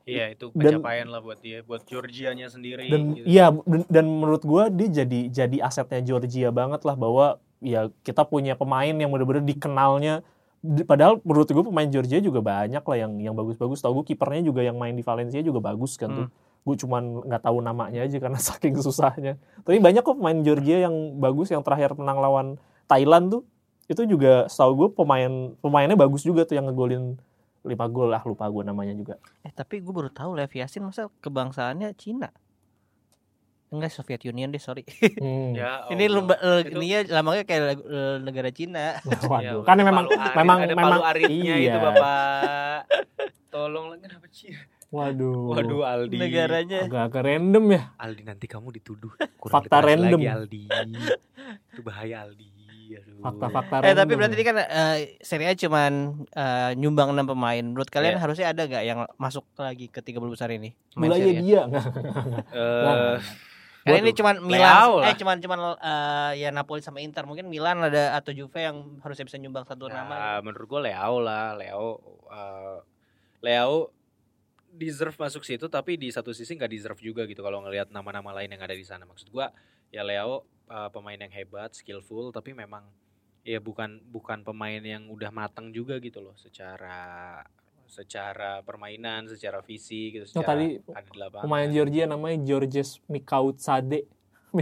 iya 0.10 0.34
itu 0.34 0.52
Dan- 0.52 0.82
pencapaian 0.84 1.08
lah 1.08 1.22
buat 1.24 1.40
dia 1.40 1.64
buat 1.64 1.88
Georgianya 1.88 2.52
sendiri 2.52 2.90
dan 2.92 3.16
gitu. 3.16 3.26
iya 3.30 3.54
dan, 3.54 3.82
dan 3.88 4.06
menurut 4.10 4.42
gua 4.42 4.68
dia 4.74 4.90
jadi 4.90 5.30
jadi 5.30 5.58
asetnya 5.62 6.02
Georgia 6.02 6.50
banget 6.50 6.82
lah 6.82 6.98
bahwa 6.98 7.38
ya 7.62 7.94
kita 8.02 8.26
punya 8.26 8.58
pemain 8.58 8.90
yang 8.90 9.12
benar-benar 9.14 9.46
dikenalnya. 9.46 10.26
Di- 10.60 10.88
padahal 10.88 11.22
menurut 11.22 11.48
gua 11.52 11.64
pemain 11.68 11.88
Georgia 11.88 12.18
juga 12.24 12.42
banyak 12.42 12.82
lah 12.82 12.98
yang 12.98 13.12
yang 13.22 13.36
bagus-bagus. 13.38 13.84
Tau 13.84 13.94
gue 13.96 14.16
kipernya 14.16 14.44
juga 14.44 14.64
yang 14.66 14.76
main 14.80 14.96
di 14.96 15.04
Valencia 15.06 15.40
juga 15.44 15.60
bagus 15.62 15.96
kan 16.00 16.10
tuh 16.10 16.28
gue 16.70 16.76
cuman 16.86 17.26
nggak 17.26 17.42
tahu 17.42 17.58
namanya 17.66 18.06
aja 18.06 18.18
karena 18.22 18.38
saking 18.54 18.78
susahnya 18.78 19.42
tapi 19.66 19.82
banyak 19.82 20.06
kok 20.06 20.14
pemain 20.14 20.38
Georgia 20.46 20.86
yang 20.86 21.18
bagus 21.18 21.50
yang 21.50 21.66
terakhir 21.66 21.98
menang 21.98 22.22
lawan 22.22 22.48
Thailand 22.86 23.34
tuh 23.34 23.42
itu 23.90 24.06
juga 24.06 24.46
setahu 24.46 24.72
gue 24.86 24.90
pemain 24.94 25.58
pemainnya 25.66 25.98
bagus 25.98 26.22
juga 26.22 26.46
tuh 26.46 26.62
yang 26.62 26.70
ngegolin 26.70 27.18
5 27.66 27.76
gol 27.92 28.14
lah 28.14 28.22
lupa 28.24 28.46
gue 28.48 28.64
namanya 28.64 28.94
juga 28.94 29.18
Eh 29.42 29.52
tapi 29.52 29.82
gue 29.82 29.90
baru 29.92 30.14
tahu 30.14 30.38
Lev 30.38 30.54
Yassin 30.54 30.86
masa 30.86 31.12
kebangsaannya 31.20 31.92
Cina. 31.98 32.30
Enggak 33.70 33.94
Soviet 33.94 34.22
Union 34.26 34.50
deh 34.50 34.62
sorry. 34.62 34.82
Hmm. 35.20 35.54
Ya, 35.54 35.84
ini 35.94 36.10
Allah. 36.10 36.16
lumba, 36.16 36.36
eh, 36.42 36.66
Itu- 36.66 36.80
ininya 36.80 37.00
lambangnya 37.20 37.44
kayak 37.46 37.64
eh, 37.84 38.16
negara 38.24 38.50
Cina. 38.50 38.98
Waduh, 39.30 39.62
Ya, 39.62 39.68
kan 39.68 39.76
ada 39.78 39.84
memang 39.86 40.06
palu 40.10 40.18
arit, 40.18 40.36
memang 40.40 40.58
ada 40.58 40.74
memang 40.74 40.92
palu 40.98 41.04
aritnya 41.06 41.56
iya. 41.60 41.74
itu 41.76 41.78
Bapak. 41.78 42.80
Tolong 43.54 43.86
lagi 43.94 44.02
kenapa 44.08 44.28
sih? 44.32 44.50
Waduh. 44.90 45.54
Waduh 45.54 45.82
Aldi. 45.84 46.18
Negaranya. 46.18 46.80
Agak-agak 46.84 47.22
random 47.24 47.66
ya. 47.70 47.82
Aldi 47.96 48.24
nanti 48.24 48.46
kamu 48.46 48.74
dituduh 48.74 49.14
kurang 49.42 49.54
Fakta 49.62 49.78
random. 49.80 50.18
lagi 50.18 50.28
Aldi. 50.28 50.62
Itu 51.70 51.82
bahaya 51.82 52.26
Aldi. 52.26 52.50
Aduh. 52.90 53.22
Fakta-fakta 53.22 53.86
Eh 53.86 53.94
tapi 53.94 54.18
berarti 54.18 54.34
ya. 54.34 54.38
ini 54.38 54.44
kan 54.44 54.56
eh, 54.58 54.96
Serie 55.22 55.46
A 55.46 55.54
cuman 55.54 55.94
eh, 56.26 56.72
nyumbang 56.74 57.14
6 57.14 57.22
pemain. 57.24 57.62
Menurut 57.62 57.86
kalian 57.88 58.18
Iya. 58.18 58.22
harusnya 58.22 58.48
ada 58.50 58.66
gak 58.66 58.82
yang 58.82 59.00
masuk 59.16 59.46
lagi 59.56 59.86
ke 59.88 60.02
30 60.02 60.18
besar 60.26 60.50
ini? 60.50 60.74
Pemain 60.90 61.14
mulainya 61.14 61.22
Serie 61.24 61.38
A? 61.38 61.44
dia 61.44 61.62
nggak 61.70 61.86
Eh, 62.50 63.18
Karena 63.80 63.98
ini 64.02 64.12
cuman 64.12 64.36
Milan, 64.42 65.02
eh 65.02 65.16
cuman 65.16 65.38
cuman 65.38 65.60
eh, 65.78 66.32
ya 66.36 66.50
Napoli 66.50 66.82
sama 66.82 66.98
Inter. 67.00 67.24
Mungkin 67.24 67.46
Milan 67.46 67.78
ada 67.80 68.14
atau 68.14 68.34
Juve 68.34 68.58
yang 68.58 68.98
harusnya 69.00 69.24
bisa 69.24 69.38
nyumbang 69.38 69.64
satu 69.64 69.86
ya, 69.86 70.02
nama. 70.02 70.42
menurut 70.42 70.66
gue 70.68 70.82
Leo 70.84 71.16
lah, 71.20 71.54
Leo 71.54 72.02
eh, 72.28 72.78
Leo 73.40 73.94
deserve 74.72 75.16
masuk 75.16 75.42
situ 75.42 75.66
tapi 75.68 75.96
di 75.96 76.08
satu 76.08 76.30
sisi 76.30 76.54
nggak 76.54 76.70
deserve 76.70 77.00
juga 77.00 77.24
gitu 77.24 77.40
kalau 77.40 77.62
ngelihat 77.62 77.90
nama-nama 77.90 78.34
lain 78.34 78.50
yang 78.50 78.60
ada 78.60 78.72
di 78.72 78.84
sana. 78.84 79.04
Maksud 79.04 79.30
gua 79.30 79.50
ya 79.88 80.02
Leo 80.02 80.44
eh, 80.66 80.90
pemain 80.90 81.18
yang 81.18 81.32
hebat, 81.32 81.74
skillful 81.74 82.30
tapi 82.30 82.54
memang 82.54 82.86
ya 83.42 83.58
bukan 83.58 84.04
bukan 84.06 84.44
pemain 84.44 84.78
yang 84.78 85.08
udah 85.08 85.30
matang 85.30 85.70
juga 85.70 85.98
gitu 85.98 86.20
loh 86.20 86.36
secara 86.36 87.42
secara 87.86 88.62
permainan, 88.62 89.26
secara 89.26 89.60
visi 89.60 90.12
gitu, 90.12 90.30
Oh, 90.30 90.30
secara 90.36 90.50
tadi 90.54 90.78
ada 90.78 91.02
di 91.04 91.18
lapangan. 91.18 91.44
pemain 91.44 91.68
Georgia 91.68 92.06
namanya 92.06 92.38
Georges 92.44 93.02
Mikautsade 93.10 94.06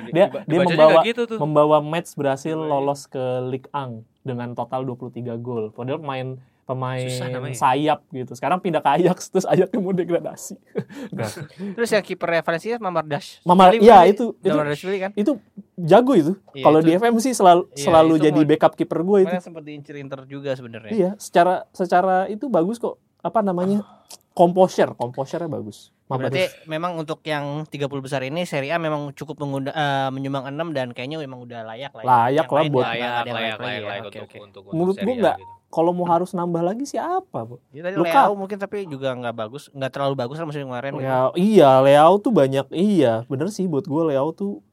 di- 0.00 0.10
dia 0.12 0.26
diba- 0.26 0.42
dia 0.44 0.58
membawa 0.60 1.00
gitu 1.02 1.22
tuh. 1.26 1.38
membawa 1.38 1.78
match 1.78 2.14
berhasil 2.14 2.50
Iya, 2.52 2.58
iya. 2.60 2.70
lolos 2.72 3.06
ke 3.06 3.22
Ligue 3.44 3.66
1 3.68 4.02
dengan 4.22 4.50
total 4.52 4.82
23 4.84 5.14
gol 5.36 5.70
padahal 5.70 5.98
pemain 5.98 6.28
pemain 6.70 7.50
sayap 7.52 8.00
gitu. 8.08 8.32
Sekarang 8.38 8.62
pindah 8.62 8.78
ke 8.78 8.90
Ajax 9.02 9.26
terus 9.26 9.42
Ajaxnya 9.44 9.78
mau 9.78 9.90
degradasi. 9.90 10.54
Nggak. 11.14 11.30
Terus 11.74 11.90
yang 11.90 12.04
kipernya 12.04 12.40
Valencia 12.40 12.78
Mamardash. 12.78 13.42
Mamar- 13.42 13.74
iya, 13.74 14.06
itu- 14.06 14.38
itu- 14.38 14.54
Mamardash 14.54 14.82
kan? 14.86 15.10
itu 15.14 15.32
jago 15.76 16.12
itu. 16.14 16.32
Iya, 16.54 16.64
Kalau 16.64 16.78
itu- 16.78 16.86
di 16.86 16.92
FM 16.96 17.14
sih 17.18 17.32
selalu 17.34 17.62
Iya, 17.72 17.84
selalu 17.84 18.14
itu 18.14 18.24
jadi 18.30 18.40
backup 18.46 18.72
kiper 18.78 19.00
gue 19.02 19.18
itu. 19.26 19.34
Sempat 19.42 19.62
diincer 19.66 19.96
Inter 19.98 20.20
juga 20.24 20.54
sebenarnya. 20.54 20.92
Iya, 20.94 21.10
secara 21.18 21.66
secara 21.74 22.30
itu 22.30 22.46
bagus 22.46 22.78
kok. 22.78 22.96
Apa 23.20 23.40
namanya? 23.40 23.84
Composure, 24.30 24.94
composure-nya 24.94 25.48
bagus. 25.48 25.92
Berarti 26.06 26.48
memang 26.64 26.96
untuk 26.96 27.22
yang 27.22 27.62
30 27.64 28.00
besar 28.00 28.22
ini 28.22 28.42
Serie 28.42 28.72
A 28.72 28.78
memang 28.78 29.12
cukup 29.12 29.38
mengunda, 29.38 29.70
eh, 29.70 30.08
menyumbang 30.08 30.48
6 30.48 30.68
dan 30.70 30.90
kayaknya 30.90 31.18
memang 31.18 31.38
udah 31.40 31.62
layak 31.64 31.92
lah. 31.92 32.02
ya. 32.02 32.08
Layak 32.08 32.30
Yang 32.42 32.50
lah 32.50 32.64
buat- 32.66 32.86
layak 32.88 33.10
ada 33.10 33.20
yang 33.22 33.36
layak 33.36 33.58
layak 33.58 33.60
ya. 33.76 33.88
layak 33.88 34.02
Oke, 34.02 34.08
untuk 34.10 34.24
oke. 34.26 34.38
untuk 34.40 34.62
Menurut 34.70 34.94
untuk 34.96 34.96
gua 34.96 35.06
Serie 35.06 35.14
A 35.14 35.22
nggak. 35.22 35.36
gitu. 35.38 35.54
Kalau 35.70 35.90
mau 35.94 36.02
harus 36.04 36.30
nambah 36.32 36.62
lagi 36.64 36.82
siapa, 36.84 37.38
Bu? 37.46 37.62
Ya, 37.70 37.80
tadi 37.80 37.94
Luka. 37.94 38.10
Leao 38.10 38.32
mungkin 38.34 38.58
tapi 38.58 38.76
juga 38.86 39.14
nggak 39.14 39.34
bagus, 39.36 39.70
nggak 39.70 39.92
terlalu 39.92 40.14
bagus 40.16 40.36
lah 40.36 40.46
musim 40.46 40.66
kemarin. 40.66 40.92
gitu. 40.92 41.04
Ya, 41.04 41.18
iya, 41.36 41.70
Leao 41.78 42.18
tuh 42.18 42.32
banyak. 42.32 42.66
Iya, 42.70 43.22
bener 43.26 43.46
sih 43.48 43.66
buat 43.66 43.84
gue 43.84 44.02
Leao 44.04 44.32
tuh 44.32 44.66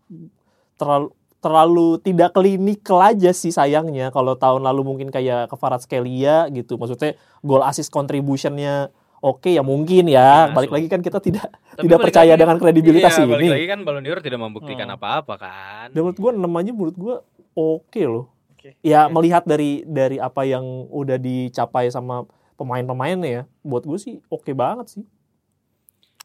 terlalu 0.73 1.13
terlalu 1.47 1.95
tidak 1.97 2.29
klinikal 2.31 2.99
aja 2.99 3.31
sih 3.31 3.49
sayangnya. 3.49 4.09
Kalau 4.09 4.35
tahun 4.35 4.61
lalu 4.61 4.83
mungkin 4.85 5.07
kayak 5.07 5.47
Kvaratskhelia 5.47 6.51
gitu. 6.51 6.75
Maksudnya 6.75 7.15
gol 7.39 7.61
assist 7.61 7.87
contributionnya 7.87 8.91
oke 9.17 9.47
ya 9.47 9.61
mungkin 9.61 10.05
ya. 10.05 10.45
Masuk. 10.45 10.55
Balik 10.57 10.71
lagi 10.73 10.87
kan 10.87 10.99
kita 10.99 11.19
tidak 11.19 11.47
Tapi 11.47 11.81
tidak 11.81 11.97
balik 11.97 12.05
percaya 12.05 12.27
lagi- 12.29 12.41
dengan 12.41 12.55
kredibilitas 12.57 13.11
iya, 13.13 13.23
balik 13.25 13.39
ini. 13.39 13.49
lagi 13.49 13.65
kan 13.65 13.79
Ballon 13.81 14.03
d'Or 14.03 14.19
tidak 14.19 14.39
membuktikan 14.39 14.85
Hmm. 14.85 14.95
apa-apa 14.95 15.33
kan. 15.37 15.87
Dan 15.89 16.01
menurut 16.01 16.17
gue 16.17 16.31
6 16.33 16.51
aja 16.53 16.71
menurut 16.71 16.95
gue 16.95 17.15
oke 17.53 18.01
loh. 18.03 18.25
Oke. 18.51 18.75
Ya 18.81 19.05
Oke. 19.05 19.13
melihat 19.13 19.43
dari 19.43 19.81
dari 19.83 20.17
apa 20.17 20.43
yang 20.43 20.61
udah 20.89 21.15
dicapai 21.15 21.87
sama 21.87 22.27
pemain-pemainnya 22.53 23.29
ya, 23.29 23.43
buat 23.61 23.81
gue 23.81 23.95
sih 23.95 24.19
oke 24.27 24.51
banget 24.51 24.91
sih. 24.91 25.03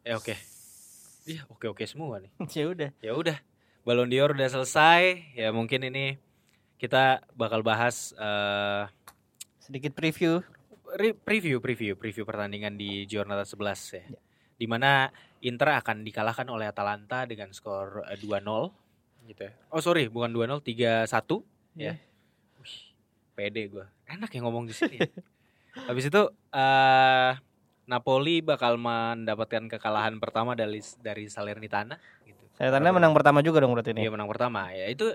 Ya 0.03 0.17
oke. 0.17 0.35
Iya, 1.23 1.47
oke-oke 1.47 1.85
semua 1.85 2.19
nih. 2.19 2.33
ya 2.59 2.67
udah. 2.67 2.91
Ya 2.99 3.13
udah. 3.15 3.52
Ballon 3.83 4.07
d'Or 4.07 4.35
udah 4.35 4.51
selesai. 4.51 5.35
Ya 5.35 5.51
mungkin 5.51 5.83
ini 5.83 6.15
kita 6.79 7.23
bakal 7.35 7.63
bahas 7.63 8.15
eh 8.15 8.85
Sedikit 9.63 9.95
preview. 9.95 10.43
re- 10.99 11.17
preview 11.17 11.57
preview 11.63 11.95
preview 11.97 12.27
pertandingan 12.27 12.77
di 12.77 13.07
Giornata 13.07 13.47
11 13.47 13.97
ya. 13.97 14.05
Ya. 14.07 14.21
Di 14.59 14.67
mana 14.69 15.09
Inter 15.43 15.75
akan 15.81 16.07
dikalahkan 16.07 16.47
oleh 16.47 16.71
Atalanta 16.71 17.27
dengan 17.27 17.51
skor 17.51 18.07
eh, 18.07 18.19
2-0 18.19 19.27
gitu 19.27 19.43
ya. 19.47 19.53
Oh 19.71 19.79
sorry, 19.79 20.11
bukan 20.11 20.31
2-0, 20.35 20.63
3-1 20.63 21.07
ya. 21.79 21.95
Ya. 21.95 21.95
Wih, 22.59 22.77
pede 23.35 23.63
gua. 23.71 23.87
Enak 24.07 24.31
ya 24.31 24.41
ngomong 24.43 24.67
di 24.67 24.75
sini. 24.75 24.99
ya. 24.99 25.09
Habis 25.89 26.11
itu 26.11 26.23
eh 26.53 27.33
Napoli 27.83 28.39
bakal 28.43 28.79
mendapatkan 28.79 29.67
kekalahan 29.67 30.19
pertama 30.23 30.55
dari 30.55 30.79
dari 31.03 31.27
Salernitana 31.27 31.99
gitu. 32.23 32.42
Tanda 32.71 32.91
menang 32.95 33.11
pertama 33.17 33.43
juga 33.43 33.59
dong 33.59 33.75
berarti 33.75 33.91
ini. 33.97 34.07
Dia 34.07 34.13
menang 34.13 34.31
pertama. 34.31 34.71
Ya 34.71 34.87
itu 34.87 35.11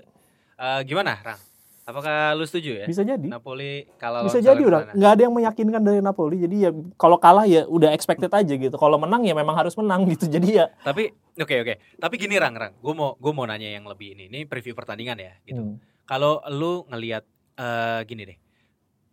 eh, 0.57 0.81
gimana, 0.83 1.15
Rang? 1.23 1.39
Apakah 1.87 2.35
lu 2.35 2.43
setuju 2.43 2.83
ya? 2.83 2.85
Bisa 2.85 2.99
jadi. 3.07 3.23
Napoli 3.31 3.87
kalah 3.95 4.27
Bisa 4.27 4.43
jadi 4.43 4.59
udah 4.59 4.91
nggak 4.91 5.11
ada 5.15 5.21
yang 5.23 5.31
meyakinkan 5.31 5.79
dari 5.79 6.03
Napoli. 6.03 6.43
Jadi 6.43 6.67
ya 6.67 6.75
kalau 6.99 7.15
kalah 7.15 7.47
ya 7.47 7.63
udah 7.63 7.95
expected 7.95 8.27
aja 8.27 8.53
gitu. 8.59 8.75
Kalau 8.75 8.99
menang 8.99 9.23
ya 9.23 9.31
memang 9.31 9.55
harus 9.55 9.71
menang 9.79 10.03
gitu. 10.03 10.27
Jadi 10.35 10.59
ya 10.59 10.67
Tapi 10.83 11.15
oke 11.39 11.55
oke. 11.63 11.73
Tapi 11.95 12.15
gini 12.19 12.35
Rang, 12.35 12.59
Rang. 12.59 12.75
Gue 12.83 12.91
mau 12.91 13.15
gue 13.15 13.31
mau 13.31 13.47
nanya 13.47 13.71
yang 13.71 13.87
lebih 13.87 14.19
ini. 14.19 14.27
Ini 14.27 14.43
preview 14.51 14.75
pertandingan 14.75 15.15
ya 15.15 15.31
gitu. 15.47 15.63
hmm, 15.63 16.03
Kalau 16.03 16.43
lu 16.51 16.83
ngelihat 16.91 17.23
eh, 17.55 18.03
gini 18.03 18.35
deh. 18.35 18.37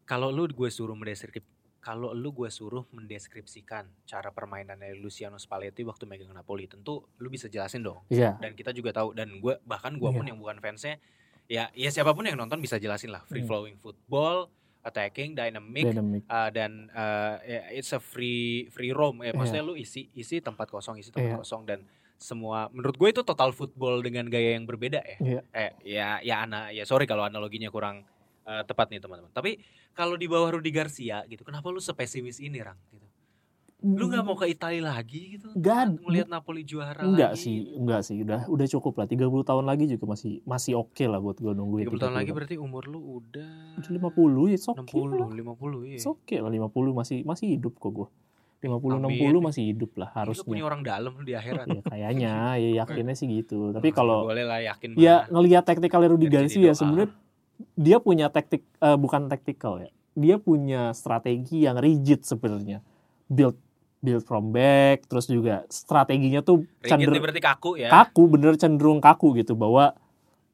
Kalau 0.03 0.35
lu 0.35 0.51
gue 0.51 0.66
suruh 0.66 0.99
mendeskrip 0.99 1.47
kalau 1.85 2.11
lu 2.11 2.32
gue 2.32 2.49
suruh 2.49 2.89
mendeskripsikan 2.89 3.85
cara 4.03 4.32
permainan 4.32 4.74
dari 4.74 4.97
Luciano 4.97 5.37
Spalletti 5.37 5.85
waktu 5.85 6.05
megang 6.05 6.32
Napoli, 6.32 6.64
tentu 6.64 7.05
lu 7.14 7.28
bisa 7.28 7.45
jelasin 7.47 7.80
dong. 7.80 8.01
iya. 8.09 8.35
Dan 8.35 8.53
kita 8.53 8.72
juga 8.72 8.89
tahu 8.91 9.12
dan 9.12 9.37
gue 9.37 9.61
bahkan 9.62 9.93
gue 9.93 10.07
Iya. 10.07 10.16
pun 10.16 10.24
yang 10.24 10.39
bukan 10.39 10.59
fansnya 10.59 10.97
ya 11.45 11.68
ya 11.70 11.91
siapa 11.91 12.11
pun 12.11 12.24
yang 12.24 12.35
nonton 12.35 12.57
bisa 12.57 12.76
jelasin 12.76 13.12
lah 13.12 13.20
free 13.22 13.45
Hmm. 13.45 13.51
flowing 13.53 13.76
football, 13.76 14.49
attacking, 14.80 15.32
dynamic, 15.32 15.85
Dynamic. 15.87 16.24
uh, 16.26 16.49
dan 16.49 16.89
uh, 16.91 17.37
ya, 17.39 17.68
it's 17.70 17.93
a 17.93 18.01
free 18.01 18.64
free 18.68 18.91
roam 18.91 19.20
ya 19.20 19.30
maksudnya 19.30 19.61
lu 19.61 19.76
isi 19.76 20.09
isi 20.11 20.41
tempat 20.41 20.66
kosong 20.66 20.97
isi 20.97 21.12
tempat 21.12 21.37
Iya. 21.37 21.41
kosong 21.41 21.62
dan 21.64 21.85
semua 22.16 22.68
menurut 22.70 22.97
gue 22.97 23.09
itu 23.11 23.20
total 23.20 23.53
football 23.53 24.01
dengan 24.01 24.24
gaya 24.24 24.57
yang 24.57 24.64
berbeda 24.64 25.05
ya 25.05 25.16
Iya. 25.20 25.41
eh 25.53 25.70
ya 25.85 26.09
ya 26.22 26.37
ana 26.41 26.68
ya 26.70 26.85
sorry 26.85 27.05
kalau 27.05 27.22
analoginya 27.22 27.68
kurang 27.68 28.09
uh, 28.45 28.62
tepat 28.64 28.92
nih 28.92 29.01
teman-teman 29.01 29.32
tapi 29.32 29.61
kalau 29.92 30.14
di 30.14 30.28
bawah 30.28 30.55
Rudi 30.55 30.70
Garcia 30.70 31.24
gitu 31.26 31.45
kenapa 31.45 31.68
lu 31.68 31.80
sepesimis 31.80 32.40
ini 32.40 32.61
Rang 32.61 32.78
gitu 32.92 33.05
lu 33.84 34.09
nggak 34.09 34.24
mau 34.24 34.32
ke 34.32 34.49
Italia 34.49 34.80
lagi 34.80 35.36
gitu 35.36 35.53
Nggak, 35.53 36.01
melihat 36.09 36.28
Napoli 36.32 36.64
juara 36.64 37.05
Enggak 37.05 37.36
lagi 37.36 37.45
sih, 37.45 37.57
enggak 37.76 38.01
sih. 38.01 38.16
Udah 38.24 38.49
udah 38.49 38.66
cukup 38.72 38.97
lah. 38.97 39.05
30 39.05 39.28
tahun 39.45 39.64
lagi 39.68 39.84
juga 39.92 40.05
masih 40.09 40.40
masih 40.49 40.72
oke 40.80 41.05
lah 41.05 41.20
buat 41.20 41.36
gue 41.36 41.53
nungguin. 41.53 41.92
30 41.92 42.01
tahun 42.01 42.16
lagi 42.16 42.30
berarti 42.32 42.57
umur 42.57 42.88
lu 42.88 43.20
udah 43.20 43.76
Udah 43.76 43.90
50 43.92 44.57
ya, 44.57 44.59
oke 44.72 44.88
60 44.88 45.20
lah. 45.20 45.28
50 45.28 45.84
iya 45.84 45.97
It's 46.01 46.09
okay 46.09 46.40
lah 46.40 46.49
50 46.49 46.97
masih 46.97 47.18
masih 47.28 47.47
hidup 47.61 47.76
kok 47.76 47.92
gue. 47.92 48.09
50 48.64 49.05
Amin. 49.05 49.20
60 49.20 49.45
masih 49.53 49.62
hidup 49.68 49.90
lah 50.01 50.09
Ini 50.09 50.16
lu 50.16 50.16
punya 50.16 50.24
harusnya. 50.32 50.64
orang 50.64 50.80
dalam 50.80 51.12
di 51.20 51.32
akhirat 51.36 51.66
Ya 51.68 51.82
kayaknya 51.84 52.32
ya 52.57 52.68
yakinnya 52.80 53.12
sih 53.12 53.28
gitu. 53.28 53.68
Tapi 53.76 53.92
kalau 53.92 54.24
boleh 54.24 54.49
lah 54.49 54.64
yakin 54.64 54.97
ya 54.97 55.28
ngelihat 55.28 55.68
taktikal 55.68 56.01
Rudi 56.09 56.32
Garcia 56.32 56.72
doa. 56.72 56.72
sebenarnya 56.72 57.12
dia 57.75 57.99
punya 58.03 58.31
taktik 58.31 58.63
eh, 58.83 58.99
bukan 58.99 59.31
taktikal 59.31 59.81
ya. 59.83 59.91
Dia 60.15 60.37
punya 60.39 60.95
strategi 60.95 61.67
yang 61.67 61.79
rigid 61.79 62.23
sebenarnya. 62.23 62.83
Build 63.27 63.59
build 64.05 64.23
from 64.29 64.53
back 64.53 65.09
terus 65.09 65.25
juga 65.25 65.65
strateginya 65.73 66.45
tuh 66.45 66.69
Rigid 66.85 67.09
cenderung 67.09 67.25
berarti 67.25 67.41
kaku 67.41 67.71
ya. 67.81 67.89
kaku 67.89 68.23
bener 68.29 68.53
cenderung 68.61 69.01
kaku 69.01 69.33
gitu 69.41 69.57
bahwa 69.57 69.97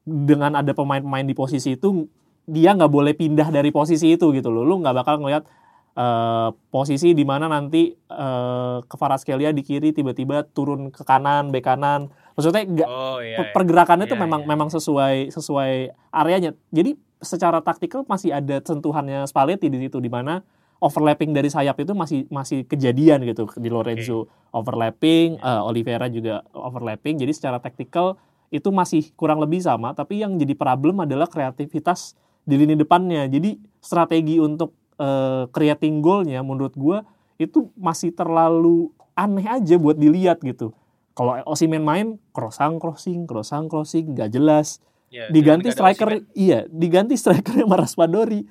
dengan 0.07 0.55
ada 0.55 0.71
pemain-pemain 0.71 1.27
di 1.27 1.35
posisi 1.35 1.75
itu 1.75 2.07
dia 2.47 2.71
nggak 2.73 2.87
boleh 2.87 3.11
pindah 3.11 3.51
dari 3.51 3.69
posisi 3.69 4.15
itu 4.15 4.31
gitu 4.31 4.47
loh 4.47 4.63
lu 4.63 4.79
nggak 4.79 5.03
bakal 5.03 5.19
ngeliat 5.19 5.43
eh, 5.91 6.49
posisi 6.69 7.11
di 7.11 7.23
mana 7.23 7.47
nanti 7.47 7.91
eh 7.91 8.77
Kvaratskhelia 8.83 9.51
di 9.51 9.61
kiri 9.61 9.91
tiba-tiba 9.91 10.43
turun 10.47 10.89
ke 10.89 11.03
kanan 11.03 11.51
bek 11.51 11.63
kanan 11.63 12.07
maksudnya 12.33 12.63
Oh 12.87 13.19
iya. 13.19 13.39
iya. 13.43 13.51
pergerakannya 13.51 14.07
tuh 14.07 14.15
Iya, 14.15 14.23
memang 14.23 14.41
iya, 14.43 14.49
memang 14.49 14.69
sesuai 14.71 15.29
sesuai 15.31 15.71
areanya 16.11 16.55
jadi 16.71 16.95
secara 17.21 17.61
taktikal 17.61 18.01
masih 18.07 18.33
ada 18.33 18.63
sentuhannya 18.65 19.29
Spalletti 19.29 19.69
di 19.69 19.77
situ 19.77 20.01
di 20.01 20.09
mana 20.09 20.41
overlapping 20.81 21.29
dari 21.31 21.45
sayap 21.45 21.77
itu 21.77 21.93
masih 21.93 22.25
masih 22.33 22.65
kejadian 22.65 23.21
gitu 23.21 23.45
di 23.61 23.69
Lorenzo 23.69 24.25
overlapping, 24.49 25.37
Ya. 25.37 25.61
eh, 25.61 25.61
Oliveira 25.61 26.09
juga 26.09 26.41
overlapping. 26.51 27.21
Jadi 27.21 27.31
secara 27.37 27.61
taktikal 27.61 28.17
itu 28.49 28.67
masih 28.73 29.13
kurang 29.13 29.39
lebih 29.39 29.61
sama, 29.61 29.93
tapi 29.93 30.19
yang 30.19 30.35
jadi 30.35 30.57
problem 30.57 31.05
adalah 31.05 31.29
kreativitas 31.29 32.17
di 32.43 32.57
lini 32.57 32.73
depannya. 32.73 33.29
Jadi 33.29 33.61
strategi 33.79 34.41
untuk 34.41 34.73
eh, 35.01 35.43
creating 35.49 36.05
goalnya 36.05 36.45
menurut 36.45 36.77
gua 36.77 37.01
itu 37.41 37.73
masih 37.73 38.13
terlalu 38.13 38.93
aneh 39.17 39.49
aja 39.49 39.75
buat 39.81 39.97
dilihat 39.97 40.39
gitu. 40.45 40.71
Kalau 41.17 41.35
Osimen 41.49 41.83
main 41.83 42.07
crossing 42.31 42.77
crossing 42.77 43.25
crossing 43.25 43.65
crossing 43.67 44.05
nggak 44.13 44.29
jelas. 44.31 44.77
Iya, 45.11 45.27
diganti 45.27 45.67
striker 45.75 46.23
iya 46.31 46.63
diganti 46.71 47.17
strikernya 47.21 47.67
sama 47.67 47.77
Raspadori. 47.83 48.47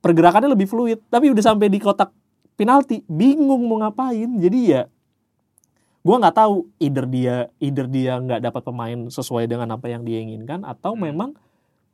Pergerakannya 0.00 0.52
lebih 0.52 0.68
fluid 0.68 1.02
tapi 1.12 1.28
udah 1.32 1.44
sampai 1.44 1.68
di 1.68 1.80
kotak 1.82 2.12
penalti 2.56 3.04
bingung 3.10 3.66
mau 3.68 3.82
ngapain. 3.84 4.30
Jadi 4.40 4.58
ya 4.72 4.88
gua 6.00 6.16
nggak 6.20 6.36
tahu 6.36 6.68
either 6.80 7.04
dia 7.08 7.36
either 7.60 7.86
dia 7.88 8.16
nggak 8.20 8.40
dapat 8.40 8.62
pemain 8.64 8.98
sesuai 9.08 9.44
dengan 9.48 9.76
apa 9.76 9.88
yang 9.88 10.04
dia 10.04 10.20
inginkan 10.20 10.64
atau 10.64 10.96
Hmm. 10.96 11.08
memang 11.12 11.30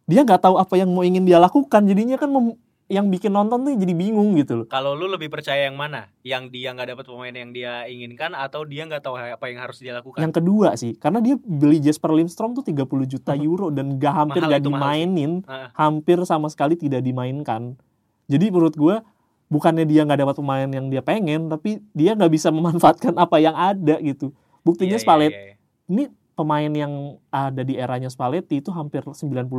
dia 0.06 0.26
nggak 0.26 0.42
tahu 0.42 0.58
apa 0.58 0.74
yang 0.78 0.90
mau 0.90 1.02
ingin 1.02 1.26
dia 1.26 1.38
lakukan. 1.42 1.82
Jadinya 1.86 2.18
kan 2.18 2.30
mem- 2.30 2.58
yang 2.90 3.06
bikin 3.06 3.30
nonton 3.30 3.62
tuh 3.62 3.72
jadi 3.78 3.94
bingung 3.94 4.34
gitu 4.34 4.62
loh 4.62 4.66
Kalau 4.66 4.98
lu 4.98 5.06
lebih 5.06 5.30
percaya 5.30 5.70
yang 5.70 5.78
mana? 5.78 6.10
Yang 6.26 6.50
dia 6.50 6.74
nggak 6.74 6.88
dapat 6.90 7.04
pemain 7.06 7.30
yang 7.30 7.54
dia 7.54 7.86
inginkan 7.86 8.34
atau 8.34 8.66
dia 8.66 8.82
nggak 8.84 8.98
tahu 8.98 9.14
apa 9.14 9.44
yang 9.46 9.62
harus 9.62 9.78
dia 9.78 9.94
lakukan? 9.94 10.18
yang 10.18 10.34
kedua 10.34 10.74
sih 10.74 10.98
karena 10.98 11.22
dia 11.22 11.38
beli 11.38 11.78
Jasper 11.78 12.10
Lindstrom 12.10 12.50
tuh 12.52 12.66
30 12.66 12.82
juta 13.06 13.32
euro 13.38 13.70
dan 13.70 13.94
gak 13.94 14.14
hampir 14.26 14.42
Mahal 14.42 14.52
gak 14.52 14.62
mahal 14.66 14.66
dimainin 14.66 15.32
Heeh. 15.46 15.68
hampir 15.72 16.18
sama 16.26 16.50
sekali 16.50 16.74
tidak 16.74 17.06
dimainkan. 17.06 17.78
Jadi 18.26 18.50
menurut 18.50 18.74
gue 18.74 18.98
bukannya 19.46 19.86
dia 19.86 20.02
nggak 20.02 20.20
dapat 20.22 20.36
pemain 20.38 20.66
yang 20.66 20.86
dia 20.90 21.02
pengen, 21.02 21.50
tapi 21.50 21.82
dia 21.94 22.14
nggak 22.14 22.30
bisa 22.30 22.50
memanfaatkan 22.54 23.14
apa 23.18 23.38
yang 23.38 23.54
ada 23.54 23.98
gitu. 24.02 24.34
Buktinya 24.62 24.94
Iya, 24.94 24.98
iya, 24.98 25.06
Spalletti 25.06 25.34
iya, 25.38 25.46
iya. 25.46 25.54
ini 25.90 26.04
pemain 26.34 26.72
yang 26.72 26.92
ada 27.28 27.60
di 27.60 27.74
eranya 27.76 28.08
Spalletti 28.08 28.62
itu 28.62 28.70
hampir 28.72 29.02
90% 29.04 29.50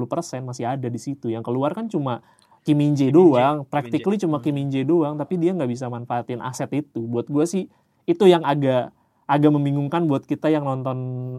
masih 0.41 0.65
ada 0.65 0.87
di 0.87 0.99
situ. 0.99 1.29
Yang 1.29 1.43
keluar 1.51 1.75
kan 1.75 1.85
cuma 1.85 2.23
Kim 2.61 2.75
Min 2.75 2.93
Jae 2.93 3.07
Kim 3.07 3.15
doang, 3.15 3.55
Kim 3.59 3.69
practically 3.69 4.15
Jae. 4.15 4.23
cuma 4.23 4.37
Hmm. 4.37 4.43
Kim 4.43 4.53
Min 4.53 4.67
Jae 4.67 4.83
doang, 4.83 5.13
tapi 5.15 5.33
dia 5.35 5.51
nggak 5.51 5.67
bisa 5.67 5.87
manfaatin 5.87 6.39
aset 6.39 6.69
itu. 6.71 7.01
Buat 7.01 7.25
gue 7.25 7.43
sih 7.43 7.63
itu 8.03 8.23
yang 8.23 8.41
agak 8.41 8.93
agak 9.25 9.49
membingungkan 9.49 10.05
buat 10.05 10.21
kita 10.21 10.47
yang 10.47 10.61
nonton 10.61 10.97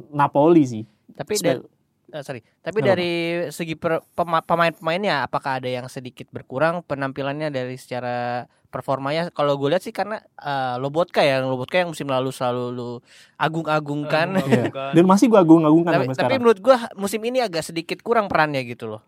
Napoli 0.08 0.64
sih. 0.64 0.82
Tapi 1.12 1.32
Spe- 1.34 1.60
da- 1.60 1.66
eh, 2.10 2.22
sorry. 2.22 2.40
Tapi 2.58 2.74
Nggak 2.74 2.88
dari 2.88 3.12
segi 3.48 3.74
per- 3.74 4.02
pema- 4.10 4.40
pemain-pemainnya 4.40 5.22
apakah 5.22 5.58
ada 5.58 5.68
yang 5.68 5.86
sedikit 5.86 6.26
berkurang 6.28 6.80
penampilannya 6.80 7.48
dari 7.48 7.76
secara 7.76 8.48
performanya? 8.66 9.28
Kalau 9.28 9.54
gue 9.54 9.68
lihat 9.68 9.80
sih 9.80 9.92
karena 9.92 10.18
eh, 10.18 10.74
Lobotka 10.76 11.20
ya, 11.20 11.38
Lobotka 11.38 11.76
yang 11.76 11.92
musim 11.92 12.08
lalu 12.08 12.32
selalu 12.32 12.64
lu 12.70 12.88
agung-agungkan. 13.36 14.28
Agung, 14.32 14.48
Iya. 14.48 14.64
bukan. 14.66 14.90
Dan 14.94 15.04
masih 15.04 15.26
gue 15.26 15.38
agung-agungkan 15.38 15.92
tapi, 15.92 16.06
tapi 16.06 16.16
sekarang. 16.16 16.40
menurut 16.40 16.58
gua 16.58 16.76
musim 16.94 17.20
ini 17.20 17.38
agak 17.38 17.62
sedikit 17.62 18.00
kurang 18.00 18.26
perannya 18.26 18.64
gitu 18.64 18.88
loh. 18.88 19.02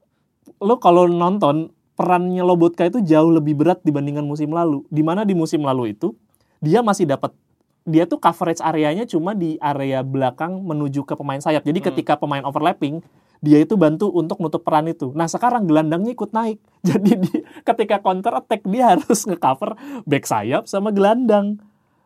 Lo 0.60 0.76
kalau 0.76 1.06
nonton 1.06 1.72
perannya 1.94 2.42
Lobotka 2.42 2.86
itu 2.86 3.02
jauh 3.02 3.30
lebih 3.30 3.54
berat 3.58 3.80
dibandingkan 3.82 4.26
musim 4.26 4.50
lalu. 4.50 4.82
Di 4.90 5.02
mana 5.02 5.22
di 5.22 5.34
musim 5.34 5.62
lalu 5.62 5.94
itu 5.94 6.14
dia 6.58 6.82
masih 6.82 7.06
dapat 7.06 7.34
dia 7.84 8.08
tuh 8.08 8.16
coverage 8.16 8.64
areanya 8.64 9.04
cuma 9.04 9.36
di 9.36 9.60
area 9.60 10.00
belakang 10.00 10.64
menuju 10.64 11.04
ke 11.04 11.14
pemain 11.14 11.40
sayap. 11.40 11.62
Jadi 11.62 11.78
Hmm. 11.84 11.88
ketika 11.92 12.16
pemain 12.16 12.40
overlapping 12.42 13.04
dia 13.44 13.60
itu 13.60 13.76
bantu 13.76 14.08
untuk 14.08 14.40
nutup 14.40 14.64
peran 14.64 14.88
itu. 14.88 15.12
Nah 15.12 15.28
sekarang 15.28 15.68
gelandangnya 15.68 16.16
ikut 16.16 16.32
naik. 16.32 16.58
Jadi 16.88 17.10
di, 17.20 17.32
ketika 17.60 18.00
counter 18.00 18.40
attack 18.40 18.64
dia 18.64 18.88
harus 18.96 19.28
ngecover 19.28 19.76
back 20.08 20.24
sayap 20.24 20.64
sama 20.64 20.90
gelandang. 20.96 21.60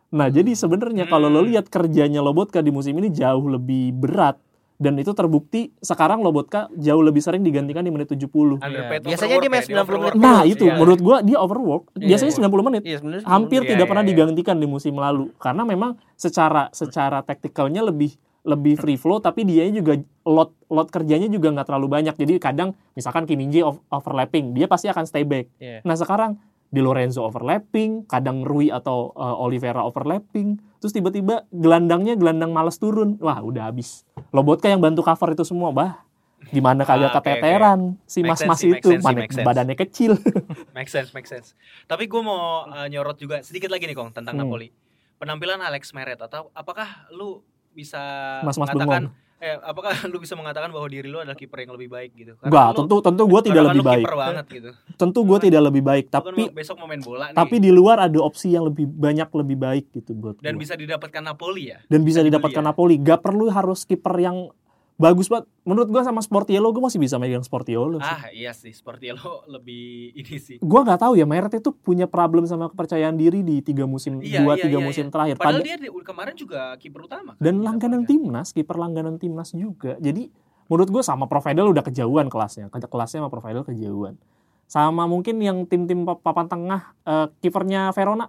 Nah 0.08 0.32
jadi 0.32 0.56
sebenarnya 0.56 1.04
kalau 1.04 1.28
lo 1.28 1.44
Hmm. 1.44 1.52
lihat 1.52 1.68
kerjanya 1.68 2.24
Lobotka 2.24 2.64
di 2.64 2.72
musim 2.72 2.96
ini 2.96 3.12
jauh 3.12 3.44
lebih 3.44 3.92
berat 3.92 4.40
dan 4.78 4.94
itu 4.94 5.10
terbukti 5.10 5.74
sekarang 5.78 6.22
Lobotka 6.22 6.70
jauh 6.72 7.02
lebih 7.02 7.18
sering 7.18 7.42
digantikan 7.42 7.82
di 7.82 7.90
menit 7.90 8.06
70. 8.08 8.62
Underpaid 8.62 9.02
Iya. 9.02 9.08
Biasanya 9.10 9.36
dia 9.36 9.50
main 9.50 9.58
overwork 9.58 9.66
ya, 9.66 9.82
90 9.82 9.98
menit. 9.98 10.12
Nah 10.14 10.38
terus, 10.38 10.52
itu 10.54 10.64
Iya. 10.64 10.74
menurut 10.78 11.00
gua 11.02 11.16
dia 11.20 11.38
overwork. 11.38 11.82
Iya, 11.92 12.06
Biasanya 12.06 12.30
iya. 12.30 12.38
90 12.38 12.62
menit. 12.64 12.82
Iya 12.86 12.96
sebenarnya 12.96 13.24
Hampir 13.26 13.60
Iya, 13.60 13.68
tidak 13.68 13.84
iya, 13.84 13.90
pernah 13.90 14.04
iya. 14.06 14.10
digantikan 14.14 14.56
di 14.56 14.66
musim 14.66 14.94
lalu 14.94 15.24
karena 15.36 15.62
memang 15.64 15.90
secara 16.14 16.70
secara 16.70 17.18
taktikalnya 17.20 17.82
lebih 17.82 18.14
lebih 18.46 18.78
free 18.78 18.96
flow 18.96 19.18
tapi 19.18 19.42
dia 19.42 19.66
juga 19.68 19.98
lot 20.24 20.54
lot 20.66 20.88
kerjanya 20.88 21.26
juga 21.26 21.50
nggak 21.50 21.66
terlalu 21.66 21.86
banyak. 21.90 22.14
Jadi 22.14 22.38
kadang 22.38 22.72
misalkan 22.94 23.26
Kim 23.26 23.36
Min 23.36 23.50
Jae 23.50 23.60
ov- 23.60 23.82
overlapping, 23.88 24.54
dia 24.54 24.64
pasti 24.64 24.86
akan 24.86 25.04
stay 25.04 25.26
back. 25.26 25.50
Iya. 25.58 25.82
Nah, 25.82 25.98
sekarang 25.98 26.38
Di 26.68 26.84
Lorenzo 26.84 27.24
overlapping, 27.24 28.04
kadang 28.04 28.44
Rui 28.44 28.68
atau 28.68 29.16
uh, 29.16 29.40
Oliveira 29.40 29.80
overlapping, 29.88 30.60
terus 30.76 30.92
tiba-tiba 30.92 31.48
gelandangnya 31.48 32.12
gelandang 32.12 32.52
males 32.52 32.76
turun. 32.76 33.16
Wah, 33.24 33.40
udah 33.40 33.72
habis. 33.72 34.04
Lobotka 34.36 34.68
yang 34.68 34.84
bantu 34.84 35.00
cover 35.00 35.32
itu 35.32 35.48
semua, 35.48 35.72
bah. 35.72 36.04
Gimana 36.52 36.86
kagak 36.86 37.10
Ah, 37.10 37.18
oke, 37.18 37.24
keteteran 37.24 37.80
si 38.06 38.22
mas-mas 38.22 38.62
itu, 38.62 38.94
mana 39.02 39.26
badannya 39.26 39.74
kecil. 39.74 40.16
Make 40.76 40.86
sense, 40.86 41.10
make 41.10 41.26
sense. 41.26 41.58
Tapi 41.90 42.06
gue 42.06 42.22
mau 42.22 42.62
uh, 42.64 42.86
nyorot 42.86 43.18
juga 43.18 43.42
sedikit 43.42 43.68
lagi 43.74 43.90
nih 43.90 43.96
Kong 43.98 44.14
tentang 44.14 44.38
Hmm. 44.38 44.46
Napoli. 44.46 44.70
Penampilan 45.18 45.58
Alex 45.58 45.90
Meret 45.92 46.22
atau 46.22 46.54
apakah 46.54 47.10
lu 47.10 47.42
bisa 47.74 47.98
Mas-mas 48.46 48.70
mengatakan 48.70 49.10
bengong. 49.10 49.27
Eh 49.38 49.54
apakah 49.56 49.94
lu 50.10 50.18
bisa 50.18 50.34
mengatakan 50.34 50.68
bahwa 50.68 50.86
diri 50.86 51.06
lu 51.06 51.18
adalah 51.18 51.34
kiper 51.34 51.62
yang 51.62 51.70
lebih 51.70 51.86
baik 51.88 52.10
gitu? 52.12 52.34
Karena 52.34 52.48
Enggak, 52.48 52.66
lu- 52.66 52.76
tentu 52.76 52.96
tentu 53.00 53.22
gue 53.24 53.40
tidak 53.40 53.54
karena 53.54 53.62
kan 53.62 53.72
lebih 53.72 53.86
baik. 53.86 54.04
banget 54.04 54.46
gitu. 54.50 54.70
Tentu 54.96 55.20
gue 55.22 55.38
tidak 55.40 55.62
lebih 55.64 55.82
baik, 55.84 56.04
kan 56.04 56.14
tapi 56.18 56.40
mau- 56.40 56.52
besok 56.52 56.76
mau 56.76 56.86
main 56.86 56.98
bola 57.00 57.24
nih. 57.30 57.36
tapi 57.36 57.56
di 57.56 57.70
luar 57.70 57.96
ada 58.00 58.18
opsi 58.18 58.50
yang 58.50 58.66
lebih 58.66 58.84
banyak 58.84 59.28
lebih 59.32 59.56
baik 59.56 59.84
gitu 59.92 60.10
buat 60.12 60.34
dan 60.38 60.54
gua. 60.54 60.60
bisa 60.60 60.74
didapatkan 60.74 61.22
Napoli 61.22 61.70
ya. 61.70 61.78
dan 61.84 62.00
bisa 62.02 62.20
didapatkan 62.20 62.60
ya? 62.60 62.66
Napoli. 62.66 62.94
Gak 62.98 63.20
perlu 63.20 63.46
harus 63.48 63.82
kiper 63.82 64.14
yang 64.18 64.50
bagus 64.98 65.26
banget. 65.26 65.46
Menurut 65.62 65.88
gua 65.88 66.02
sama 66.02 66.18
Sportiello 66.18 66.68
gue 66.68 66.80
masih 66.80 66.98
bisa 66.98 67.16
megang 67.16 67.40
Sportiello 67.40 67.96
sih. 67.96 68.10
Ah 68.10 68.28
iya 68.30 68.50
sih, 68.50 68.70
seperti 68.70 69.08
lo 69.10 69.40
lebih 69.54 70.10
ini 70.12 70.36
sih. 70.36 70.58
Gua 70.58 70.82
nggak 70.82 71.00
tahu 71.00 71.14
ya 71.14 71.24
Meret 71.24 71.54
itu 71.54 71.70
punya 71.72 72.04
problem 72.04 72.44
sama 72.44 72.66
kepercayaan 72.66 73.14
diri 73.14 73.40
di 73.40 73.60
tiga 73.60 73.84
musim 73.84 74.18
Iya, 74.18 74.42
dua 74.42 74.54
iya, 74.54 74.64
tiga 74.64 74.78
iya, 74.78 74.84
musim 74.84 75.06
iya. 75.06 75.12
terakhir. 75.12 75.34
Padahal 75.36 75.54
Pada- 75.54 75.64
dia 75.64 75.76
di- 75.78 75.92
kemarin 76.02 76.34
juga 76.34 76.60
kiper 76.74 77.00
utama. 77.02 77.32
kan, 77.32 77.40
dan 77.40 77.54
langganan 77.60 78.02
kan? 78.02 78.08
timnas, 78.08 78.48
kiper 78.50 78.76
langganan 78.76 79.16
timnas 79.16 79.50
juga. 79.52 79.94
Jadi 79.96 80.28
menurut 80.66 80.88
gue 80.90 81.02
sama 81.02 81.24
Providel 81.24 81.68
udah 81.68 81.80
kejauhan 81.80 82.26
kelasnya. 82.26 82.66
Ke- 82.68 82.82
Kelasnya 82.82 83.22
sama 83.22 83.30
Providel 83.30 83.62
kejauhan. 83.62 84.18
Sama 84.66 85.06
mungkin 85.06 85.38
yang 85.38 85.64
tim-tim 85.64 86.02
pap- 86.02 86.20
papan 86.20 86.44
tengah 86.44 86.92
eh, 87.02 87.26
kipernya 87.38 87.88
Verona 87.90 88.28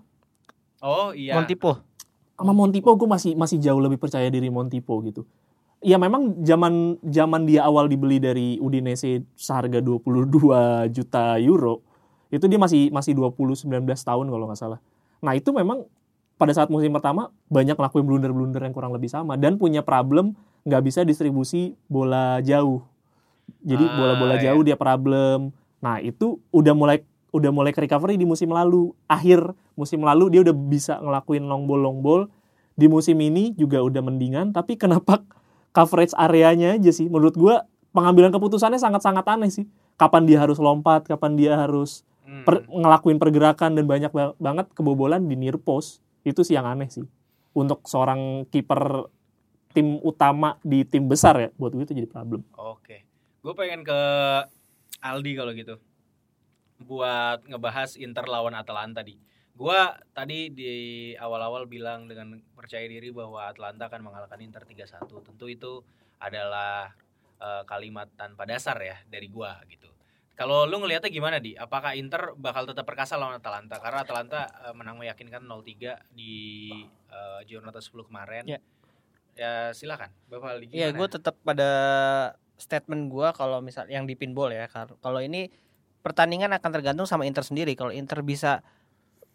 Oh 0.80 1.12
iya. 1.12 1.36
Montipo. 1.36 1.82
sama 2.32 2.54
Montipo 2.54 2.94
gue 2.94 3.04
masih 3.06 3.36
masih 3.36 3.60
jauh 3.60 3.76
lebih 3.78 3.98
percaya 3.98 4.30
diri 4.30 4.48
Montipo 4.48 4.96
gitu. 5.02 5.28
Ya 5.80 5.96
memang 5.96 6.44
zaman 6.44 7.00
zaman 7.08 7.48
dia 7.48 7.64
awal 7.64 7.88
dibeli 7.88 8.20
dari 8.20 8.60
Udinese 8.60 9.24
seharga 9.40 9.80
22 9.80 10.92
juta 10.92 11.40
euro 11.40 11.80
itu 12.30 12.46
dia 12.46 12.60
masih 12.62 12.92
masih 12.94 13.16
20 13.16 13.56
19 13.58 13.88
tahun 13.88 14.26
kalau 14.30 14.46
nggak 14.52 14.60
salah. 14.60 14.80
Nah, 15.24 15.34
itu 15.34 15.50
memang 15.50 15.88
pada 16.40 16.52
saat 16.56 16.72
musim 16.72 16.94
pertama 16.94 17.34
banyak 17.52 17.76
ngelakuin 17.76 18.06
blunder-blunder 18.06 18.62
yang 18.64 18.76
kurang 18.76 18.94
lebih 18.96 19.12
sama 19.12 19.36
dan 19.36 19.60
punya 19.60 19.84
problem 19.84 20.38
nggak 20.64 20.84
bisa 20.84 21.02
distribusi 21.08 21.74
bola 21.90 22.40
jauh. 22.44 22.86
Jadi 23.66 23.84
Ah, 23.88 23.96
bola-bola 23.98 24.36
iya. 24.40 24.52
jauh 24.52 24.62
dia 24.62 24.78
problem. 24.78 25.56
Nah, 25.82 26.00
itu 26.00 26.38
udah 26.54 26.76
mulai 26.76 27.02
udah 27.32 27.52
mulai 27.56 27.72
ke 27.74 27.82
recovery 27.82 28.20
di 28.20 28.28
musim 28.30 28.52
lalu. 28.54 28.94
Akhir 29.10 29.42
musim 29.74 30.04
lalu 30.06 30.28
dia 30.38 30.42
udah 30.46 30.56
bisa 30.56 31.00
ngelakuin 31.02 31.48
long 31.50 31.66
ball 31.66 31.82
long 31.82 32.00
ball. 32.04 32.28
Di 32.80 32.88
musim 32.88 33.20
ini 33.20 33.52
juga 33.60 33.84
udah 33.84 34.00
mendingan, 34.00 34.56
tapi 34.56 34.80
kenapa 34.80 35.24
coverage 35.72 36.14
areanya 36.18 36.76
aja 36.76 36.92
sih 36.92 37.08
menurut 37.08 37.36
gua 37.36 37.66
pengambilan 37.92 38.30
keputusannya 38.30 38.78
sangat-sangat 38.78 39.26
aneh 39.26 39.50
sih. 39.50 39.66
Kapan 40.00 40.24
dia 40.24 40.40
harus 40.40 40.58
lompat, 40.58 41.06
kapan 41.06 41.36
dia 41.36 41.58
harus 41.60 42.06
Hmm. 42.24 42.46
per- 42.46 42.70
ngelakuin 42.70 43.18
pergerakan 43.18 43.74
dan 43.74 43.90
banyak 43.90 44.14
ba- 44.14 44.38
banget 44.38 44.70
kebobolan 44.78 45.26
di 45.26 45.34
near 45.34 45.58
post. 45.58 46.06
Itu 46.22 46.46
sih 46.46 46.54
yang 46.54 46.70
aneh 46.70 46.86
sih. 46.88 47.02
Untuk 47.58 47.90
seorang 47.90 48.46
kiper 48.54 49.10
tim 49.74 49.98
utama 50.06 50.62
di 50.62 50.86
tim 50.86 51.10
besar 51.10 51.38
ya, 51.42 51.50
buat 51.58 51.74
gue 51.74 51.84
itu 51.90 51.98
jadi 51.98 52.06
problem. 52.06 52.46
Oke. 52.54 53.06
Gue 53.42 53.54
pengen 53.58 53.82
ke 53.82 54.00
Aldi 55.02 55.32
kalau 55.34 55.52
gitu. 55.58 55.82
Buat 56.80 57.50
ngebahas 57.50 57.98
Inter 57.98 58.30
lawan 58.30 58.54
Atalanta 58.54 59.02
di. 59.02 59.18
Gua 59.60 59.92
tadi 60.16 60.48
di 60.56 61.12
awal-awal 61.20 61.68
bilang 61.68 62.08
dengan 62.08 62.40
percaya 62.56 62.88
diri 62.88 63.12
bahwa 63.12 63.44
Atalanta 63.44 63.92
akan 63.92 64.08
mengalahkan 64.08 64.40
Inter 64.40 64.64
3-1. 64.64 65.12
Tentu 65.12 65.46
itu 65.52 65.84
adalah 66.24 66.96
eh, 67.44 67.64
kalimat 67.68 68.08
tanpa 68.16 68.48
dasar 68.48 68.80
ya 68.80 68.96
dari 69.12 69.28
gua 69.28 69.60
gitu. 69.68 69.92
Kalau 70.40 70.64
lu 70.64 70.80
ngelihatnya 70.80 71.12
gimana 71.12 71.44
di? 71.44 71.60
Apakah 71.60 72.00
Inter 72.00 72.32
bakal 72.40 72.64
tetap 72.64 72.88
perkasa 72.88 73.20
lawan 73.20 73.44
Atalanta? 73.44 73.76
Karena 73.84 74.08
Atalanta 74.08 74.48
eh, 74.64 74.72
menang 74.72 74.96
meyakinkan 74.96 75.44
0-3 75.44 76.08
di 76.16 76.72
eh, 77.12 77.40
Giornata 77.44 77.84
10 77.84 78.08
kemarin. 78.08 78.48
Ya. 78.48 78.64
Ya 79.36 79.72
silakan, 79.72 80.12
Bapak 80.28 80.56
Aldi 80.56 80.76
Iya, 80.76 80.92
gue 80.92 81.08
tetap 81.08 81.40
pada 81.48 81.72
statement 82.60 83.08
gue 83.08 83.28
kalau 83.36 83.64
misal 83.64 83.88
yang 83.92 84.08
di 84.08 84.16
pinball 84.16 84.52
ya. 84.52 84.68
Kalau 84.72 85.20
ini 85.20 85.52
pertandingan 86.00 86.52
akan 86.56 86.72
tergantung 86.76 87.08
sama 87.08 87.28
Inter 87.28 87.44
sendiri. 87.44 87.76
Kalau 87.76 87.92
Inter 87.92 88.20
bisa 88.24 88.64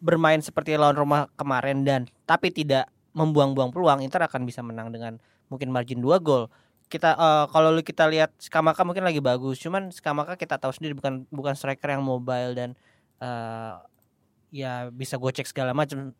bermain 0.05 0.37
seperti 0.37 0.77
lawan 0.77 0.93
Roma 0.93 1.25
kemarin 1.33 1.81
dan 1.81 2.05
tapi 2.29 2.53
tidak 2.53 2.85
membuang-buang 3.17 3.73
peluang, 3.73 4.05
Inter 4.05 4.21
akan 4.21 4.45
bisa 4.45 4.61
menang 4.61 4.93
dengan 4.93 5.17
mungkin 5.49 5.73
margin 5.73 6.03
2 6.03 6.21
gol. 6.21 6.45
Kita 6.85 7.17
eh, 7.17 7.45
kalau 7.49 7.73
kita 7.81 8.05
lihat 8.05 8.29
Skamaka 8.37 8.85
mungkin 8.85 9.01
lagi 9.01 9.17
bagus, 9.17 9.57
cuman 9.57 9.89
Skamaka 9.89 10.37
kita 10.37 10.61
tahu 10.61 10.69
sendiri 10.69 10.93
bukan 10.93 11.25
bukan 11.33 11.57
striker 11.57 11.89
yang 11.89 12.05
mobile 12.05 12.53
dan 12.53 12.77
eh, 13.17 13.73
ya 14.53 14.93
bisa 14.93 15.17
gocek 15.17 15.49
segala 15.49 15.73
macam, 15.73 16.13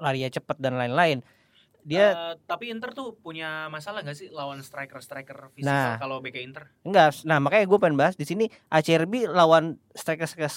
larinya 0.00 0.32
cepat 0.32 0.56
dan 0.56 0.80
lain-lain. 0.80 1.20
Dia 1.86 2.06
Eh, 2.10 2.34
tapi 2.42 2.66
Inter 2.66 2.90
tuh 2.90 3.14
punya 3.14 3.70
masalah 3.70 4.02
gak 4.02 4.12
sih 4.12 4.26
lawan 4.28 4.58
striker-striker 4.58 5.54
fisik 5.54 5.64
Nah. 5.64 5.94
kalau 5.96 6.18
BK 6.18 6.42
Inter? 6.42 6.66
Enggak, 6.82 7.22
nah 7.22 7.38
makanya 7.38 7.62
gue 7.64 7.78
pengen 7.78 7.94
bahas 7.94 8.12
di 8.12 8.22
sini 8.22 8.44
ACRB 8.66 9.30
lawan 9.30 9.78
striker 9.92 10.26
striker 10.26 10.50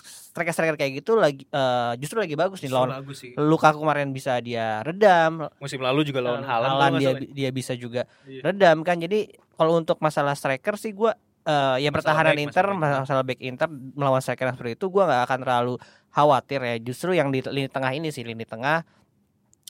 striker 0.50 0.74
kayak 0.76 1.00
gitu 1.00 1.14
lagi 1.14 1.46
eh, 1.46 1.94
justru 1.98 2.18
lagi 2.18 2.34
bagus 2.34 2.60
nih 2.60 2.68
Justru 2.68 2.82
lawan 2.82 2.90
bagus 2.98 3.18
sih. 3.20 3.32
Lukaku 3.36 3.78
kemarin 3.80 4.10
bisa 4.10 4.34
dia 4.40 4.82
redam, 4.82 5.46
Musim 5.56 5.80
lalu 5.80 6.02
juga 6.04 6.20
lawan 6.20 6.42
Haaland. 6.42 6.50
Haaland 6.68 6.74
kalau 6.74 6.90
nggak 6.90 7.00
dia 7.00 7.12
salah. 7.14 7.36
dia 7.38 7.50
bisa 7.52 7.74
juga 7.74 8.02
Iya. 8.26 8.42
redam 8.44 8.78
kan. 8.82 8.98
Jadi 8.98 9.20
kalau 9.54 9.78
untuk 9.78 9.98
masalah 10.00 10.34
striker 10.34 10.76
sih 10.76 10.92
gue 10.92 11.14
eh 11.42 11.54
ya 11.80 11.88
Masalah 11.88 11.94
pertahanan 11.94 12.34
back, 12.34 12.44
Inter 12.44 12.66
masalah 12.68 12.76
back. 12.76 13.00
masalah 13.00 13.24
back 13.24 13.40
Inter 13.40 13.68
melawan 13.70 14.20
striker 14.20 14.48
seperti 14.50 14.74
itu 14.76 14.86
gue 14.88 15.04
nggak 15.04 15.22
akan 15.24 15.40
terlalu 15.40 15.74
khawatir 16.10 16.60
ya. 16.60 16.76
Justru 16.80 17.10
yang 17.12 17.30
di 17.30 17.40
lini 17.44 17.68
tengah 17.68 17.92
ini 17.92 18.10
sih 18.10 18.24
lini 18.24 18.44
tengah 18.44 18.82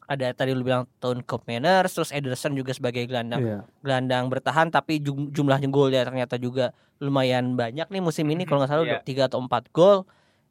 ada 0.10 0.34
tadi 0.34 0.52
lu 0.52 0.66
bilang 0.66 0.90
Tone 0.98 1.22
Manners 1.22 1.94
terus 1.94 2.10
Ederson 2.10 2.52
juga 2.52 2.74
sebagai 2.74 3.06
gelandang 3.06 3.40
Iya. 3.40 3.60
gelandang 3.80 4.26
bertahan 4.28 4.68
tapi 4.68 4.98
jum- 4.98 5.30
jumlah 5.30 5.62
golnya 5.70 6.02
ternyata 6.02 6.36
juga 6.36 6.74
lumayan 6.98 7.54
banyak 7.54 7.86
nih 7.86 8.02
musim 8.02 8.26
ini 8.26 8.44
kalau 8.44 8.60
nggak 8.60 8.70
salah 8.70 8.84
Iya. 8.84 8.90
udah 8.92 9.00
tiga 9.04 9.24
atau 9.26 9.40
empat 9.40 9.70
gol 9.70 10.04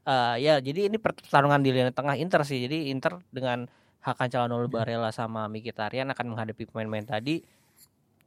Eh, 0.09 0.37
ya 0.41 0.57
jadi 0.57 0.89
ini 0.89 0.97
pertarungan 0.97 1.61
di 1.61 1.69
lini 1.69 1.93
tengah 1.93 2.17
Inter 2.17 2.41
sih 2.41 2.65
jadi 2.65 2.89
Inter 2.89 3.21
dengan 3.29 3.69
Hakan 4.01 4.33
Calhanoglu 4.33 4.73
Barella 4.73 5.13
sama 5.13 5.53
Mkhitaryan 5.53 6.09
akan 6.09 6.33
menghadapi 6.33 6.65
pemain-pemain 6.65 7.05
tadi 7.05 7.45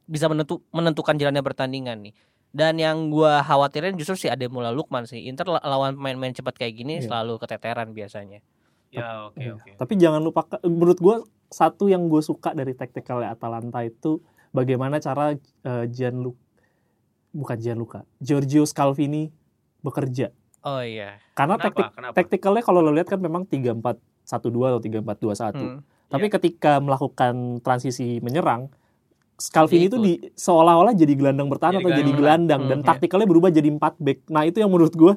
bisa 0.04 0.26
menentu 0.26 0.62
menentukan 0.70 1.16
jalannya 1.16 1.42
pertandingan 1.42 1.98
nih 2.00 2.14
dan 2.50 2.76
yang 2.76 3.08
gua 3.08 3.40
khawatirin 3.40 3.96
justru 3.96 4.14
si 4.14 4.26
Ademola 4.28 4.70
Lukman 4.70 5.10
sih 5.10 5.26
Inter 5.26 5.48
la- 5.48 5.64
lawan 5.64 5.96
pemain-pemain 5.96 6.30
cepat 6.32 6.54
kayak 6.54 6.74
gini 6.76 6.94
Iya. 6.98 7.10
selalu 7.10 7.40
keteteran 7.40 7.90
biasanya 7.90 8.38
Ya 8.92 9.26
oke 9.26 9.40
Iya. 9.40 9.56
oke. 9.56 9.70
Tapi 9.80 9.92
jangan 9.96 10.20
lupa 10.20 10.44
menurut 10.62 10.98
gue 11.00 11.16
satu 11.48 11.88
yang 11.88 12.06
gue 12.08 12.20
suka 12.20 12.52
dari 12.52 12.76
taktikal 12.76 13.24
Atalanta 13.24 13.80
itu 13.80 14.20
bagaimana 14.52 15.00
cara 15.00 15.32
uh, 15.64 15.84
Gianluca 15.88 16.36
bukan 17.32 17.56
Gianluca, 17.56 18.04
Giorgio 18.20 18.68
Scalvini 18.68 19.32
bekerja. 19.80 20.28
Oh 20.62 20.84
iya. 20.84 21.16
Karena 21.32 21.56
taktik 21.56 21.88
taktikalnya 22.12 22.62
kalau 22.62 22.84
lo 22.84 22.92
lihat 22.92 23.08
kan 23.08 23.18
memang 23.18 23.48
3412 23.48 24.28
atau 24.28 24.78
3421. 24.84 25.56
Hmm. 25.56 25.80
Tapi 26.12 26.28
Iya. 26.28 26.34
ketika 26.36 26.76
melakukan 26.78 27.64
transisi 27.64 28.20
menyerang, 28.20 28.68
Scalvini 29.40 29.88
Dia 29.88 29.90
itu 29.90 29.98
di 29.98 30.12
seolah-olah 30.38 30.92
jadi 30.94 31.18
gelandang 31.18 31.48
bertahan 31.50 31.80
Jadi 31.80 31.82
atau 31.82 31.90
jadi 31.90 32.12
gelandang 32.14 32.20
gelandang 32.20 32.62
dan 32.68 32.78
Hmm, 32.78 32.86
taktikalnya 32.86 33.26
berubah 33.26 33.50
jadi 33.50 33.68
4 33.74 33.96
back. 33.98 34.18
Nah, 34.30 34.42
itu 34.46 34.60
yang 34.62 34.70
menurut 34.70 34.94
gua 34.94 35.12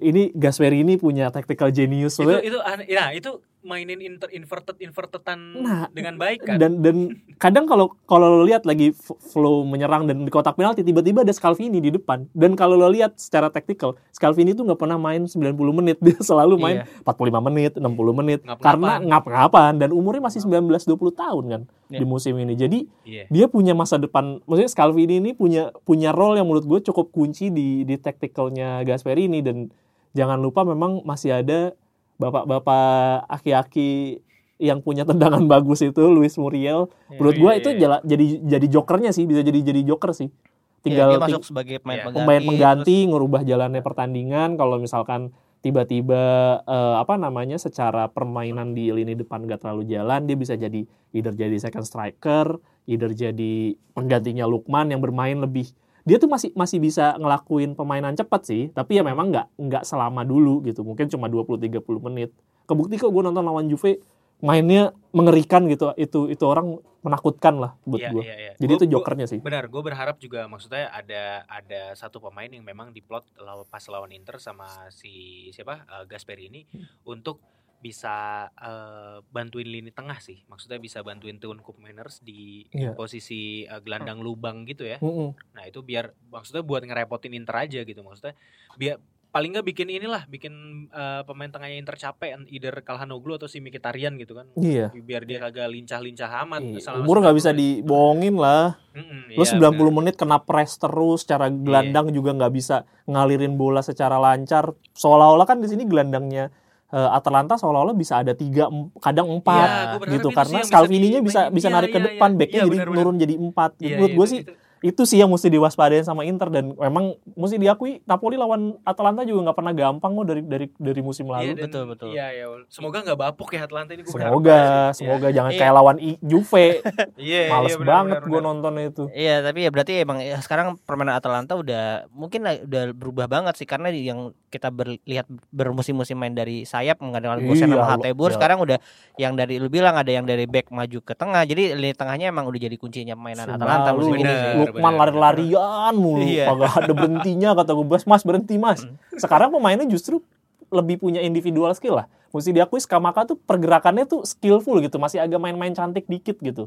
ini 0.00 0.32
Gasperi 0.32 0.80
ini 0.80 0.96
punya 0.96 1.28
tactical 1.28 1.68
genius 1.68 2.16
itu 2.16 2.32
itu. 2.40 2.58
Nah, 2.60 3.12
itu 3.12 3.30
mainin 3.66 3.98
inter, 3.98 4.30
inverted 4.30 4.78
invertedan 4.78 5.38
Nah, 5.56 5.90
dengan 5.90 6.14
baik 6.14 6.40
kan. 6.40 6.56
dan 6.56 6.78
dan 6.78 6.96
kadang 7.36 7.66
kalau 7.66 7.90
kalau 8.04 8.30
lo 8.32 8.44
lihat 8.44 8.62
lagi 8.62 8.94
flow 9.26 9.62
menyerang 9.62 10.06
dan 10.06 10.22
di 10.22 10.30
kotak 10.30 10.54
penalti 10.54 10.80
tiba-tiba 10.80 11.20
ada 11.20 11.30
Scalvini 11.30 11.76
di 11.78 11.90
depan 11.90 12.30
dan 12.30 12.54
kalau 12.54 12.74
lo 12.74 12.86
lihat 12.86 13.16
secara 13.16 13.48
taktikal 13.48 13.98
Scalvini 14.10 14.52
itu 14.52 14.62
nggak 14.62 14.78
pernah 14.78 14.96
main 14.96 15.26
90 15.26 15.50
menit 15.74 15.98
dia 16.04 16.16
selalu 16.18 16.54
main 16.56 16.76
Iya. 16.78 17.02
45 17.04 17.18
menit 17.42 17.72
60 17.74 17.82
menit 18.14 18.40
Ngap-ngapan. 18.40 18.62
karena 18.62 18.90
ngap-ngapan 19.02 19.72
dan 19.76 19.90
umurnya 19.90 20.22
masih 20.22 20.40
19 20.40 20.62
20 20.86 20.86
tahun 21.12 21.44
kan 21.48 21.62
Iya. 21.86 21.98
di 21.98 22.04
musim 22.04 22.34
ini 22.34 22.54
jadi 22.54 22.78
Iya. 23.02 23.24
dia 23.28 23.46
punya 23.46 23.72
masa 23.72 23.96
depan 23.96 24.38
maksudnya 24.44 24.68
Scalvini 24.68 25.18
ini 25.18 25.30
punya 25.32 25.74
punya 25.82 26.10
role 26.10 26.36
yang 26.36 26.46
menurut 26.46 26.62
gue 26.64 26.80
cukup 26.84 27.10
kunci 27.10 27.48
di 27.48 27.82
di 27.82 27.96
tacticalnya 27.96 28.80
Gasperini 28.82 29.40
dan 29.40 29.68
jangan 30.12 30.38
lupa 30.38 30.62
memang 30.62 31.02
masih 31.02 31.34
ada 31.34 31.72
bapak-bapak 32.16 32.86
aki-aki 33.26 34.20
yang 34.56 34.80
punya 34.80 35.02
tendangan 35.02 35.44
bagus 35.52 35.80
itu 35.80 36.00
Luis 36.06 36.34
Muriel 36.34 36.88
menurut 37.10 37.36
gue 37.36 37.50
iya, 37.50 37.58
itu 37.58 37.68
iya. 37.70 37.78
jala- 37.78 38.02
jadi 38.02 38.26
jadi 38.42 38.66
jokernya 38.70 39.10
sih 39.10 39.24
bisa 39.24 39.40
jadi 39.40 39.60
jadi 39.62 39.80
joker 39.84 40.12
sih 40.12 40.28
Iya, 40.28 40.82
tinggal 40.84 41.08
dia 41.08 41.18
ting- 41.18 41.34
masuk 41.34 41.44
sebagai 41.44 41.76
pemain 41.76 41.92
Iya. 41.92 42.04
pengganti. 42.04 42.20
pemain 42.22 42.42
pengganti 42.42 42.94
terus- 42.96 43.08
ngerubah 43.10 43.42
jalannya 43.42 43.82
pertandingan 43.82 44.48
kalau 44.54 44.76
misalkan 44.76 45.20
tiba-tiba 45.60 46.22
eh, 46.62 46.94
apa 46.96 47.14
namanya 47.16 47.56
secara 47.56 48.06
permainan 48.06 48.70
di 48.70 48.88
lini 48.88 49.12
depan 49.12 49.44
gak 49.44 49.60
terlalu 49.60 49.82
jalan 49.84 50.22
dia 50.22 50.36
bisa 50.36 50.54
jadi 50.54 50.80
either 51.10 51.34
jadi 51.34 51.58
second 51.58 51.82
striker 51.82 52.56
either 52.86 53.10
jadi 53.10 53.54
penggantinya 53.90 54.46
Lukman 54.46 54.88
yang 54.88 55.00
bermain 55.00 55.36
lebih 55.36 55.66
dia 56.06 56.16
tuh 56.16 56.26
masih 56.26 56.54
masih 56.54 56.78
bisa 56.78 57.12
ngelakuin 57.16 57.74
pemainan 57.74 58.14
cepat 58.14 58.46
sih 58.46 58.62
tapi 58.70 58.94
ya 58.94 59.02
memang 59.02 59.28
nggak 59.28 59.46
nggak 59.58 59.82
selama 59.82 60.22
dulu 60.22 60.62
gitu. 60.62 60.80
Mungkin 60.80 61.06
cuma 61.08 61.26
20-30 61.26 61.82
menit. 62.00 62.30
Kebukti 62.64 62.94
kok 62.94 63.10
gue 63.10 63.22
nonton 63.22 63.42
lawan 63.42 63.66
Juve 63.66 63.98
mainnya 64.38 64.94
mengerikan 65.10 65.66
gitu. 65.66 65.90
Itu 65.94 66.28
itu 66.28 66.44
orang 66.44 66.78
menakutkan 67.00 67.54
lah 67.56 67.74
buat 67.82 67.98
Iya, 67.98 68.10
gue 68.10 68.22
iya, 68.22 68.36
iya. 68.36 68.52
jadi 68.56 68.66
Gua- 68.68 68.78
itu 68.78 68.84
gua- 68.84 68.94
jokernya 68.98 69.26
sih. 69.26 69.38
Benar, 69.38 69.66
gue 69.66 69.78
berharap 69.80 70.16
juga 70.16 70.46
maksudnya 70.46 70.90
ada 70.90 71.22
ada 71.44 71.94
satu 71.94 72.18
pemain 72.18 72.46
yang 72.46 72.62
memang 72.62 72.90
diplot 72.90 73.22
pas 73.66 73.82
lawan 73.86 74.10
Inter 74.10 74.38
sama 74.38 74.66
si 74.90 75.10
siapa 75.50 75.82
eh, 75.82 76.04
Gasperi 76.04 76.46
ini 76.46 76.66
Hmm. 76.66 76.86
untuk 77.08 77.38
bisa 77.86 78.16
eh, 78.52 79.22
bantuin 79.28 79.64
lini 79.64 79.90
tengah 79.90 80.18
sih. 80.18 80.42
Maksudnya 80.46 80.78
bisa 80.78 81.00
bantuin 81.00 81.38
Tuan 81.38 81.62
Cook 81.62 81.78
Manners 81.78 82.18
di 82.20 82.66
Iya. 82.68 82.92
posisi 82.92 83.40
eh, 83.62 83.80
gelandang 83.80 84.18
lubang 84.18 84.66
gitu 84.66 84.82
ya. 84.82 84.98
Mm-mm. 84.98 85.38
Nah, 85.54 85.62
itu 85.62 85.80
biar 85.80 86.10
maksudnya 86.26 86.62
buat 86.62 86.82
ngerepotin 86.82 87.30
Inter 87.32 87.54
aja 87.56 87.80
gitu 87.80 88.02
maksudnya. 88.02 88.34
Biar 88.74 88.98
paling 89.26 89.52
nggak 89.52 89.68
bikin 89.68 89.92
inilah 89.92 90.24
bikin 90.26 90.54
eh, 90.88 91.20
pemain 91.22 91.46
tengahnya 91.46 91.76
Inter 91.76 91.94
capek 91.94 92.48
either 92.48 92.72
Kalhanoglu 92.80 93.36
atau 93.36 93.44
si 93.44 93.60
Mkhitaryan 93.60 94.16
gitu 94.16 94.32
kan. 94.32 94.48
iya 94.56 94.88
Biar 94.90 95.22
dia 95.22 95.38
kagak 95.38 95.68
lincah-lincah 95.68 96.30
amat. 96.42 96.60
Iya, 96.64 96.80
selama 96.80 97.04
umur 97.04 97.16
nggak 97.20 97.34
90 97.34 97.38
bisa 97.38 97.50
dibohongin 97.52 98.34
lah. 98.34 98.80
Mm-mm, 98.96 99.36
Lu 99.36 99.44
iya, 99.44 99.52
90 99.52 99.60
benar. 99.76 99.92
menit 99.92 100.14
kena 100.16 100.38
press 100.40 100.74
terus, 100.76 101.22
secara 101.22 101.46
Iya. 101.46 101.56
gelandang 101.58 102.06
juga 102.10 102.32
nggak 102.32 102.50
bisa 102.50 102.76
ngalirin 103.04 103.54
bola 103.54 103.78
secara 103.80 104.16
lancar. 104.16 104.72
Seolah-olah 104.90 105.44
kan 105.44 105.60
di 105.60 105.68
sini 105.68 105.84
gelandangnya 105.84 106.48
eh, 106.88 107.10
Atalanta 107.10 107.54
seolah-olah 107.54 107.92
bisa 107.92 108.18
ada 108.18 108.32
tiga, 108.32 108.70
kadang 108.96 109.26
empat 109.32 109.68
berharap 109.96 110.12
gitu 110.12 110.28
karena 110.30 110.58
bisa 110.60 110.68
Scalvini-nya 110.68 111.20
bisa 111.20 111.40
dimainin. 111.44 111.54
bisa 111.54 111.66
Iya, 111.66 111.74
narik 111.74 111.90
ke 111.90 111.98
iya, 111.98 112.06
depan, 112.08 112.30
iya. 112.30 112.38
backnya 112.38 112.58
Iya, 112.58 112.68
jadi 112.68 112.76
nurun 112.88 113.16
jadi 113.16 113.34
empat. 113.36 113.70
Iya, 113.76 113.86
Menurut 113.92 114.08
iya, 114.08 114.16
gue 114.16 114.26
sih 114.28 114.40
itu. 114.40 114.52
itu 114.78 115.02
sih 115.02 115.18
yang 115.18 115.26
mesti 115.26 115.48
diwaspadain 115.48 116.04
sama 116.04 116.22
Inter 116.22 116.46
dan 116.48 116.70
memang 116.70 117.04
mesti 117.28 117.56
diakui 117.56 118.04
Napoli 118.04 118.36
lawan 118.36 118.62
Atalanta 118.82 119.24
juga 119.24 119.42
nggak 119.42 119.56
pernah 119.56 119.72
gampang 119.72 120.12
kok 120.12 120.26
dari 120.26 120.42
dari 120.44 120.66
dari 120.70 121.00
musim 121.00 121.26
Iya, 121.26 121.32
lalu. 121.32 121.48
dan- 121.48 121.64
Betul, 121.64 121.84
betul. 121.88 122.08
Iya, 122.12 122.26
iya. 122.30 122.46
Semoga 122.68 123.02
nggak 123.02 123.18
bapuk 123.18 123.50
ya 123.50 123.64
Atlanta 123.64 123.90
ini. 123.90 124.04
gua 124.04 124.12
Semoga, 124.14 124.60
sih. 124.92 125.02
semoga 125.02 125.28
jangan 125.28 125.50
Iya. 125.50 125.58
kayak 125.58 125.74
lawan 125.74 125.96
I- 125.98 126.20
Juve. 126.20 126.66
Iya, 127.18 127.40
iya, 127.40 127.50
Males 127.50 127.74
benar, 127.74 127.88
banget 127.88 128.20
gue 128.22 128.40
nontonnya 128.40 128.84
itu. 128.86 129.04
Iya, 129.10 129.34
tapi 129.42 129.58
ya 129.60 129.70
berarti 129.70 129.92
emang 129.98 130.18
ya, 130.20 130.36
sekarang 130.38 130.78
permainan 130.78 131.16
Atalanta 131.16 131.56
udah 131.56 131.84
mungkin 132.12 132.40
udah 132.44 132.82
berubah 132.92 133.26
banget 133.26 133.56
sih 133.56 133.66
karena 133.66 133.88
di- 133.88 134.06
yang 134.06 134.30
kita 134.56 134.72
berlihat 134.72 135.28
bermusim-musim 135.52 136.16
main 136.16 136.32
dari 136.32 136.64
sayap 136.64 136.98
mengandalkan 136.98 137.44
Gosen 137.44 137.68
Iya, 137.68 137.76
sama 137.76 137.86
Hateboer 137.92 138.30
iya. 138.32 138.36
sekarang 138.40 138.58
udah 138.64 138.78
yang 139.16 139.32
dari 139.36 139.60
lu 139.60 139.68
bilang 139.68 139.94
ada 139.94 140.08
yang 140.08 140.24
dari 140.24 140.48
back 140.48 140.72
maju 140.72 140.98
ke 141.04 141.12
tengah. 141.12 141.44
Jadi 141.44 141.76
lini 141.76 141.92
tengahnya 141.92 142.32
emang 142.32 142.48
udah 142.48 142.56
jadi 142.56 142.76
kuncinya 142.76 143.12
permainan 143.12 143.46
Atalanta 143.52 143.92
musim 143.92 144.16
ini. 144.16 144.32
Lukman 144.64 144.94
lari-larian 144.96 145.92
mulu, 145.92 146.24
Iya. 146.24 146.48
kagak 146.48 146.72
ada 146.80 146.92
berhentinya 146.96 147.48
kata 147.52 147.70
gue 147.76 147.84
mas, 147.84 148.04
mas 148.08 148.22
berhenti 148.24 148.56
mas. 148.56 148.80
Sekarang 149.14 149.52
pemainnya 149.52 149.84
justru 149.84 150.24
lebih 150.72 150.98
punya 150.98 151.20
individual 151.20 151.70
skill 151.76 152.00
lah. 152.00 152.06
Mesti 152.32 152.52
diakui 152.52 152.80
Skamaka 152.80 153.24
tuh 153.24 153.36
pergerakannya 153.38 154.04
tuh 154.04 154.24
skillful 154.24 154.80
gitu, 154.80 154.96
masih 154.96 155.20
agak 155.20 155.38
main-main 155.38 155.72
cantik 155.72 156.08
dikit 156.08 156.36
gitu. 156.40 156.66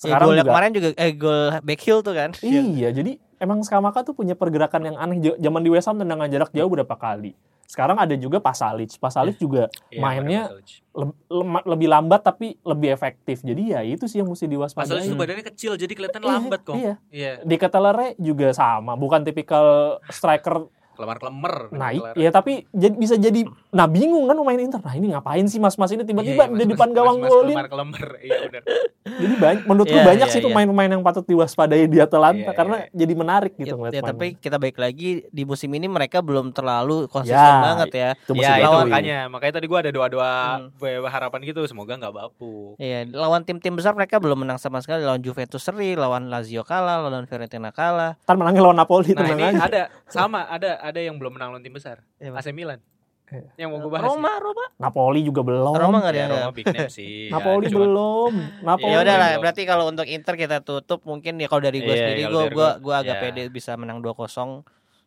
Ya, 0.00 0.16
Sekarang 0.16 0.32
golnya 0.32 0.40
juga 0.40 0.50
kemarin 0.52 0.70
juga 0.72 0.88
eh 0.96 1.12
gol 1.12 1.40
back 1.60 1.80
heel 1.84 2.00
tuh 2.00 2.14
kan. 2.16 2.30
iya, 2.40 2.88
jadi 2.88 3.20
emang 3.40 3.58
Skamaka 3.60 4.04
tuh 4.04 4.12
punya 4.12 4.32
pergerakan 4.32 4.84
yang 4.84 4.96
aneh. 4.96 5.34
Zaman 5.34 5.60
di 5.60 5.68
West 5.68 5.88
Ham 5.88 5.96
tendangan 5.96 6.28
jarak 6.28 6.52
jauh 6.52 6.68
berapa 6.68 6.92
kali. 6.92 7.32
Sekarang 7.64 7.96
ada 7.96 8.12
juga 8.12 8.38
Pasalic. 8.38 8.90
Pasalic 8.96 9.38
juga 9.38 9.70
Iya, 9.88 9.98
mainnya 9.98 10.40
Marco 10.44 10.58
Pasalic. 10.58 10.82
lem- 10.92 11.18
lem- 11.30 11.66
lebih 11.68 11.88
lambat 11.88 12.20
tapi 12.20 12.46
lebih 12.60 12.90
efektif. 12.90 13.40
Jadi 13.40 13.62
ya 13.68 13.80
itu 13.80 14.04
sih 14.04 14.18
yang 14.18 14.26
mesti 14.26 14.44
Pasalic 14.44 14.54
diwaspadai. 14.74 15.06
itu 15.06 15.14
badannya 15.14 15.44
kecil 15.46 15.72
jadi 15.74 15.92
kelihatan 15.92 16.20
Iya, 16.20 16.28
lambat 16.28 16.60
kok. 16.60 16.74
Iya. 16.74 16.94
Iya, 17.08 17.32
Di 17.40 17.56
Ketelere 17.56 18.18
juga 18.18 18.50
sama, 18.50 18.92
bukan 18.92 19.22
tipikal 19.22 19.66
striker 20.08 20.66
kelemar-kelemar. 21.00 21.54
naik. 21.72 22.02
Ya 22.14 22.30
tapi 22.30 22.68
jadi, 22.70 22.94
bisa 22.94 23.14
jadi 23.16 23.40
nah 23.70 23.86
bingung 23.86 24.26
kan 24.26 24.36
pemain 24.36 24.60
Inter. 24.60 24.78
Nah, 24.78 24.92
ini 24.92 25.06
ngapain 25.08 25.42
sih 25.44 25.56
Mas-mas 25.56 25.88
ini 25.88 26.02
tiba-tiba 26.02 26.44
Iya, 26.44 26.56
di 26.56 26.64
depan 26.66 26.92
gawang 26.92 27.18
golin. 27.18 27.56
Kelemar-kelemar. 27.56 28.06
Iya, 28.20 28.36
benar. 28.44 28.62
Jadi 29.00 29.34
banyak 29.34 29.62
menurut 29.64 29.86
gue 29.86 29.96
Iya, 29.96 30.06
banyak 30.06 30.26
iya, 30.26 30.32
sih 30.32 30.38
iya. 30.38 30.46
pemain-pemain 30.46 30.90
yang 30.90 31.00
patut 31.00 31.24
diwaspadai 31.24 31.84
di 31.86 31.98
Atalanta 31.98 32.46
Iya, 32.46 32.52
karena 32.52 32.76
iya. 32.78 32.92
jadi 32.94 33.12
menarik 33.14 33.52
Ya, 33.54 33.60
gitu 33.62 33.74
ya, 33.74 33.80
mainnya. 33.80 34.02
tapi 34.04 34.26
kita 34.36 34.56
baik 34.56 34.76
lagi 34.76 35.10
di 35.26 35.42
musim 35.42 35.70
ini 35.70 35.86
mereka 35.86 36.20
belum 36.20 36.52
terlalu 36.52 37.08
konsisten 37.08 37.32
Ya, 37.32 37.64
banget 37.64 37.88
ya. 37.90 38.10
itu 38.14 38.32
Iya, 38.34 38.52
itu 38.60 38.76
makanya. 38.78 39.18
Makanya 39.26 39.52
tadi 39.56 39.66
gua 39.66 39.78
ada 39.80 39.90
doa-doa 39.90 40.32
Hmm. 40.60 41.04
harapan 41.06 41.40
gitu 41.42 41.64
semoga 41.64 41.96
nggak 41.96 42.12
bapuk. 42.12 42.76
Iya, 42.76 43.08
lawan 43.10 43.42
tim-tim 43.42 43.72
besar 43.72 43.92
mereka 43.92 44.20
belum 44.20 44.44
menang 44.44 44.56
sama 44.56 44.78
sekali. 44.78 45.00
Lawan 45.00 45.20
Juventus 45.20 45.60
seri, 45.60 45.96
lawan 45.96 46.28
Lazio 46.28 46.60
kalah, 46.60 47.00
lawan 47.00 47.24
Fiorentina 47.24 47.72
kalah. 47.72 48.20
Ntar 48.20 48.36
menangnya 48.36 48.62
lawan 48.62 48.78
Napoli 48.78 49.12
Nah, 49.12 49.26
ini 49.26 49.42
aja. 49.48 49.64
ada 49.64 49.82
sama 50.06 50.44
ada 50.44 50.76
ada 50.90 51.00
yang 51.00 51.16
belum 51.16 51.32
menang 51.32 51.50
lawan 51.50 51.62
tim 51.62 51.70
besar. 51.70 52.02
Iya, 52.16 52.30
AC 52.32 52.50
Milan. 52.50 52.78
Iya. 53.26 53.46
Yang 53.56 53.68
mau 53.70 53.78
gue 53.80 53.90
bahas. 53.90 54.04
Roma, 54.04 54.32
Roma. 54.36 54.64
Napoli 54.76 55.22
juga 55.22 55.40
belum. 55.40 55.70
Roma 55.72 55.98
nggak 56.00 56.12
Ya, 56.12 56.26
ada. 56.26 56.34
Roma 56.40 56.52
big 56.52 56.66
name 56.66 56.90
sih. 56.90 57.26
Napoli 57.32 57.66
Ya, 57.70 57.76
belum. 57.76 58.32
Napoli. 58.60 58.90
Ya 58.90 58.98
udah 59.00 59.16
lah, 59.16 59.30
berarti 59.38 59.62
kalau 59.64 59.84
untuk 59.86 60.04
Inter 60.04 60.34
kita 60.34 60.58
tutup 60.60 61.02
mungkin 61.04 61.36
ya 61.36 61.46
kalau 61.46 61.62
dari 61.62 61.78
gue 61.78 61.88
Iya, 61.88 62.02
sendiri 62.04 62.22
gue 62.26 62.44
gua, 62.50 62.70
gua 62.76 62.94
agak 63.00 63.16
ya. 63.16 63.22
pede 63.24 63.42
bisa 63.48 63.74
menang 63.74 63.98
2-0. 63.98 64.66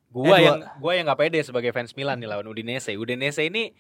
Gua 0.10 0.24
Eh, 0.24 0.30
dua- 0.30 0.40
yang 0.40 0.58
gua 0.78 0.92
yang 0.94 1.06
nggak 1.06 1.20
pede 1.20 1.40
sebagai 1.42 1.70
fans 1.70 1.92
Milan 1.94 2.18
nih 2.18 2.28
lawan 2.28 2.46
Udinese. 2.46 2.94
Udinese 2.94 3.44
ini 3.44 3.76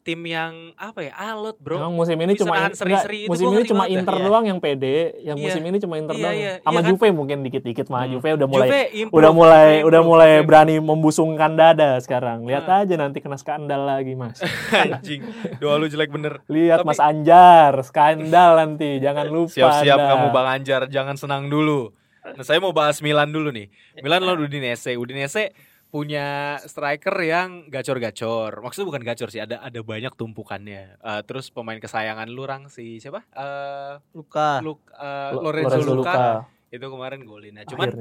tim 0.00 0.18
yang 0.22 0.72
apa 0.74 1.04
ya 1.04 1.12
alot 1.14 1.54
bro. 1.56 1.76
Emang 1.76 1.92
musim 1.92 2.16
ini 2.16 2.32
Bisa 2.32 2.42
cuma 2.42 2.56
nahan 2.56 2.72
seri-seri 2.72 3.18
itu 3.22 3.30
musim 3.30 3.46
gua 3.46 3.54
ini 3.54 3.64
cuma. 3.64 3.84
Inter 3.86 4.14
Iya. 4.14 4.24
doang 4.24 4.44
yang 4.44 4.58
pede. 4.58 4.96
Yang 5.20 5.36
Iya. 5.36 5.44
musim 5.44 5.62
ini 5.62 5.76
cuma 5.78 5.94
Inter 5.94 6.16
Iya, 6.16 6.22
doang. 6.22 6.34
iya, 6.34 6.52
Sama 6.58 6.72
iya 6.72 6.80
kan? 6.80 6.88
Juve 6.88 7.08
mungkin 7.12 7.38
dikit-dikit 7.42 7.86
mah. 7.86 8.00
Hmm. 8.02 8.10
Juve 8.10 8.28
udah 8.32 8.48
mulai 8.48 8.66
Juve 8.66 8.82
improve, 8.96 9.14
udah 9.14 9.30
mulai 9.30 9.62
Juve 9.62 9.84
udah 9.84 10.00
improve, 10.00 10.06
mulai 10.08 10.30
Juve 10.34 10.46
berani 10.48 10.74
membusungkan 10.78 11.50
dada 11.52 11.90
sekarang. 11.98 12.38
Lihat 12.42 12.64
Hmm. 12.64 12.78
aja 12.78 12.94
nanti 12.96 13.18
kena 13.18 13.36
skandal 13.36 13.82
lagi, 13.82 14.12
Mas. 14.12 14.42
Anjing. 14.74 15.20
Doa 15.56 15.76
lu 15.76 15.86
jelek 15.86 16.10
bener. 16.10 16.40
Lihat 16.46 16.82
Tapi- 16.82 16.88
Mas 16.88 16.98
Anjar, 16.98 17.72
skandal 17.82 18.50
nanti. 18.56 18.98
Jangan 18.98 19.28
lupa. 19.28 19.52
Siap-siap 19.52 19.98
kamu 19.98 20.26
Bang 20.30 20.48
Anjar, 20.50 20.82
jangan 20.88 21.14
senang 21.14 21.46
dulu. 21.46 21.92
Nah, 22.22 22.42
saya 22.42 22.58
mau 22.58 22.70
bahas 22.70 22.98
Milan 22.98 23.28
dulu 23.28 23.50
nih. 23.50 23.66
Milan 23.98 24.22
lawan 24.22 24.40
Udinese. 24.40 24.94
Udinese 24.94 25.50
punya 25.92 26.56
striker 26.64 27.12
yang 27.20 27.68
gacor-gacor. 27.68 28.64
Maksudnya 28.64 28.88
bukan 28.88 29.04
gacor 29.04 29.28
sih, 29.28 29.44
ada 29.44 29.60
ada 29.60 29.80
banyak 29.84 30.16
tumpukannya. 30.16 30.96
Eh, 30.96 31.22
terus 31.28 31.52
pemain 31.52 31.76
kesayangan 31.76 32.32
lu 32.32 32.48
Rang 32.48 32.72
si 32.72 32.96
siapa? 32.96 33.20
Eh 33.28 34.00
Luka. 34.16 34.64
Luk, 34.64 34.80
eh, 34.88 35.30
Lo- 35.36 35.52
Lorenzo, 35.52 35.76
Lorenzo 35.76 35.92
Luka. 35.92 36.12
Luka, 36.16 36.24
Itu 36.72 36.86
kemarin 36.88 37.20
golin. 37.28 37.60
Nah, 37.60 37.68
cuman 37.68 37.92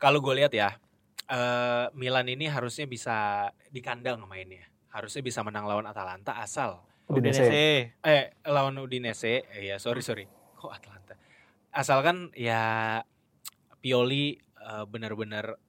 kalau 0.00 0.24
gue 0.24 0.32
lihat 0.32 0.56
ya, 0.56 0.80
eh 1.28 1.92
Milan 1.92 2.24
ini 2.24 2.48
harusnya 2.48 2.88
bisa 2.88 3.52
di 3.68 3.84
kandang 3.84 4.24
mainnya. 4.24 4.64
Harusnya 4.88 5.20
bisa 5.20 5.44
menang 5.44 5.68
lawan 5.68 5.84
Atalanta 5.84 6.40
asal 6.40 6.80
Udinese. 7.04 7.92
eh 7.92 8.24
lawan 8.48 8.80
Udinese. 8.80 9.44
Eh, 9.52 9.68
ya 9.68 9.76
sorry 9.76 10.00
sorry. 10.00 10.24
Kok 10.56 10.72
Atalanta? 10.72 11.20
Asalkan 11.68 12.32
ya 12.32 13.04
Pioli 13.84 14.40
eh, 14.40 14.84
benar-benar 14.88 15.60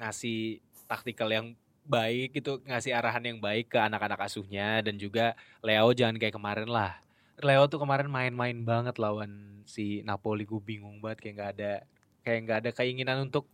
ngasih 0.00 0.64
taktikal 0.90 1.30
yang 1.30 1.54
baik 1.86 2.34
gitu, 2.34 2.58
ngasih 2.62 2.90
arahan 2.92 3.22
yang 3.24 3.38
baik 3.38 3.70
ke 3.70 3.78
anak-anak 3.78 4.18
asuhnya 4.20 4.82
dan 4.82 4.94
juga 4.94 5.32
Leo 5.60 5.90
jangan 5.90 6.18
kayak 6.18 6.34
kemarin 6.34 6.66
lah. 6.66 6.98
Leo 7.38 7.64
tuh 7.66 7.78
kemarin 7.78 8.06
main-main 8.06 8.58
banget 8.60 8.98
lawan 8.98 9.30
si 9.64 10.02
Napoli, 10.02 10.42
gue 10.42 10.58
bingung 10.58 10.98
banget 10.98 11.22
kayak 11.22 11.34
nggak 11.34 11.50
ada 11.56 11.72
kayak 12.20 12.38
nggak 12.44 12.58
ada 12.60 12.70
keinginan 12.74 13.18
untuk 13.24 13.46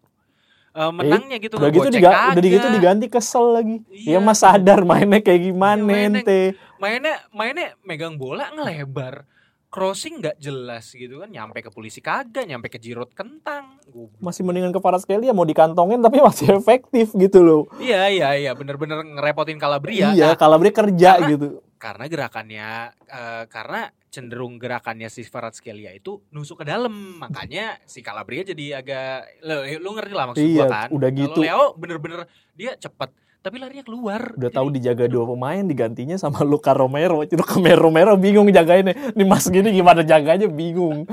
eh, 0.73 0.93
menangnya 0.93 1.37
gitu 1.39 1.57
Udah 1.57 1.71
gitu 1.71 1.89
diga- 1.89 2.35
udah 2.35 2.51
gitu 2.51 2.69
diganti 2.69 3.07
kesel 3.07 3.47
lagi. 3.55 3.77
Iya. 3.89 4.19
Ya 4.19 4.21
mas 4.21 4.41
sadar 4.41 4.83
mainnya 4.83 5.21
kayak 5.21 5.43
gimana 5.47 5.81
Iya, 5.81 5.87
mainnya- 5.87 6.21
ente. 6.21 6.41
mainnya 6.77 7.15
mainnya 7.31 7.69
megang 7.81 8.17
bola 8.17 8.51
ngelebar 8.51 9.25
crossing 9.67 10.19
nggak 10.19 10.37
jelas 10.37 10.89
gitu 10.89 11.21
kan 11.21 11.29
nyampe 11.29 11.59
ke 11.59 11.69
polisi 11.69 11.99
kagak 11.99 12.45
nyampe 12.45 12.67
ke 12.67 12.79
jirot 12.79 13.13
kentang 13.13 13.77
Goblok. 13.87 14.19
Masih 14.19 14.43
mendingan 14.43 14.71
ke 14.71 14.79
Kvaratskhelia 14.79 15.31
mau 15.31 15.45
dikantongin 15.45 15.99
tapi 15.99 16.19
masih 16.25 16.55
efektif 16.55 17.13
gitu 17.13 17.41
loh. 17.41 17.63
iya 17.77 18.07
iya 18.07 18.29
iya 18.35 18.53
bener-bener 18.53 19.03
ngerepotin 19.03 19.57
Calabria 19.57 20.11
iya, 20.11 20.33
Nah, 20.33 20.37
kalau 20.37 20.57
kerja 20.59 21.11
karena- 21.17 21.29
gitu. 21.29 21.47
karena 21.77 22.05
gerakannya 22.07 22.69
eh, 23.05 23.45
karena 23.47 23.81
cenderung 24.09 24.57
gerakannya 24.57 25.07
si 25.07 25.21
Kvaratskhelia 25.23 25.93
itu 25.93 26.25
nusuk 26.31 26.61
ke 26.61 26.67
dalam 26.67 27.21
makanya 27.21 27.77
si 27.85 28.01
Calabria 28.01 28.41
jadi 28.43 28.81
agak 28.81 29.45
lu, 29.45 29.55
lu 29.77 29.91
ngerti 29.93 30.15
lah 30.15 30.25
maksud 30.27 30.41
Iya, 30.41 30.57
gua 30.57 30.67
kan 30.73 30.89
udah 30.89 31.11
gitu. 31.13 31.39
Leo 31.39 31.65
bener-bener 31.77 32.25
dia 32.57 32.73
cepet 32.75 33.13
tapi 33.47 33.63
larinya 33.63 33.87
keluar. 33.87 34.35
Udah 34.35 34.51
tahu 34.51 34.75
dijaga 34.75 35.07
dua 35.07 35.23
pemain 35.23 35.63
digantinya 35.63 36.19
sama 36.19 36.43
Luka 36.43 36.75
Romero. 36.75 37.23
Luka 37.23 37.55
Romero 37.79 38.19
bingung 38.19 38.51
jagainnya. 38.51 39.15
Nih 39.15 39.23
mas 39.23 39.47
gini 39.47 39.71
gimana 39.71 40.03
jaganya? 40.03 40.51
Bingung. 40.51 41.07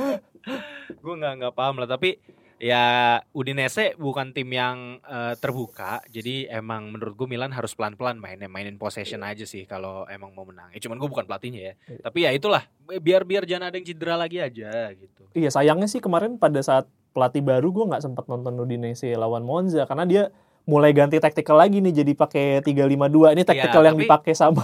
gue 1.03 1.13
nggak 1.13 1.34
nggak 1.38 1.53
paham 1.53 1.77
lah. 1.77 1.86
Tapi 1.86 2.17
ya 2.57 3.19
Udinese 3.38 3.93
bukan 4.01 4.34
tim 4.34 4.49
yang 4.49 4.97
eh, 5.05 5.38
terbuka. 5.38 6.01
Jadi 6.09 6.49
emang 6.49 6.89
menurut 6.89 7.13
gue 7.13 7.27
Milan 7.29 7.53
harus 7.53 7.77
pelan-pelan 7.77 8.17
mainnya. 8.17 8.49
Mainin 8.49 8.81
possession 8.81 9.21
aja 9.21 9.45
sih 9.45 9.69
kalau 9.69 10.09
emang 10.09 10.34
mau 10.34 10.49
menang. 10.49 10.73
Ya 10.73 10.81
cuman 10.81 10.97
gue 10.97 11.09
bukan 11.13 11.29
pelatihnya 11.29 11.61
ya. 11.61 11.73
Iya. 11.86 12.01
tapi 12.01 12.19
ya 12.25 12.29
itulah. 12.34 12.65
Biar 12.97 13.29
biar 13.29 13.45
jangan 13.45 13.69
ada 13.69 13.77
yang 13.77 13.86
cedera 13.86 14.17
lagi 14.17 14.41
aja 14.41 14.89
gitu. 14.97 15.29
Iya 15.38 15.53
sayangnya 15.53 15.86
sih 15.86 16.01
kemarin 16.01 16.41
pada 16.41 16.65
saat 16.65 16.89
pelatih 17.13 17.45
baru 17.45 17.69
gue 17.69 17.93
nggak 17.93 18.09
sempat 18.09 18.25
nonton 18.25 18.57
Udinese 18.57 19.13
lawan 19.13 19.45
Monza. 19.45 19.86
Karena 19.86 20.09
dia 20.09 20.23
mulai 20.64 20.91
ganti 20.91 21.18
taktikal 21.18 21.55
lagi 21.55 21.78
nih 21.78 21.91
jadi 21.93 22.11
pakai 22.14 22.45
352 22.61 23.36
ini 23.36 23.43
taktikal 23.43 23.84
yang 23.84 23.93
tapi- 23.93 24.03
dipakai 24.05 24.34
sama 24.34 24.64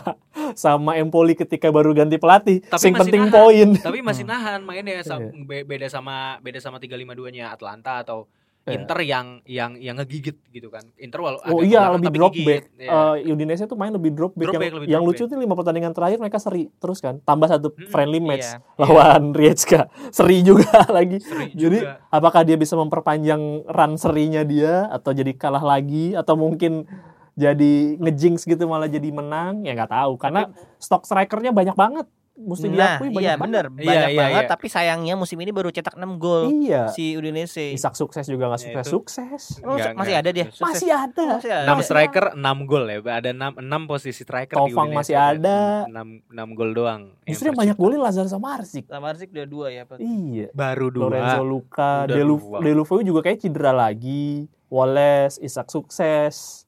sama 0.55 0.95
Empoli 0.95 1.35
ketika 1.35 1.67
baru 1.69 1.91
ganti 1.91 2.15
pelatih 2.15 2.63
Tapi 2.63 2.79
sing 2.79 2.95
penting 2.95 3.27
nahan. 3.27 3.33
poin 3.33 3.67
tapi 3.77 3.99
masih 3.99 4.23
nahan 4.23 4.63
mainnya 4.63 5.03
Iya. 5.03 5.19
be- 5.43 5.63
beda 5.63 5.87
sama 5.87 6.39
beda 6.39 6.57
sama 6.57 6.77
352 6.77 7.03
nya 7.29 7.51
Atlanta 7.51 7.99
atau 7.99 8.25
Iya. 8.25 8.38
Inter 8.67 8.99
yang 9.01 9.27
yang 9.43 9.71
yang 9.75 9.97
ngegigit 9.97 10.35
gitu 10.47 10.69
kan. 10.69 10.85
Inter 10.95 11.17
walau 11.19 11.41
oh 11.41 11.63
iya 11.63 11.89
lebih 11.89 12.05
tapi 12.05 12.17
drop 12.17 12.33
gigit. 12.33 12.45
back. 12.45 12.63
Iya. 12.75 12.89
Eh, 13.17 13.31
Udinese 13.31 13.65
tuh 13.65 13.73
main 13.73 13.89
lebih 13.89 14.11
drop 14.11 14.33
back 14.33 14.45
Drop 14.45 14.53
yang, 14.53 14.61
back, 14.61 14.73
lebih 14.75 14.87
yang 14.87 15.01
drop 15.01 15.15
lucu 15.15 15.23
tuh 15.25 15.37
lima 15.37 15.53
pertandingan 15.53 15.89
terakhir 15.89 16.17
mereka 16.17 16.37
seri 16.37 16.69
terus 16.75 16.99
kan. 16.99 17.17
Tambah 17.19 17.47
satu 17.47 17.67
Hmm, 17.71 17.87
friendly 17.87 18.19
match 18.19 18.45
Iya. 18.45 18.61
lawan 18.77 19.23
Rijeka. 19.31 19.81
Seri 20.09 20.43
juga 20.43 20.69
lagi. 20.91 21.17
Seri 21.17 21.49
Jadi 21.51 21.79
juga. 21.81 21.97
apakah 22.07 22.41
dia 22.43 22.55
bisa 22.55 22.75
memperpanjang 22.75 23.41
run 23.65 23.93
serinya 23.95 24.43
dia 24.43 24.85
atau 24.87 25.11
jadi 25.11 25.31
kalah 25.31 25.63
lagi? 25.63 26.13
Atau 26.13 26.35
mungkin 26.35 26.85
jadi 27.33 27.73
ngejinx 27.95 28.43
gitu 28.43 28.67
malah 28.67 28.85
jadi 28.85 29.09
menang? 29.09 29.63
Ya 29.63 29.73
nggak 29.73 29.89
tahu. 29.89 30.13
Karena 30.15 30.45
stok 30.75 31.07
strikernya 31.07 31.49
banyak 31.49 31.73
banget 31.73 32.05
mesti 32.41 32.67
Nah, 32.69 32.97
diakui 32.97 33.07
iya 33.11 33.35
banyak 33.35 33.37
bener 33.41 33.65
Iya, 33.69 33.83
banyak 33.83 34.09
iya, 34.09 34.17
banget 34.17 34.41
iya. 34.41 34.49
tapi 34.49 34.67
sayangnya 34.67 35.13
musim 35.13 35.35
ini 35.35 35.51
baru 35.51 35.69
cetak 35.69 35.93
6 35.93 35.99
banget. 35.99 36.15
gol 36.15 36.43
iya 36.55 36.87
si 36.87 37.13
Udinese. 37.13 37.69
Isak 37.69 37.93
sukses 37.93 38.23
juga 38.23 38.47
nggak 38.47 38.57
Ya, 38.57 38.65
sukses 38.65 38.79
itu. 38.81 38.93
sukses 38.93 39.43
Emang 39.59 39.75
Nggak, 39.75 39.91
masih 39.93 39.99
nggak. 40.09 40.21
ada 40.21 40.29
dia? 40.31 40.45
Sukses. 40.45 40.63
masih 40.63 40.89
ada 40.89 41.25
Masih 41.35 41.51
ada. 41.51 41.67
6 41.69 41.83
striker 41.83 42.25
6 42.33 42.39
gol 42.65 42.83
ya 42.85 42.97
ada 43.03 43.29
6, 43.29 43.59
6 43.59 43.81
posisi 43.85 44.21
striker 44.21 44.55
di 44.55 44.61
Tovang 44.65 44.87
Udinese 44.87 44.99
masih 44.99 45.15
ada. 45.15 45.57
6, 45.85 46.31
6 46.31 46.57
gol 46.57 46.71
doang 46.71 47.01
justru 47.23 47.45
yang 47.45 47.59
banyak 47.59 47.75
golnya 47.75 47.99
Lazar 48.01 48.25
sama 48.25 48.47
Arzik 48.55 48.85
Sama 48.85 49.05
Arzik 49.09 49.29
udah 49.29 49.45
dua 49.45 49.67
ya. 49.69 49.83
Pak. 49.83 49.97
iya 49.97 50.47
baru 50.51 50.87
dua 50.87 51.03
Lorenzo 51.05 51.43
Luka. 51.43 52.07
Deulofeu 52.07 53.01
juga 53.01 53.19
kayak 53.21 53.39
cedera 53.39 53.69
lagi 53.69 54.47
Wallace 54.67 55.37
Isak 55.37 55.67
sukses 55.67 56.63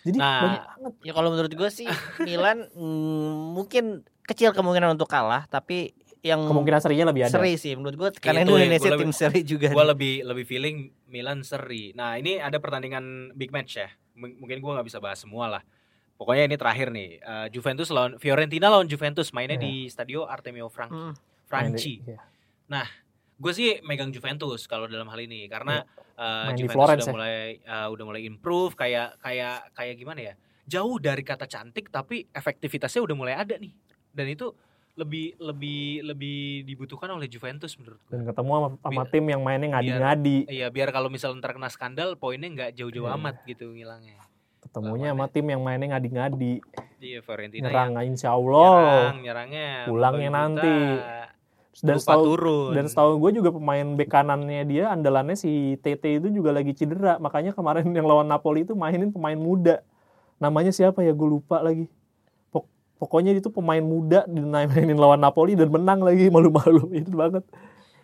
jadi 0.00 0.16
Nah, 0.16 0.40
banyak 0.40 0.62
banget 0.70 0.92
Ya 1.02 1.12
kalau 1.12 1.28
menurut 1.28 1.50
gue 1.50 1.70
sih 1.70 1.88
Milan 2.22 2.68
mm, 2.70 3.32
mungkin 3.52 3.84
kecil 4.24 4.50
kemungkinan 4.50 4.92
untuk 4.92 5.06
kalah 5.06 5.44
tapi 5.44 5.92
yang 6.20 6.40
kemungkinan 6.42 6.80
serinya 6.80 7.12
lebih 7.12 7.28
ada 7.28 7.36
seri 7.36 7.54
sih 7.54 7.76
menurut 7.76 7.94
gue 7.94 8.08
karena 8.18 8.40
Itu 8.40 8.56
ya, 8.56 8.64
Indonesia 8.64 8.88
gua 8.88 8.96
tim 8.96 9.02
lebih- 9.04 9.12
seri 9.14 9.40
juga. 9.42 9.68
gue 9.68 9.84
lebih 9.86 10.14
lebih 10.24 10.44
feeling 10.44 10.76
Milan 11.06 11.40
seri 11.40 11.92
nah 11.92 12.16
ini 12.16 12.38
ada 12.38 12.56
pertandingan 12.56 13.04
big 13.32 13.48
match 13.48 13.76
ya 13.76 13.92
M- 14.16 14.38
mungkin 14.38 14.58
gue 14.58 14.70
nggak 14.72 14.86
bisa 14.86 14.98
bahas 14.98 15.18
semua 15.18 15.46
lah 15.50 15.62
pokoknya 16.14 16.46
ini 16.46 16.56
terakhir 16.56 16.88
nih 16.88 17.18
Eh, 17.18 17.46
Juventus 17.50 17.88
lawan 17.88 18.16
Fiorentina 18.16 18.68
lawan 18.68 18.86
Juventus 18.86 19.28
mainnya 19.30 19.54
Iya. 19.54 19.62
di 19.62 19.72
Stadio 19.86 20.24
Artemio 20.24 20.66
Franchi 20.66 20.96
Hmm. 20.96 21.12
Franchi 21.44 21.94
Iya. 22.00 22.84
gue 23.34 23.52
sih 23.52 23.82
megang 23.82 24.08
Juventus 24.08 24.64
kalau 24.64 24.86
dalam 24.86 25.04
hal 25.06 25.20
ini 25.20 25.44
karena 25.44 25.84
eh, 26.14 26.22
Iya. 26.22 26.46
Main 26.46 26.54
di 26.54 26.62
Juventus 26.62 26.72
Florence 26.72 27.02
udah 27.02 27.10
ya. 27.10 27.12
mulai 27.12 27.34
eh, 27.58 27.88
udah 27.90 28.04
mulai 28.06 28.22
improve 28.22 28.72
kayak 28.74 29.18
kayak 29.18 29.56
kayak 29.74 29.94
gimana 29.94 30.20
ya 30.22 30.34
jauh 30.64 30.96
dari 30.96 31.20
kata 31.20 31.44
cantik 31.44 31.90
tapi 31.90 32.24
efektivitasnya 32.30 33.02
udah 33.02 33.12
mulai 33.12 33.34
ada 33.34 33.58
nih 33.58 33.74
dan 34.14 34.26
itu 34.26 34.54
lebih 34.94 35.34
lebih 35.42 36.06
lebih 36.06 36.38
dibutuhkan 36.62 37.10
oleh 37.10 37.26
Juventus 37.26 37.74
menurut 37.74 37.98
gue 38.06 38.14
dan 38.14 38.22
ketemu 38.24 38.50
sama, 38.54 38.68
sama 38.78 39.02
Biar- 39.02 39.10
tim 39.10 39.24
yang 39.26 39.42
mainnya 39.42 39.68
ngadi-ngadi. 39.74 40.38
Iya 40.46 40.66
biar 40.70 40.88
kalau 40.88 41.10
misalnya 41.10 41.42
ntar 41.42 41.52
kena 41.52 41.66
skandal 41.66 42.14
poinnya 42.14 42.46
nggak 42.46 42.70
jauh-jauh 42.78 43.10
Iya. 43.10 43.18
amat 43.18 43.36
gitu 43.44 43.74
ngilangnya. 43.74 44.22
ketemunya 44.64 45.12
sama 45.12 45.26
tim 45.28 45.44
yang 45.44 45.60
mainnya 45.60 45.92
ngadi-ngadi. 45.92 46.54
Iya 46.96 47.20
Fiorentina 47.20 47.68
nyerang 47.68 47.90
yang 47.92 48.06
insya 48.08 48.32
Allah 48.32 48.80
nyerang, 49.12 49.18
nyerangnya. 49.20 49.68
Pulangnya 49.86 50.30
nanti. 50.32 50.78
dan 51.82 51.98
setahu 51.98 52.22
turun. 52.24 52.70
dan 52.70 52.86
setahu 52.86 53.18
gue 53.18 53.30
juga 53.34 53.50
pemain 53.50 53.82
bek 53.92 54.06
kanannya 54.06 54.62
dia 54.62 54.84
andalannya 54.88 55.34
si 55.34 55.74
TT 55.78 56.22
itu 56.22 56.28
juga 56.32 56.54
lagi 56.54 56.70
cedera. 56.70 57.18
Makanya 57.18 57.50
kemarin 57.50 57.90
yang 57.90 58.06
lawan 58.06 58.24
Napoli 58.24 58.62
itu 58.62 58.72
mainin 58.72 59.10
pemain 59.10 59.34
muda. 59.34 59.82
Namanya 60.38 60.70
siapa 60.70 61.02
ya? 61.02 61.10
Gue 61.10 61.28
lupa 61.28 61.58
lagi 61.58 61.90
pokoknya 63.04 63.36
itu 63.36 63.52
pemain 63.52 63.84
muda 63.84 64.24
dimainin 64.24 64.96
lawan 64.96 65.20
Napoli 65.20 65.52
dan 65.52 65.68
menang 65.68 66.00
lagi 66.00 66.26
malu-malu 66.26 66.88
itu 66.96 67.12
banget 67.12 67.44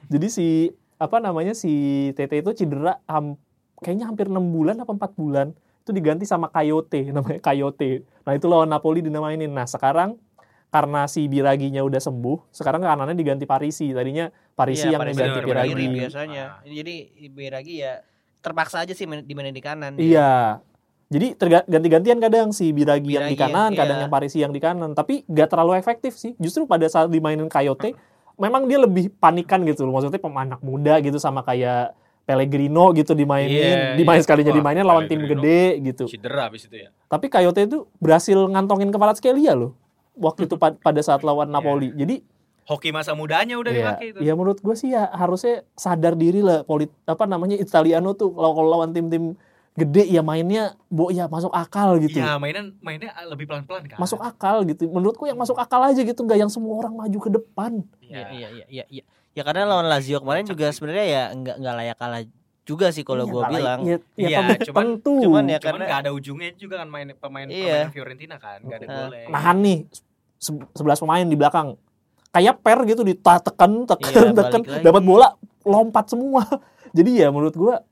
jadi 0.07 0.29
si 0.29 0.69
apa 0.97 1.17
namanya 1.17 1.57
si 1.57 1.73
TT 2.13 2.45
itu 2.45 2.53
cedera 2.55 3.01
ham- 3.07 3.41
kayaknya 3.81 4.05
hampir 4.05 4.29
enam 4.29 4.45
bulan 4.45 4.77
apa 4.77 4.93
empat 4.93 5.17
bulan 5.17 5.57
itu 5.81 5.91
diganti 5.91 6.29
sama 6.29 6.47
Coyote 6.47 7.09
namanya 7.17 7.41
Coyote 7.41 8.05
nah 8.21 8.37
itu 8.37 8.45
lawan 8.45 8.69
Napoli 8.69 9.01
dinamainin 9.01 9.49
nah 9.49 9.65
sekarang 9.65 10.21
karena 10.69 11.09
si 11.09 11.27
Biraginya 11.27 11.81
udah 11.81 11.99
sembuh 11.99 12.53
sekarang 12.53 12.85
kanannya 12.85 13.17
diganti 13.17 13.43
Parisi 13.43 13.91
tadinya 13.91 14.29
Parisi 14.53 14.87
Iya, 14.87 14.95
yang 14.95 15.03
Parisi 15.03 15.19
bener, 15.19 15.43
Biragi 15.43 15.85
biasanya. 15.89 16.45
Jadi 16.63 16.95
Biragi 17.27 17.75
ya 17.81 18.05
terpaksa 18.39 18.85
aja 18.85 18.93
sih 18.93 19.03
main- 19.03 19.25
dimainin 19.25 19.51
di 19.51 19.59
kanan. 19.59 19.97
dia. 19.97 20.61
Iya 21.11 21.35
jadi 21.35 21.59
ganti-gantian 21.67 22.19
kadang 22.23 22.55
si 22.55 22.71
Biragi, 22.71 23.19
yang 23.19 23.27
di 23.27 23.35
Biragi, 23.35 23.51
kanan 23.51 23.71
kadang 23.75 23.99
iya. 23.99 24.03
yang 24.07 24.13
Parisi 24.15 24.39
yang 24.39 24.55
di 24.55 24.63
kanan 24.63 24.95
tapi 24.95 25.27
gak 25.27 25.51
terlalu 25.51 25.75
efektif 25.75 26.15
sih 26.15 26.39
justru 26.39 26.71
pada 26.71 26.87
saat 26.87 27.11
dimainin 27.11 27.51
Coyote 27.51 27.99
memang 28.39 28.71
dia 28.71 28.79
lebih 28.79 29.11
panikan 29.19 29.67
gitu 29.67 29.85
loh 29.85 29.99
maksudnya 29.99 30.23
pemain 30.23 30.47
anak 30.47 30.63
muda 30.63 31.03
gitu 31.03 31.19
sama 31.19 31.43
kayak 31.43 31.99
Pellegrino 32.31 32.95
gitu 32.95 33.11
dimainin 33.11 33.51
Iya, 33.51 33.99
dimain 33.99 34.23
iya. 34.23 34.25
sekalinya 34.25 34.55
Wah, 34.55 34.59
dimainin 34.63 34.87
lawan 34.87 35.11
tim 35.11 35.19
gede 35.27 35.83
gitu 35.83 36.07
Cedera 36.07 36.47
abis 36.47 36.71
itu 36.71 36.87
ya. 36.87 36.95
Tapi 37.11 37.27
Coyote 37.27 37.67
itu 37.67 37.91
berhasil 37.99 38.39
ngantongin 38.39 38.95
kepala 38.95 39.19
Skelia 39.19 39.59
loh. 39.59 39.75
Waktu 40.15 40.47
itu 40.47 40.55
pad- 40.63 40.79
pada 40.79 41.01
saat 41.03 41.27
lawan 41.27 41.51
Napoli. 41.51 41.91
Jadi 41.91 42.23
Hoki 42.71 42.95
masa 42.95 43.19
mudanya 43.19 43.59
udah 43.59 43.73
ya, 43.75 43.79
dipakai 43.83 44.07
itu. 44.15 44.19
ya 44.23 44.33
menurut 44.39 44.63
gue 44.63 44.77
sih 44.79 44.95
ya 44.95 45.11
harusnya 45.11 45.67
sadar 45.75 46.15
diri 46.15 46.39
lah 46.39 46.63
polit 46.63 46.87
apa 47.03 47.27
namanya 47.27 47.59
Italiano 47.59 48.15
tuh 48.15 48.31
kalau 48.31 48.63
lawan 48.63 48.95
tim-tim 48.95 49.35
gede 49.73 50.03
ya 50.05 50.21
mainnya 50.21 50.75
bo 50.87 51.09
ya 51.09 51.25
masuk 51.27 51.51
akal 51.51 51.97
gitu. 51.99 52.19
Iya, 52.19 52.37
mainan 52.37 52.75
mainnya 52.79 53.15
lebih 53.25 53.47
pelan-pelan 53.47 53.87
kan. 53.87 53.97
Masuk 53.97 54.19
akal 54.19 54.63
gitu. 54.65 54.87
Menurutku 54.87 55.25
yang 55.25 55.37
masuk 55.37 55.57
akal 55.57 55.81
aja 55.81 55.99
gitu 55.99 56.21
nggak 56.21 56.39
yang 56.39 56.51
semua 56.51 56.75
orang 56.77 56.93
maju 56.93 57.19
ke 57.19 57.31
depan. 57.31 57.73
Iya, 58.01 58.11
Iya. 58.11 58.27
iya, 58.29 58.49
iya, 58.51 58.65
iya, 58.69 58.85
iya. 58.91 59.03
Ya 59.31 59.43
karena 59.43 59.63
lawan 59.65 59.87
Lazio 59.87 60.19
kemarin 60.19 60.43
juga 60.45 60.69
sebenarnya 60.69 61.07
ya 61.07 61.23
nggak 61.33 61.57
nggak 61.57 61.75
layak 61.77 61.97
kalah 61.97 62.23
juga 62.61 62.87
sih 62.91 63.03
kalau 63.03 63.25
Iya, 63.25 63.33
gua 63.33 63.41
nggak 63.41 63.53
bilang. 63.53 63.81
layak- 63.81 63.89
Ya, 63.89 63.97
ya 64.17 64.29
Iya, 64.29 64.39
tentu- 64.41 64.65
cuman- 64.67 64.85
tentu. 64.99 65.13
cuman 65.23 65.45
ya 65.45 65.51
Cuman 65.55 65.63
karena 65.65 65.85
nggak 65.87 66.01
ada 66.03 66.11
ujungnya 66.13 66.51
juga 66.55 66.75
kan 66.77 66.89
main 66.89 67.09
pemain 67.15 67.47
Iya. 67.47 67.63
pemain 67.63 67.91
Fiorentina 67.91 68.37
kan, 68.37 68.59
nggak 68.61 68.77
ada 68.77 68.87
Nah. 68.87 68.97
golnya. 69.01 69.27
nahan 69.29 69.57
nih 69.61 69.79
se- 70.37 70.67
11 70.73 70.99
pemain 70.99 71.25
di 71.25 71.37
belakang. 71.37 71.69
Kayak 72.31 72.55
per 72.61 72.79
gitu 72.85 73.03
ditekan, 73.03 73.43
tekan, 73.43 73.71
Iya, 74.29 74.35
tekan, 74.37 74.61
dapat 74.83 75.03
bola 75.03 75.35
lompat 75.63 76.07
semua. 76.07 76.43
Jadi 76.97 77.11
ya 77.17 77.31
menurut 77.31 77.55
gua 77.55 77.83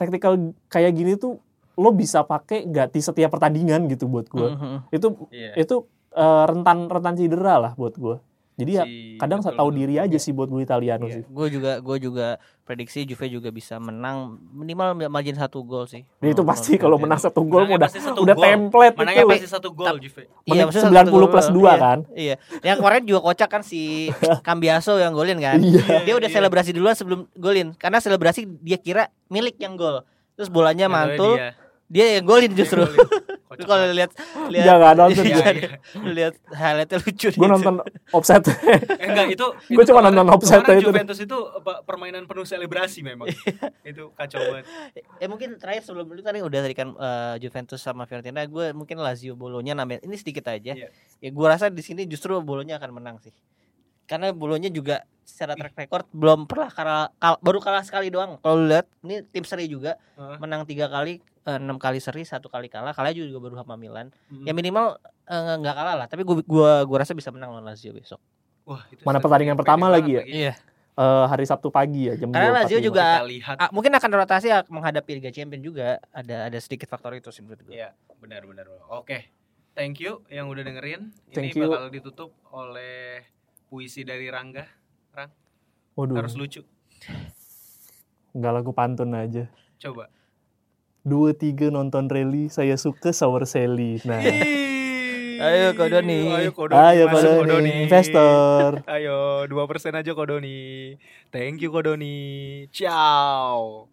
taktikal 0.00 0.32
kayak 0.72 0.96
gini 0.96 1.20
tuh 1.20 1.36
lo 1.76 1.92
bisa 1.92 2.24
pakai 2.24 2.64
nggak 2.64 2.96
di 2.96 3.00
setiap 3.04 3.36
pertandingan 3.36 3.84
gitu 3.92 4.08
buat 4.08 4.32
gua. 4.32 4.56
Mhm. 4.56 4.76
Itu 4.96 5.28
Iya. 5.28 5.52
itu 5.60 5.76
eh, 6.16 6.44
rentan 6.48 6.88
rentan 6.88 7.14
cedera 7.20 7.60
lah 7.60 7.72
buat 7.76 7.94
gua. 8.00 8.16
Jadi 8.60 8.72
ya 8.72 8.84
Si- 8.84 9.16
kadang 9.16 9.40
betul, 9.40 9.56
tahu 9.56 9.68
diri 9.72 9.96
aja 9.96 10.14
sih 10.14 10.30
buat 10.30 10.46
beli 10.46 10.62
Italiano 10.62 11.04
Iya. 11.04 11.14
sih. 11.16 11.22
Gue 11.26 11.46
juga 11.48 11.78
gue 11.78 11.96
juga 11.98 12.26
prediksi 12.62 13.02
Juve 13.02 13.26
juga 13.26 13.48
bisa 13.48 13.76
menang 13.76 14.16
minimal 14.50 15.08
margin 15.08 15.34
satu 15.34 15.60
gol 15.60 15.84
sih. 15.84 16.04
Nah, 16.18 16.28
itu 16.28 16.42
pasti 16.42 16.76
kalau 16.76 16.94
gue. 16.94 17.02
menang 17.02 17.18
satu 17.18 17.40
gol 17.42 17.64
udah 17.64 17.88
satu 17.88 18.20
udah 18.20 18.32
gol. 18.32 18.44
template 18.44 18.94
Menangnya 18.94 19.24
itu. 19.24 19.32
pasti 19.32 19.48
satu 19.48 19.68
gol 19.70 19.96
Juve. 19.96 20.22
Iya, 20.44 20.62
maksudnya 20.64 20.86
90 20.86 21.00
satu 21.00 21.10
gol 21.10 21.26
plus 21.26 21.48
dua 21.48 21.70
Iya, 21.70 21.76
kan? 21.76 21.98
Iya. 22.12 22.34
Yang 22.62 22.76
kemarin 22.78 23.02
juga 23.04 23.20
kocak 23.22 23.48
kan 23.48 23.62
si 23.62 23.80
Cambiaso 24.46 24.94
yang 24.94 25.10
golin 25.10 25.38
kan. 25.38 25.56
Iya. 25.58 26.04
Dia 26.04 26.14
udah 26.14 26.26
Iya. 26.26 26.36
selebrasi 26.36 26.70
duluan 26.70 26.92
sebelum 26.92 27.26
golin. 27.34 27.72
Karena 27.74 27.98
selebrasi 27.98 28.44
dia 28.58 28.76
kira 28.76 29.02
milik 29.26 29.56
yang 29.56 29.74
gol. 29.74 30.04
Terus 30.34 30.48
bolanya 30.48 30.84
Yang 30.84 30.94
mantul, 30.94 31.32
dia. 31.34 31.52
dia 31.86 32.06
yang 32.16 32.24
golin 32.24 32.52
justru. 32.52 32.80
Dia 32.80 32.94
golin. 32.94 33.08
Lu 33.50 33.64
kalau 33.64 33.90
lihat 33.90 34.10
lihat 34.46 34.62
Jangan 34.64 34.94
nonton. 34.96 35.24
Iya, 35.26 35.34
Iya, 35.34 35.50
iya. 35.50 35.70
Lu 35.98 36.10
lihat 36.10 36.34
highlightnya 36.48 36.98
lucu 37.00 37.28
Gue 37.32 37.48
nonton 37.48 37.74
offset. 38.08 38.42
Eh, 38.46 38.78
enggak 39.02 39.26
itu 39.28 39.46
Gua 39.68 39.82
itu 39.82 39.90
cuma 39.90 40.00
kemarin- 40.00 40.22
nonton 40.22 40.38
kemarin 40.38 40.78
itu. 40.78 40.86
Juventus 40.86 41.18
itu 41.18 41.38
apa, 41.50 41.72
permainan 41.82 42.22
penuh 42.24 42.44
selebrasi 42.44 43.02
memang. 43.02 43.26
itu 43.82 44.14
kacau 44.14 44.38
banget. 44.40 44.64
Eh 45.18 45.26
mungkin 45.26 45.58
terakhir 45.58 45.82
sebelum 45.82 46.06
itu 46.08 46.22
tadi 46.22 46.38
udah 46.38 46.60
tadi 46.62 46.74
kan 46.74 46.88
eh, 46.92 47.34
Juventus 47.38 47.80
sama 47.80 48.06
Fiorentina, 48.06 48.46
gue 48.46 48.70
mungkin 48.70 48.96
Lazio 48.96 49.34
Bolonya 49.34 49.74
nambah 49.74 49.98
ini 50.00 50.14
sedikit 50.14 50.46
aja. 50.46 50.72
Iya. 50.72 50.86
Ya 51.18 51.28
gue 51.28 51.46
rasa 51.46 51.66
di 51.66 51.82
sini 51.82 52.06
justru 52.06 52.38
Bolonya 52.38 52.78
akan 52.78 52.90
menang 52.92 53.18
sih. 53.18 53.34
Karena 54.10 54.34
Bolonya 54.34 54.66
juga 54.68 55.06
secara 55.22 55.54
track 55.54 55.78
record 55.78 56.04
belum 56.10 56.50
pernah 56.50 56.66
kalah, 56.66 57.14
kal- 57.14 57.38
baru 57.38 57.62
kalah 57.62 57.86
sekali 57.86 58.10
doang. 58.10 58.42
Kalau 58.42 58.58
lu 58.58 58.66
lihat 58.66 58.90
ini 59.00 59.22
tim 59.24 59.46
seri 59.46 59.70
juga 59.70 59.94
Heeh. 60.18 60.42
menang 60.42 60.66
tiga 60.66 60.90
kali, 60.90 61.22
eh, 61.22 61.56
enam 61.56 61.78
kali 61.78 62.02
seri, 62.02 62.26
satu 62.26 62.50
kali 62.50 62.66
kalah. 62.66 62.90
Kalah 62.90 63.14
juga 63.14 63.38
baru 63.38 63.54
sama 63.54 63.78
Milan. 63.78 64.10
Hmm. 64.26 64.42
Ya 64.42 64.50
minimal 64.50 64.98
eh, 65.24 65.54
nggak 65.56 65.74
kalah 65.76 65.94
lah. 65.94 66.06
Tapi 66.10 66.26
gue 66.26 66.42
gua 66.42 66.82
gua 66.82 66.98
rasa 66.98 67.14
bisa 67.14 67.30
menang 67.30 67.54
lawan 67.54 67.62
Lazio 67.62 67.94
besok. 67.94 68.18
Wah, 68.66 68.82
itu 68.90 69.06
Mana 69.06 69.22
pertandingan 69.22 69.54
pertama 69.54 69.86
lagi 69.86 70.18
ya? 70.18 70.22
Iya. 70.26 70.52
Eh, 70.92 71.24
hari 71.30 71.46
Sabtu 71.46 71.70
pagi 71.70 72.10
ya 72.10 72.18
jam 72.18 72.28
Karena 72.28 72.50
2.45. 72.50 72.58
Lazio 72.58 72.78
juga- 72.82 73.10
Kita 73.14 73.30
lihat. 73.30 73.56
Ah, 73.56 73.70
mungkin 73.70 73.92
akan 73.94 74.10
rotasi 74.12 74.48
ah, 74.50 74.66
menghadapi 74.66 75.10
Liga 75.14 75.30
Champions 75.30 75.62
juga. 75.62 76.02
Ada 76.10 76.50
ada 76.50 76.58
sedikit 76.58 76.90
faktor 76.90 77.14
itu 77.14 77.30
sih 77.30 77.40
menurut 77.40 77.62
gue. 77.62 77.72
Iya, 77.72 77.94
benar 78.18 78.42
benar. 78.42 78.66
Oke. 78.90 79.30
Thank 79.72 80.02
you 80.02 80.26
yang 80.26 80.50
udah 80.50 80.60
dengerin. 80.60 81.14
Thank 81.30 81.54
Ini 81.54 81.62
you. 81.62 81.70
bakal 81.70 81.88
ditutup 81.88 82.34
oleh 82.50 83.22
puisi 83.70 84.02
dari 84.02 84.26
Rangga. 84.26 84.66
Waduh, 85.94 86.18
Harus 86.18 86.34
lucu. 86.34 86.66
nggak 88.30 88.52
lagu 88.52 88.70
pantun 88.74 89.14
aja. 89.14 89.46
Coba. 89.78 90.10
Dua 91.06 91.32
tiga 91.32 91.70
nonton 91.70 92.10
rally, 92.10 92.50
saya 92.50 92.74
suka 92.76 93.14
Sour 93.14 93.46
Sally. 93.46 94.02
Nah, 94.04 94.20
Ayo, 95.40 95.72
Kodoni. 95.72 96.28
Ayo 96.28 96.52
Kodoni. 96.52 96.76
ayo 96.76 97.08
pada 97.08 97.40
investor. 97.64 98.84
Ayo 98.84 99.48
2% 99.48 99.96
aja 99.96 100.12
Kodoni. 100.12 101.00
Thank 101.32 101.64
you 101.64 101.72
Kodoni. 101.72 102.68
Ciao. 102.68 103.88